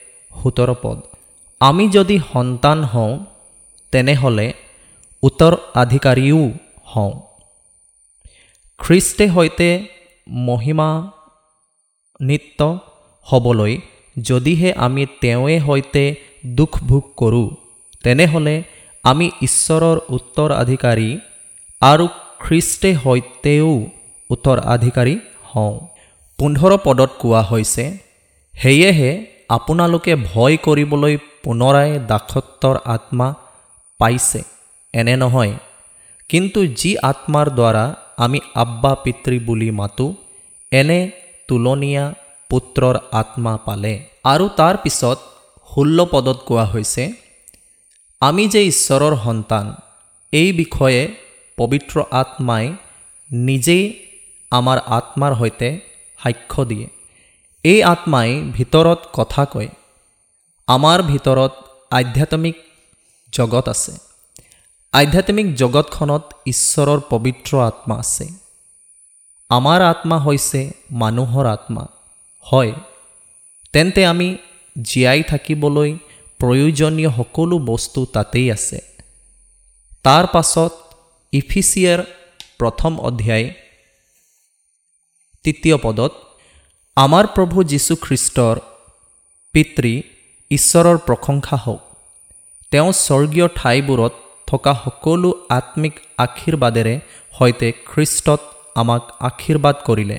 [0.42, 0.98] সোতৰ পদ।
[1.60, 3.18] আমি যদি সন্তান হওঁ
[3.92, 4.52] তেনেহ'লে
[5.22, 6.50] উত্তৰাধিকাৰীও
[6.84, 7.20] হওঁ।
[8.78, 9.86] খ্ৰীষ্টে সৈতে
[10.28, 12.78] মহিমান্বিত
[13.22, 13.80] হ'বলৈ
[14.22, 17.48] যদিহে আমি তেওঁৱে সৈতে দুখ ভোগ কৰোঁ
[18.04, 18.56] তেনেহ'লে
[19.04, 21.10] আমি ঈশ্বৰৰ উত্তৰাধিকাৰী
[21.82, 22.06] আৰু
[22.44, 23.70] খ্ৰীষ্টে সৈতেও
[24.30, 25.14] উত্তৰাধিকাৰী
[25.50, 25.76] হওঁ।
[26.38, 27.84] পোন্ধৰ পদত কোৱা হৈছে
[28.54, 29.10] সেয়েহে
[29.56, 31.14] আপোনালোকে ভয় কৰিবলৈ
[31.44, 33.28] পুনৰাই দাসত্বৰ আত্মা
[34.00, 34.40] পাইছে
[34.94, 35.54] এনে নহয়।
[36.30, 37.84] কিন্তু যি আত্মাৰ দ্বাৰা
[38.24, 40.10] আমি আব্বা পিতৃ বুলি মাতোঁ
[40.72, 41.00] এনে
[41.48, 42.04] তুলনীয়া
[42.50, 43.94] পুত্ৰৰ আত্মা পালে।
[44.24, 45.18] আৰু তাৰ পিছত
[45.70, 47.04] ষোল্ল পদত কোৱা হৈছে
[48.22, 49.66] আমি যে ঈশ্বৰৰ সন্তান
[50.32, 51.00] এই বিষয়ে
[51.58, 52.64] পবিত্ৰ আত্মাই
[53.30, 53.84] নিজেই
[54.52, 55.68] আমাৰ আত্মাৰ সৈতে
[56.18, 56.86] সাক্ষ্য দিয়ে।
[57.64, 59.68] এই আত্মাই ভিতৰত কথা কয়
[60.68, 61.52] আমাৰ ভিতৰত
[61.90, 62.56] আধ্যাত্মিক
[63.32, 63.92] জগত আছে।
[64.94, 68.26] আধ্যাত্মিক জগতখনত ঈশ্বৰৰ পবিত্ৰ আত্মা আছে।
[69.50, 70.60] আমাৰ আত্মা হৈছে
[70.92, 71.84] মানুহৰ আত্মা।
[72.46, 72.72] হয়
[73.74, 74.28] তেন্তে আমি
[74.82, 75.90] জীয়াই থাকিবলৈ
[76.38, 78.78] প্ৰয়োজনীয় সকলো বস্তু তাতেই আছে।
[80.02, 80.72] তাৰ পাছত
[81.32, 82.00] ইফিচিয়াৰ
[82.58, 83.54] প্ৰথম অধ্যায়
[85.44, 86.12] তৃতীয় পদত
[86.96, 88.56] আমাৰ প্ৰভু যীশুখ্ৰীষ্টৰ
[89.52, 90.02] পিতৃ
[90.50, 91.82] ঈশ্বৰৰ প্ৰশংসা হওক।
[92.70, 94.12] তেওঁ স্বৰ্গীয় ঠাইবোৰত
[94.46, 97.00] থকা সকলো আত্মিক আশীৰ্বাদেৰে
[97.38, 98.40] সৈতে খ্ৰীষ্টত
[98.74, 100.18] আমাক আশীৰ্বাদ কৰিলে।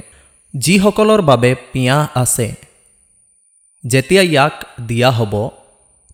[0.54, 2.69] যিসকলৰ বাবে পিঁয়াহ আছে
[3.84, 4.54] যেতিয়া ইয়াক
[4.88, 5.50] দিয়া হ'ব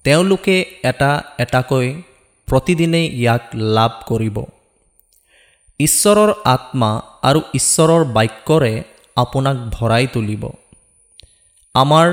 [0.03, 2.01] তেওঁলোকে এটা এটাকৈ
[2.47, 4.37] প্ৰতিদিনে ইয়াক লাভ কৰিব।
[5.79, 8.83] ঈশ্বৰৰ আত্মা আৰু ঈশ্বৰৰ বাক্যৰে
[9.15, 10.43] আপোনাক ভৰাই তুলিব।
[11.75, 12.07] আমাৰ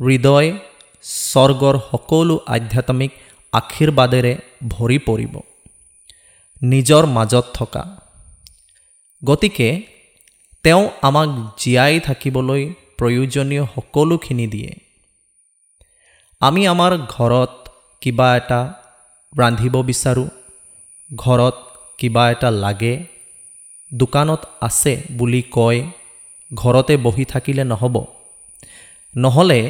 [0.00, 0.48] হৃদয়
[1.02, 3.10] স্বৰ্গৰ সকলো আধ্যাত্মিক
[3.52, 4.32] আশীৰ্বাদেৰে
[4.68, 5.34] ভৰি পৰিব।
[6.62, 7.84] নিজৰ মাজত থকা।
[9.24, 9.68] গতিকে
[10.62, 12.62] তেওঁ আমাক জীয়াই থাকিবলৈ
[12.98, 14.70] প্ৰয়োজনীয় সকলোখিনি দিয়ে।
[16.40, 17.52] আমি আমাৰ ঘৰত
[18.02, 18.60] কিবা এটা
[19.38, 20.28] ৰান্ধিব বিচাৰোঁ
[21.16, 21.56] ঘৰত
[21.98, 23.04] কিবা এটা লাগে
[23.92, 25.80] দোকানত আছে বুলি কয়
[26.54, 27.96] ঘৰতে বহি থাকিলে নহ'ব।
[29.14, 29.60] নহ'লে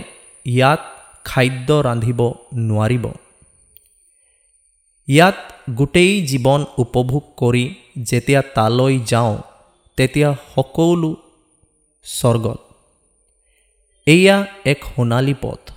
[0.46, 0.80] ইয়াত
[1.24, 2.20] খাদ্য ৰান্ধিব
[2.54, 3.04] নোৱাৰিব।
[5.08, 5.36] ইয়াত
[5.74, 7.64] গোটেই জীৱন উপভোগ কৰি
[8.02, 9.36] যেতিয়া তালৈ যাওঁ
[9.96, 11.10] তেতিয়া সকলো
[12.04, 12.65] স্বৰ্গত।
[14.06, 15.70] এয়া এক সোণালী পথ।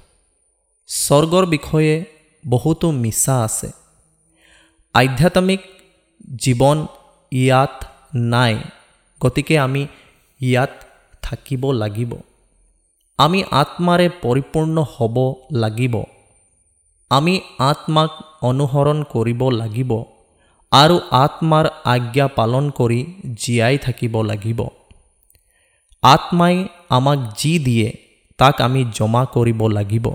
[0.88, 2.06] স্বৰ্গৰ বিষয়ে
[2.48, 3.70] বহুতো মিছা আছে।
[4.94, 5.62] আধ্যাত্মিক
[6.40, 6.86] জীৱন
[7.32, 7.86] ইয়াত
[8.16, 8.58] নাই
[9.22, 9.88] গতিকে আমি
[10.42, 10.70] ইয়াত
[11.22, 12.16] থাকিব লাগিব।
[13.18, 15.16] আমি আত্মাৰে পৰিপূৰ্ণ হ'ব
[15.52, 15.96] লাগিব।
[17.10, 18.12] আমি আত্মাক
[18.42, 19.92] অনুসৰণ কৰিব লাগিব
[20.72, 23.00] আৰু আত্মাৰ আজ্ঞা পালন কৰি
[23.34, 24.60] জীয়াই থাকিব লাগিব।
[26.02, 28.09] আত্মাই আমাক যি দিয়ে
[28.40, 30.06] তাক আমি জমা কৰিব লাগিব।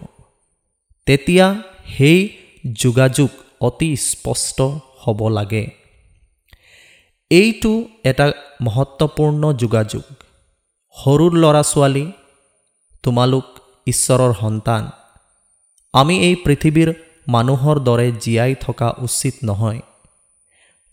[1.06, 1.46] তেতিয়া
[1.86, 2.18] সেই
[2.72, 3.30] যোগাযোগ
[3.60, 4.58] অতি স্পষ্ট
[5.02, 5.64] হ'ব লাগে।
[7.30, 7.72] এইটো
[8.04, 8.26] এটা
[8.62, 10.04] মহত্বপূৰ্ণ যোগাযোগ।
[10.96, 12.04] সৰু ল'ৰা ছোৱালী
[13.02, 13.46] তোমালোক
[13.86, 14.82] ঈশ্বৰৰ সন্তান।
[15.94, 16.90] আমি এই পৃথিৱীৰ
[17.28, 19.80] মানুহৰ দৰে জীয়াই থকা উচিত নহয়।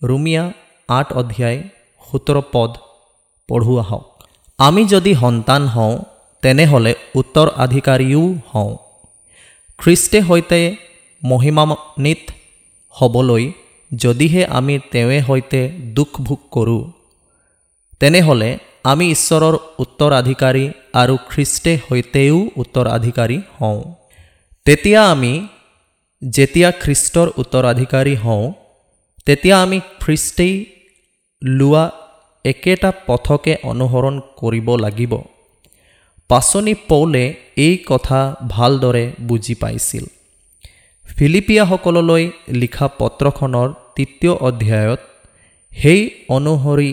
[0.01, 0.43] ৰুমিয়া
[0.89, 1.59] আঠ অধ্যায়
[2.01, 2.71] সোতৰ পদ
[3.49, 4.05] পঢ়োৱা হওক।
[4.59, 5.95] আমি যদি সন্তান হওঁ
[6.43, 8.73] তেনেহ'লে উত্তৰাধিকাৰীও হওঁ।
[9.79, 10.59] খ্ৰীষ্টে সৈতে
[11.21, 12.21] মহিমান্বিত
[12.95, 13.43] হ'বলৈ
[13.91, 15.61] যদিহে আমি তেওঁৱে সৈতে
[15.95, 16.83] দুখ ভোগ কৰোঁ
[17.99, 18.49] তেনেহ'লে
[18.83, 23.81] আমি ঈশ্বৰৰ উত্তৰাধিকাৰী আৰু খ্ৰীষ্টে সৈতেও উত্তৰাধিকাৰী হওঁ।
[24.65, 25.33] তেতিয়া আমি
[26.21, 28.45] যেতিয়া খ্ৰীষ্টৰ উত্তৰাধিকাৰী হওঁ
[29.27, 30.53] তেতিয়া আমি খ্ৰীষ্টেই
[31.41, 31.85] লোৱা
[32.45, 35.13] একেটা পথকে অনুসৰণ কৰিব লাগিব।
[36.31, 37.23] পাচনি পৌলে
[37.65, 40.05] এই কথা ভালদৰে বুজি পাইছিল।
[41.17, 42.23] ফিলিপিয়াসকললৈ
[42.61, 45.01] লিখা পত্ৰখনৰ তৃতীয় অধ্যায়ত
[45.71, 46.01] সেই
[46.35, 46.91] অনুসৰি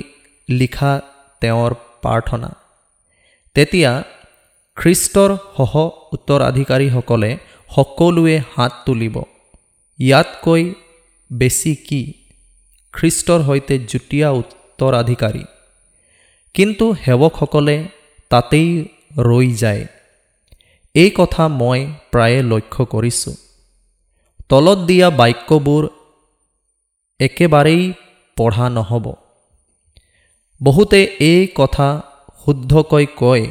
[0.48, 0.92] লিখা
[1.42, 2.50] তেওঁৰ প্ৰাৰ্থনা।
[3.56, 3.92] তেতিয়া
[4.76, 5.72] খ্ৰীষ্টৰ সহ
[6.14, 7.30] উত্তৰাধিকাৰীসকলে
[7.74, 9.16] সকলোৱে হাত তুলিব।
[9.98, 10.62] ইয়াতকৈ
[11.30, 12.02] বেছি কি?
[12.94, 15.44] খ্ৰীষ্টৰ সৈতে যুটীয়া উত্তৰাধিকাৰী।
[16.54, 17.76] কিন্তু সেৱকসকলে
[18.30, 18.68] তাতেই
[19.18, 19.86] ৰৈ যায়।
[20.94, 21.80] এই কথা মই
[22.12, 23.34] প্ৰায়ে লক্ষ্য কৰিছোঁ।
[24.48, 25.88] তলত দিয়া বাক্যবোৰ
[27.20, 27.92] একেবাৰেই
[28.36, 29.06] পঢ়া নহ'ব।
[30.62, 31.88] বহুতে এই কথা
[32.44, 33.44] শুদ্ধকৈ কয়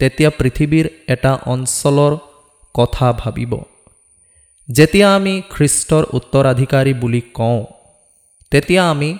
[0.00, 2.12] তেতিয়া পৃথিৱীৰ এটা অঞ্চলৰ
[2.74, 3.52] কথা ভাবিব।
[4.68, 7.60] যেতিয়া আমি খ্ৰীষ্টৰ উত্তৰাধিকাৰী বুলি কওঁ
[8.50, 9.10] তেতিয়া আমি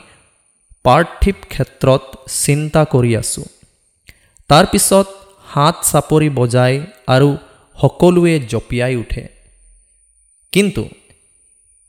[0.85, 3.47] পাৰ্থিৱ ক্ষেত্ৰত চিন্তা কৰি আছোঁ।
[4.51, 5.07] তাৰপিছত
[5.57, 7.37] হাত চাপৰি বজাই আৰু
[7.81, 9.29] সকলোৱে জঁপিয়াই উঠে।
[10.53, 10.89] কিন্তু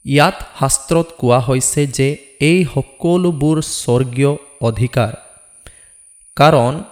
[0.06, 5.14] ইয়াত শাস্ত্ৰত কোৱা হৈছে যে এই সকলোবোৰ স্বৰ্গীয় অধিকাৰ।
[6.36, 6.84] কাৰণ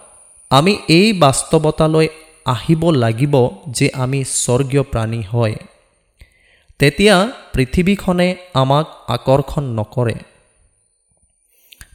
[0.49, 2.07] আমি এই বাস্তৱতালৈ
[2.45, 5.55] আহিব লাগিব যে আমি স্বৰ্গীয় প্ৰাণী হয়।
[6.79, 10.15] তেতিয়া পৃথিৱীখনে আমাক আকৰ্ষণ নকৰে।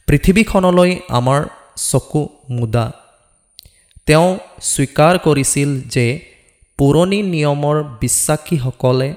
[0.07, 1.41] পৃথিৱীখনলৈ আমাৰ
[1.75, 3.00] চকু মুদা।
[4.05, 6.05] তেওঁ স্বীকাৰ কৰিছিল যে
[6.77, 9.13] পুৰণি নিয়মৰ বিশ্বাসীসকলে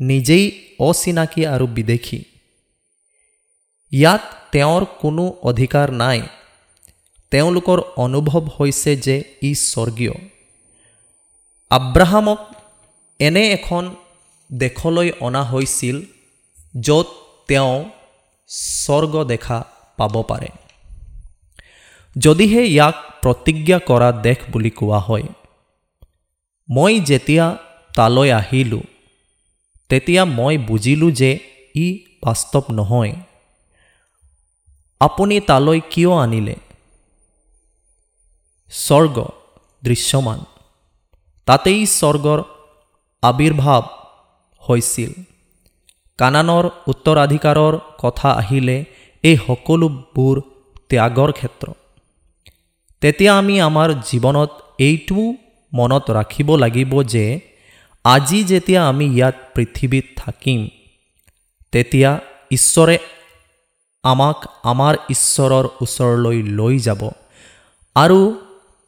[0.00, 0.44] নিজেই
[0.78, 2.24] অচিনাকি আৰু বিদেশী।
[3.92, 4.22] ইয়াত
[4.52, 6.22] তেওঁৰ কোনো অধিকাৰ নাই।
[7.30, 10.14] তেওঁলোকৰ অনুভৱ হৈছে যে ই স্বৰ্গীয়।
[11.70, 12.38] আব্ৰাহামক
[13.20, 13.94] এনে এখন
[14.52, 15.96] দেশলৈ অনা হৈছিল
[16.80, 17.06] য'ত
[17.48, 17.84] তেওঁ
[18.48, 19.64] স্বৰ্গ দেখা
[19.96, 20.48] পাব পাৰে।
[22.18, 25.26] যদিহে ইয়াক প্ৰতিজ্ঞা কৰা দেশ বুলি কোৱা হয়।
[26.68, 27.46] মই যেতিয়া
[27.94, 28.82] তালৈ আহিলোঁ
[29.88, 31.30] তেতিয়া মই বুজিলোঁ যে
[31.76, 31.86] ই
[32.22, 33.12] বাস্তৱ নহয়।
[35.00, 36.56] আপুনি তালৈ কিয় আনিলে?
[38.70, 39.16] স্বৰ্গ
[39.82, 40.40] দৃশ্যমান।
[41.46, 42.40] তাতেই স্বৰ্গৰ
[43.22, 43.82] আৱিৰ্ভাৱ
[44.68, 45.12] হৈছিল।
[46.18, 48.84] কানানৰ উত্তৰাধিকাৰৰ কথা আহিলে
[49.22, 50.40] এই সকলোবোৰ
[50.88, 51.66] ত্যাগৰ ক্ষেত্ৰ।
[53.04, 55.34] তেতিয়া আমি আমাৰ জীৱনত এইটোও
[55.72, 57.40] মনত ৰাখিব লাগিব যে
[58.04, 60.68] আজি যেতিয়া আমি ইয়াত পৃথিৱীত থাকিম
[61.72, 62.20] তেতিয়া
[62.50, 62.98] ঈশ্বৰে
[64.02, 67.10] আমাক আমাৰ ঈশ্বৰৰ ওচৰলৈ লৈ যাব
[67.94, 68.18] আৰু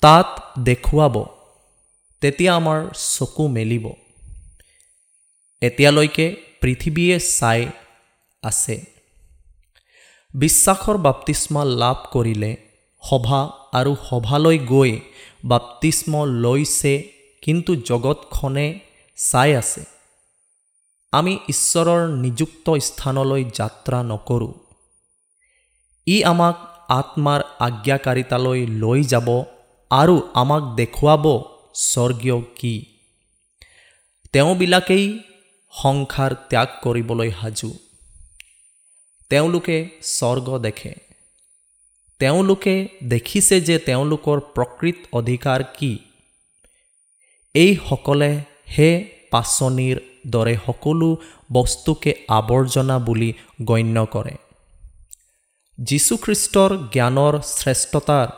[0.01, 0.29] তাত
[0.59, 1.25] দেখুৱাব
[2.21, 3.93] তেতিয়া আমাৰ চকু মেলিব।
[5.63, 7.67] এতিয়ালৈকে পৃথিৱীয়ে চাই
[8.43, 8.85] আছে।
[10.35, 12.57] বিশ্বাসৰ বাপ্তিস্মা লাভ কৰিলে
[13.03, 13.41] সভা
[13.77, 14.93] আৰু সভালৈ গৈ
[15.45, 16.13] বাপ্তিস্ম
[16.45, 16.95] লৈছে
[17.43, 18.67] কিন্তু জগতখনে
[19.17, 19.83] চাই আছে।
[21.13, 24.55] আমি ঈশ্বৰৰ নিযুক্ত স্থানলৈ যাত্ৰা নকৰোঁ।
[26.07, 26.57] ই আমাক
[26.89, 29.29] আত্মাৰ আজ্ঞাকাৰিতালৈ লৈ যাব
[29.91, 31.25] আৰু আমাক দেখুৱাব
[31.75, 32.75] স্বৰ্গীয় কি।
[34.33, 35.07] তেওঁবিলাকেই
[35.73, 37.71] সংসাৰ ত্যাগ কৰিবলৈ সাজু।
[39.31, 41.06] তেওঁলোকে স্বৰ্গ দেখে।
[42.21, 42.75] তেওঁলোকে
[43.09, 45.93] দেখিছে যে তেওঁলোকৰ প্ৰকৃত অধিকাৰ কি।
[47.55, 48.31] এইসকলে
[48.75, 48.91] হে
[49.33, 49.97] পাচনিৰ
[50.35, 51.11] দৰে সকলো
[51.53, 53.31] বস্তুকে আৱৰ্জনা বুলি
[53.63, 54.35] গণ্য কৰে।
[55.79, 58.29] যীশুখ্ৰীষ্টৰ জ্ঞানৰ শ্ৰেষ্ঠতাৰ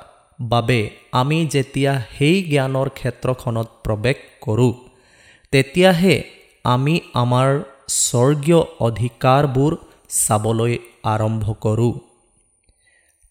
[0.51, 0.81] বাবে
[1.21, 4.73] আমি যেতিয়া সেই জ্ঞানৰ ক্ষেত্ৰখনত প্ৰৱেশ কৰোঁ
[5.53, 6.17] তেতিয়াহে
[6.65, 7.49] আমি আমাৰ
[8.03, 9.73] স্বৰ্গীয় অধিকাৰবোৰ
[10.17, 10.75] চাবলৈ
[11.05, 11.95] আৰম্ভ কৰোঁ।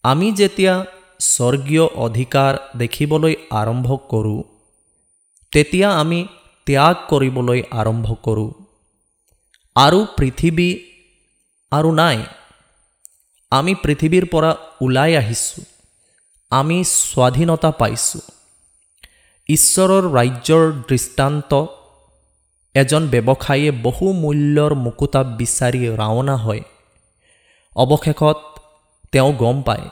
[0.04, 0.86] আমি যেতিয়া
[1.20, 4.44] স্বৰ্গীয় অধিকাৰ দেখিবলৈ আৰম্ভ কৰোঁ
[5.52, 6.28] তেতিয়া আমি
[6.66, 8.52] ত্যাগ কৰিবলৈ আৰম্ভ কৰোঁ।
[9.76, 10.70] আৰু পৃথিৱী
[11.72, 12.18] আৰু নাই
[13.52, 14.52] আমি পৃথিৱীৰ পৰা
[14.82, 15.64] ওলাই আহিছোঁ
[16.52, 18.22] আমি স্বাধীনতা পাইছোঁ।
[19.50, 21.52] ঈশ্বৰৰ ৰাজ্যৰ দৃষ্টান্ত
[22.76, 26.62] এজন ব্যৱসায়ীয়ে বহু মূল্যৰ মুকুতা বিচাৰি ৰাওনা হয়।
[27.76, 28.57] অৱশেষত
[29.12, 29.90] তেওঁ গম পায়।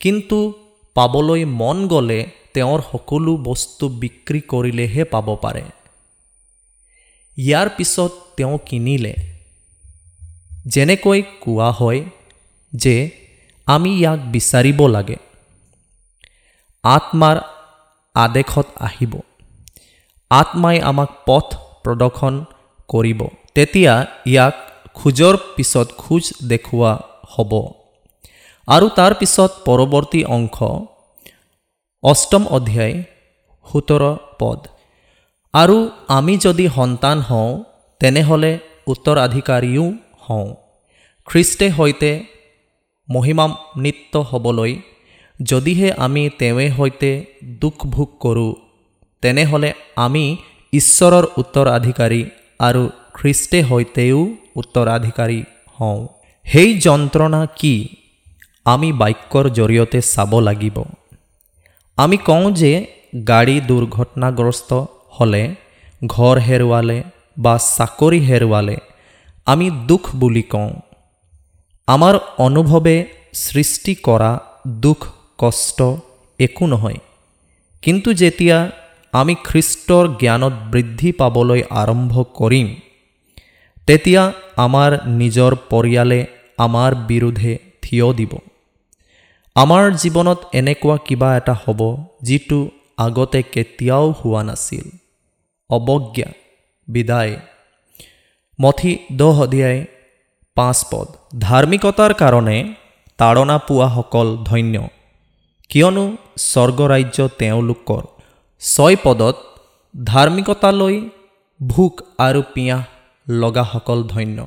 [0.00, 0.52] কিন্তু
[0.94, 5.62] পাবলৈ মন গ'লে তেওঁৰ সকলো বস্তু বিক্ৰী কৰিলেহে পাব পাৰে।
[7.36, 9.14] ইয়াৰ পিছত তেওঁ কিনিলে।
[10.66, 12.04] যেনেকৈ কোৱা হয়
[12.72, 13.10] যে
[13.66, 15.16] আমি ইয়াক বিচাৰিব লাগে।
[16.84, 17.36] আত্মাৰ
[18.14, 19.20] আদেশত আহিব।
[20.30, 21.54] আত্মাই আমাক পথ
[21.84, 22.44] প্ৰদৰ্শন
[22.88, 23.22] কৰিব।
[23.54, 24.54] তেতিয়া ইয়াক
[24.94, 27.77] খোজৰ পিছত খোজ দেখুওৱা হ'ব।
[28.68, 30.56] আৰু তাৰ পিছত পৰৱৰ্তী অংশ
[32.02, 32.94] অষ্টম অধ্যায়
[33.66, 34.02] সোতৰ
[34.40, 34.58] পদ।
[35.54, 35.76] আৰু
[36.08, 37.50] আমি যদি সন্তান হওঁ
[38.00, 38.52] তেনেহ'লে
[38.86, 39.86] উত্তৰাধিকাৰীও
[40.26, 40.48] হওঁ।
[41.28, 42.10] খ্ৰীষ্টে সৈতে
[43.08, 44.72] মহিমান্বিত হ'বলৈ
[45.40, 47.10] যদিহে আমি তেওঁৱে সৈতে
[47.60, 48.52] দুখ ভোগ কৰোঁ
[49.22, 50.24] তেনেহ'লে আমি
[50.72, 52.22] ঈশ্বৰৰ উত্তৰাধিকাৰী
[52.60, 52.82] আৰু
[53.14, 54.20] খ্ৰীষ্টে সৈতেও
[54.56, 55.40] উত্তৰাধিকাৰী
[55.78, 56.00] হওঁ।
[56.46, 57.74] সেই যন্ত্ৰণা কি?
[58.72, 60.76] আমি বাক্যৰ জৰিয়তে চাব লাগিব।
[61.98, 62.72] আমি কওঁ যে
[63.30, 64.70] গাড়ী দুৰ্ঘটনাগ্ৰস্ত
[65.16, 65.44] হ'লে,
[66.06, 66.98] ঘৰ হেৰুৱালে
[67.38, 68.76] বা চাকৰি হেৰুৱালে,
[69.46, 70.70] আমি দুখ বুলি কওঁ।
[71.88, 72.96] আমাৰ অনুভৱে
[73.34, 74.32] সৃষ্টি কৰা
[74.84, 75.00] দুখ,
[75.38, 75.78] কষ্ট
[76.38, 76.98] একো নহয়।
[77.82, 78.56] কিন্তু যেতিয়া
[79.14, 82.68] আমি খ্ৰীষ্টৰ জ্ঞানত বৃদ্ধি পাবলৈ আৰম্ভ কৰিম,
[83.88, 84.22] তেতিয়া
[84.64, 84.90] আমাৰ
[85.20, 86.20] নিজৰ পৰিয়ালে
[86.58, 88.32] আমাৰ বিৰুদ্ধে থিয় দিব।
[89.62, 91.80] আমাৰ জীৱনত এনেকুৱা কিবা এটা হ'ব
[92.22, 94.86] যিটো আগতে কেতিয়াও হোৱা নাছিল।
[95.70, 96.28] অৱজ্ঞা
[96.88, 97.36] বিদায়।
[98.62, 99.86] মঠি দহ অধ্যায়
[100.56, 101.08] পাঁচ পদ।
[101.40, 102.74] ধাৰ্মিকতাৰ কাৰণে
[103.18, 104.88] তাৰণা পোৱাসকল ধন্য।
[105.68, 106.04] কিয়নো
[106.36, 108.02] স্বৰ্গৰাজ্য তেওঁলোকৰ।
[108.60, 109.36] ছয় পদত
[110.04, 110.96] ধাৰ্মিকতালৈ
[111.68, 112.82] ভোক আৰু পিয়াহ
[113.28, 114.46] লগাসকল ধন্য।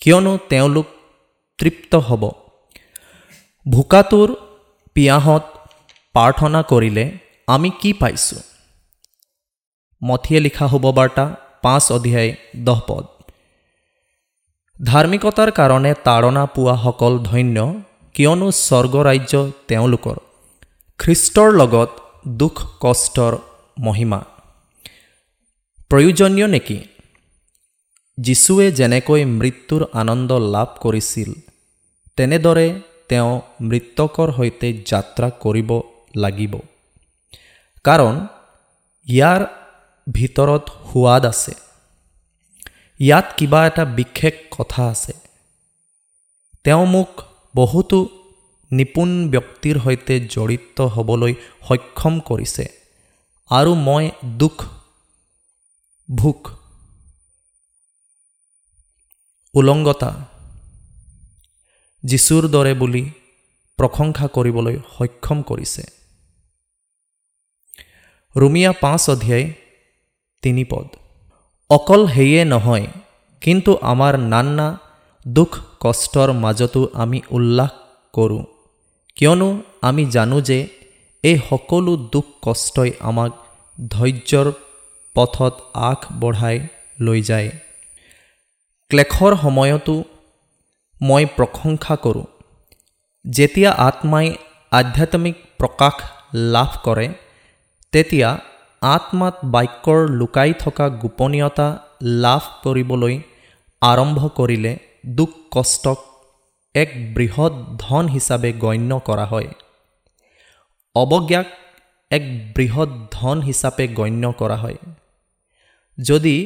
[0.00, 0.86] কিয়নো তেওঁলোক
[1.58, 2.30] তৃপ্ত হ'ব।
[3.70, 4.30] ভোকাটোৰ
[4.94, 5.44] পিয়াহত
[6.12, 8.40] প্ৰাৰ্থনা কৰিলে আমি কি পাইছোঁ?
[10.02, 13.04] মঠিয়ে লিখা শুভ বাৰ্তা পাঁচ অধ্যায় দহ পদ।
[14.84, 17.82] ধাৰ্মিকতাৰ কাৰণে তাৰণা পোৱাসকল ধন্য
[18.14, 20.16] কিয়নো স্বৰ্গৰাজ্য তেওঁলোকৰ
[20.98, 21.90] খ্ৰীষ্টৰ লগত
[22.28, 23.36] দুখ কষ্টৰ
[23.78, 24.20] মহিমা।
[25.88, 26.78] প্ৰয়োজনীয় নেকি?
[28.18, 31.32] যীশুৱে যেনেকৈ মৃত্যুৰ আনন্দ লাভ কৰিছিল
[32.16, 32.68] তেনেদৰে
[33.08, 35.70] তেওঁ মৃতকৰ সৈতে যাত্ৰা কৰিব
[36.16, 36.54] লাগিব।
[37.84, 38.14] কাৰণ
[39.06, 39.40] ইয়াৰ
[40.06, 41.54] ভিতৰত সোৱাদ আছে।
[43.00, 45.12] ইয়াত কিবা এটা বিশেষ কথা আছে।
[46.64, 47.10] তেওঁ মোক
[47.54, 47.98] বহুতো
[48.70, 51.34] নিপুণ ব্যক্তিৰ সৈতে জড়িত হ'বলৈ
[51.68, 52.64] সক্ষম কৰিছে
[53.50, 54.04] আৰু মই
[54.38, 54.56] দুখ
[56.08, 56.40] ভোক
[59.54, 60.10] উলংগতা
[62.04, 63.10] যীশুৰ দৰে বুলি
[63.78, 65.82] প্ৰশংসা কৰিবলৈ সক্ষম কৰিছে।
[68.36, 69.52] ৰুমিয়া পাঁচ অধ্যায়
[70.42, 70.86] তিনি পদ।
[71.70, 72.86] অকল সেয়ে নহয়
[73.40, 74.78] কিন্তু আমাৰ নান্না
[75.28, 77.70] দুখ কষ্টৰ মাজতো আমি উল্লাস
[78.12, 78.44] কৰোঁ।
[79.16, 80.68] কিয়নো আমি জানো যে
[81.22, 83.32] এই সকলো দুখ কষ্টই আমাক
[83.88, 84.52] ধৈৰ্যৰ
[85.14, 86.58] পথত আগবঢ়াই
[87.00, 87.50] লৈ যায়।
[88.90, 90.04] ক্লেশৰ সময়তো
[91.00, 92.26] মই প্ৰশংসা কৰোঁ।
[93.24, 94.36] যেতিয়া আত্মাই
[94.72, 95.94] আধ্যাত্মিক প্ৰকাশ
[96.34, 97.08] লাভ কৰে
[97.92, 98.30] তেতিয়া
[98.82, 101.68] আত্মাত বাক্যৰ লুকাই থকা গোপনীয়তা
[102.02, 103.14] লাভ কৰিবলৈ
[103.82, 104.72] আৰম্ভ কৰিলে
[105.06, 105.98] দুখ কষ্টক
[106.74, 109.48] এক বৃহৎ ধন হিচাপে গণ্য কৰা হয়।
[110.94, 111.46] অৱজ্ঞাক
[112.10, 112.24] এক
[112.56, 114.78] বৃহৎ ধন হিচাপে গণ্য কৰা হয়।
[115.98, 116.36] যদি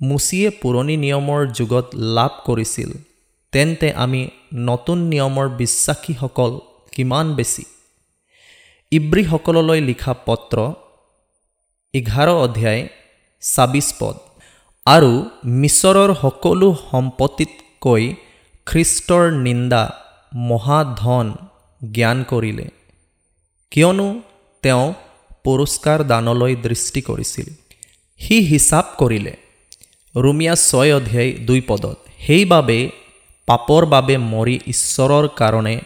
[0.00, 2.90] মুচিয়ে পুৰণি নিয়মৰ যুগত লাভ কৰিছিল
[3.56, 6.58] তেন্তে আমি নতুন নিয়মৰ বিশ্বাসীসকল
[6.92, 7.64] কিমান বেছি?
[8.92, 10.56] ইব্ৰীসকললৈ লিখা পত্ৰ
[11.94, 12.88] এঘাৰ অধ্যায়
[13.42, 14.16] ছাব্বিছ পদ।
[14.86, 18.14] আৰু মিছৰৰ সকলো সম্পত্তিতকৈ
[18.66, 19.82] খ্ৰীষ্টৰ নিন্দা
[20.34, 21.26] মহাধন
[21.92, 22.66] জ্ঞান কৰিলে।
[23.70, 24.20] কিয়নো
[24.62, 24.94] তেওঁ
[25.44, 27.48] পুৰস্কাৰ দানলৈ দৃষ্টি কৰিছিল।
[28.18, 29.34] সি হিচাপ কৰিলে।
[30.16, 32.90] ৰুমিয়া ছয় অধ্যায় দুই পদত। সেইবাবে
[33.46, 35.80] পাপৰ বাবে মৰি ঈশ্বৰৰ কাৰণে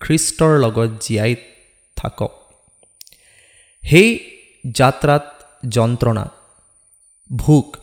[0.00, 1.36] খ্ৰীষ্টৰ লগত জীয়াই
[1.96, 2.32] থাকক।
[3.82, 4.08] সেই
[4.70, 5.24] যাত্ৰাত
[5.68, 6.24] যন্ত্ৰণা
[7.36, 7.76] ভোক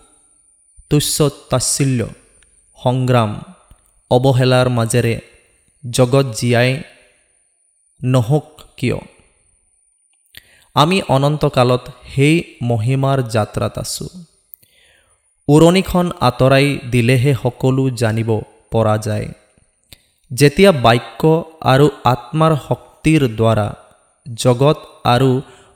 [0.90, 1.22] তুচ্ছ
[2.84, 3.42] সংগ্ৰাম,
[4.12, 5.20] অৱহেলাৰ মাজেৰে
[5.90, 6.84] জগত জীয়াই
[8.04, 8.98] নহওক কিয়?
[10.74, 11.84] আমি অনন্তকালত
[12.16, 14.10] সেই মহিমাৰ যাত্ৰাত আছোঁ।
[15.48, 18.42] উৰণিখন আঁতৰাই দিলেহে সকলো জানিব
[18.72, 19.28] পৰা যায়
[20.32, 21.22] যেতিয়া বাক্য
[21.72, 23.68] আৰু আত্মাৰ শক্তিৰ দ্বাৰা
[24.26, 25.32] জগত আৰু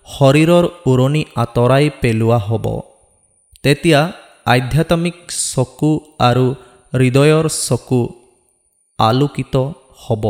[0.07, 2.65] শৰীৰৰ উৰণি আঁতৰাই পেলোৱা হ'ব
[3.63, 4.01] তেতিয়া
[4.45, 6.45] আধ্যাত্মিক চকু আৰু
[6.93, 8.01] হৃদয়ৰ চকু
[8.99, 9.55] আলোকিত
[10.03, 10.23] হ'ব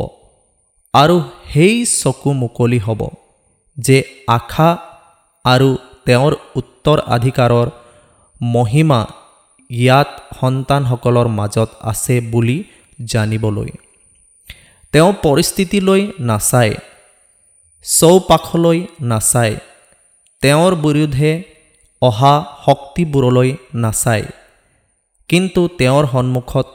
[0.93, 1.15] আৰু
[1.51, 3.01] সেই চকু মুকলি হ'ব
[3.77, 3.97] যে
[4.27, 4.69] আশা
[5.45, 5.69] আৰু
[6.05, 7.67] তেওঁৰ উত্তৰাধিকাৰৰ
[8.41, 9.01] মহিমা
[9.69, 10.09] ইয়াত
[10.39, 12.57] সন্তানসকলৰ মাজত আছে বুলি
[13.05, 13.69] জানিবলৈ।
[14.93, 16.73] তেওঁ পৰিস্থিতিলৈ নাচায়
[17.85, 18.79] চৌপাশলৈ
[19.11, 19.55] নাচায়
[20.43, 21.31] তেওঁৰ বিৰুদ্ধে
[22.01, 22.35] অহা
[22.65, 23.49] শক্তিবোৰলৈ
[23.83, 24.25] নাচায়
[25.29, 26.67] কিন্তু তেওঁৰ সন্মুখত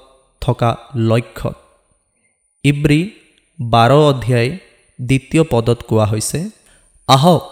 [0.42, 0.70] থকা
[1.10, 1.56] লক্ষ্যত।
[2.64, 3.00] ইব্ৰী
[3.58, 4.50] বাৰ অধ্যায়
[4.98, 6.40] দ্বিতীয় পদত কোৱা হৈছে
[7.08, 7.42] আহক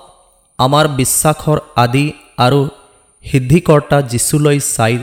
[0.58, 2.06] আমাৰ বিশ্বাসৰ আদি
[2.44, 2.60] আৰু
[3.24, 4.94] সিদ্ধিকৰ্তা যীচুলৈ চাই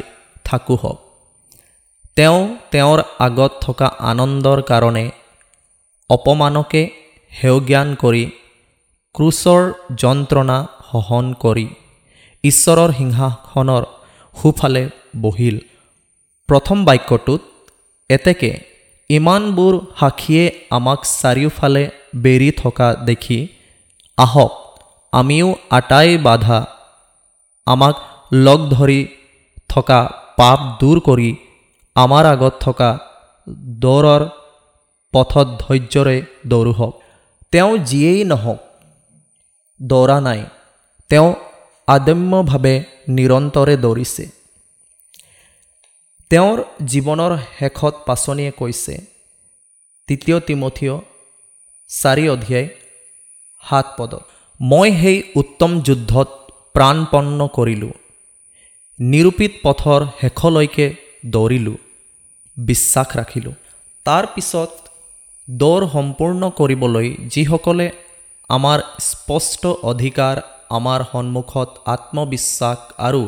[0.46, 1.00] থাকোঁ হওক
[2.18, 2.40] তেওঁ
[2.72, 5.06] তেওঁৰ আগত থকা আনন্দৰ কাৰণে
[6.10, 6.82] অপমানকে
[7.32, 8.24] সেউজ্ঞান কৰি
[9.16, 9.62] ক্ৰুচৰ
[10.02, 10.58] যন্ত্ৰণা
[10.90, 11.68] সহন কৰি
[12.44, 13.84] ঈশ্বৰৰ সিংহাসনৰ
[14.36, 14.84] সোঁফালে
[15.22, 15.56] বহিল।
[16.50, 17.42] প্ৰথম বাক্যটোত
[18.10, 18.52] এতেকে
[19.10, 20.46] ইমানবোৰ সাক্ষীয়ে
[20.78, 21.84] আমাক চাৰিওফালে
[22.24, 23.40] বেৰি থকা দেখি
[24.18, 24.54] আহক
[25.14, 26.60] আমিও আটাই বাধা
[27.68, 27.96] আমাক
[28.46, 29.02] লগ ধৰি
[29.70, 30.00] থকা
[30.38, 31.30] পাপ দূৰ কৰি
[31.96, 32.90] আমাৰ আগত থকা
[33.84, 34.24] দৌৰৰ
[35.14, 36.18] পথত ধৈৰ্যৰে
[36.52, 36.94] দৌৰো হওক
[37.54, 38.60] তেওঁ যিয়েই নহওক
[39.80, 40.42] দৌৰা নাই
[41.12, 41.30] তেওঁ
[41.88, 42.76] আদম্যভাৱে
[43.18, 44.26] নিৰন্তৰে দৌৰিছে।
[46.32, 46.58] তেওঁৰ
[46.92, 48.94] জীৱনৰ শেষত পাচনিয়ে কৈছে
[50.10, 50.96] তৃতীয় তিমঠিয়
[51.90, 52.68] চাৰি অধ্যায়
[53.64, 54.24] সাত পদত
[54.60, 56.30] মই সেই উত্তম যুদ্ধত
[56.76, 57.94] প্ৰাণপন্ন কৰিলোঁ।
[59.00, 60.86] নিৰূপিত পথৰ শেষলৈকে
[61.34, 61.78] দৌৰিলোঁ
[62.58, 63.56] বিশ্বাস ৰাখিলোঁ।
[64.06, 64.72] তাৰ পিছত
[65.48, 67.88] দৌৰ সম্পূৰ্ণ কৰিবলৈ যিসকলে
[68.50, 70.36] আমাৰ স্পষ্ট অধিকাৰ
[70.70, 73.24] আমাৰ সন্মুখত আত্মবিশ্বাস আৰু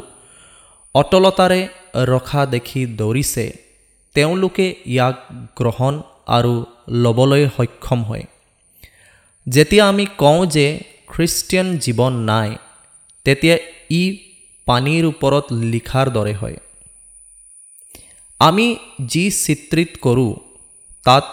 [0.96, 1.62] অটলতাৰে
[2.12, 3.46] ৰখা দেখি দৌৰিছে
[4.16, 5.18] তেওঁলোকে ইয়াক
[5.60, 5.94] গ্ৰহণ
[6.38, 6.54] আৰু
[7.04, 8.26] ল'বলৈ সক্ষম হয়।
[9.48, 10.66] যেতিয়া আমি কওঁ যে
[11.08, 12.50] খ্ৰীষ্টিয়ান জীৱন নাই
[13.26, 13.56] তেতিয়া
[13.92, 14.04] ই
[14.68, 16.58] পানীৰ ওপৰত লিখাৰ দৰে হয়।
[18.40, 20.34] আমি যি চিত্ৰিত কৰোঁ,
[21.04, 21.26] তাত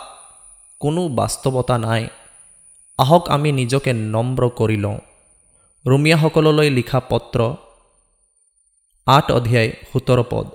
[0.80, 2.08] কোনো বাস্তৱতা নাই।
[2.98, 4.98] আহক আমি নিজকে নম্ৰ কৰি লওঁ।
[5.86, 7.54] ৰুমিয়াসকললৈ লিখা পত্ৰ,
[9.06, 10.46] আঠ অধ্যায়, সোতৰ পদ।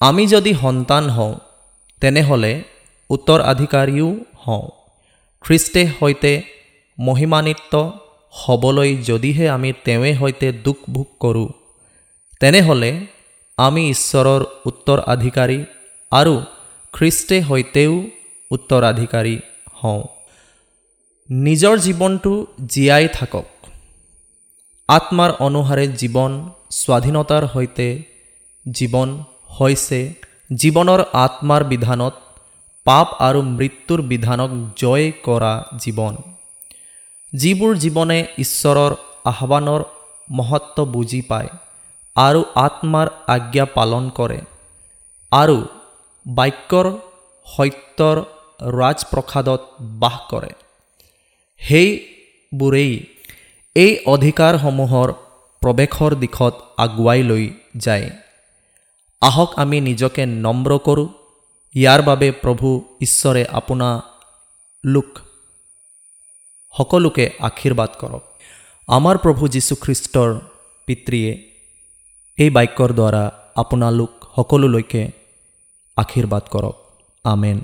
[0.00, 1.34] আমি যদি সন্তান হওঁ,
[2.00, 2.62] তেনেহ'লে
[3.10, 4.16] উত্তৰাধিকাৰীও
[4.46, 4.68] হওঁ।
[5.42, 6.42] খ্ৰীষ্টে সৈতে
[6.98, 7.92] মহিমানিত্ব
[8.30, 11.48] হ'বলৈ যদিহে আমি তেওঁৱে সৈতে দুখ ভোগ কৰোঁ
[12.44, 12.90] তেনেহ'লে
[13.58, 15.58] আমি ঈশ্বৰৰ উত্তৰাধিকাৰী
[16.12, 16.34] আৰু
[16.94, 17.92] খ্ৰীষ্টে সৈতেও
[18.50, 19.36] উত্তৰাধিকাৰী
[19.82, 20.02] হওঁ।
[21.30, 22.32] নিজৰ জীৱনটো
[22.68, 23.46] জীয়াই থাকক।
[24.88, 26.32] আত্মাৰ অনুসাৰে জীৱন
[26.70, 27.88] স্বাধীনতাৰ সৈতে
[28.66, 29.08] জীৱন
[29.60, 30.00] হৈছে
[30.50, 32.14] জীৱনৰ আত্মাৰ বিধানত
[32.86, 36.14] পাপ আৰু মৃত্যুৰ বিধানক জয় কৰা জীৱন।
[37.32, 38.92] যিবোৰ জীৱনে ঈশ্বৰৰ
[39.24, 39.82] আহ্বানৰ
[40.30, 41.50] মহত্ব বুজি পায়
[42.16, 44.40] আৰু আত্মাৰ আজ্ঞা পালন কৰে।
[45.32, 45.66] আৰু
[46.26, 46.86] বাক্যৰ
[47.46, 48.16] সত্যৰ
[48.60, 50.48] ৰাজপ্ৰসাদত বাস কৰে।
[51.60, 53.06] সেইবোৰেই
[53.76, 55.12] এই অধিকাৰসমূহৰ
[55.60, 58.10] প্ৰৱেশৰ দিশত আগুৱাই লৈ যায়।
[59.20, 61.08] আহক আমি নিজকে নম্ৰ কৰোঁ।
[61.74, 62.68] ইয়াৰ বাবে প্ৰভু
[63.00, 65.18] ঈশ্বৰে আপোনালোক
[66.74, 68.22] সকলোকে আশীৰ্বাদ কৰক।
[68.88, 70.40] আমাৰ প্ৰভু যীশুখ্ৰীষ্টৰ
[70.86, 71.53] পিতৃয়ে
[72.37, 73.23] এই বাক্যৰ দ্বাৰা
[73.63, 75.01] আপোনালোক সকলোলৈকে
[75.97, 76.75] আশীৰ্বাদ কৰক
[77.25, 77.57] amen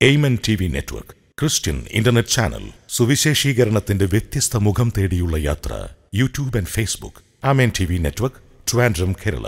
[0.00, 2.64] amen T V network Christian internet channel
[2.96, 5.72] സുവിശേഷീകരണത്തിന്റെ വ്യത്യസ്ത മുഖം തേടിയുള്ള യാത്ര
[6.14, 8.40] YouTube and Facebook amen T V network
[8.70, 9.46] Trivandrum Kerala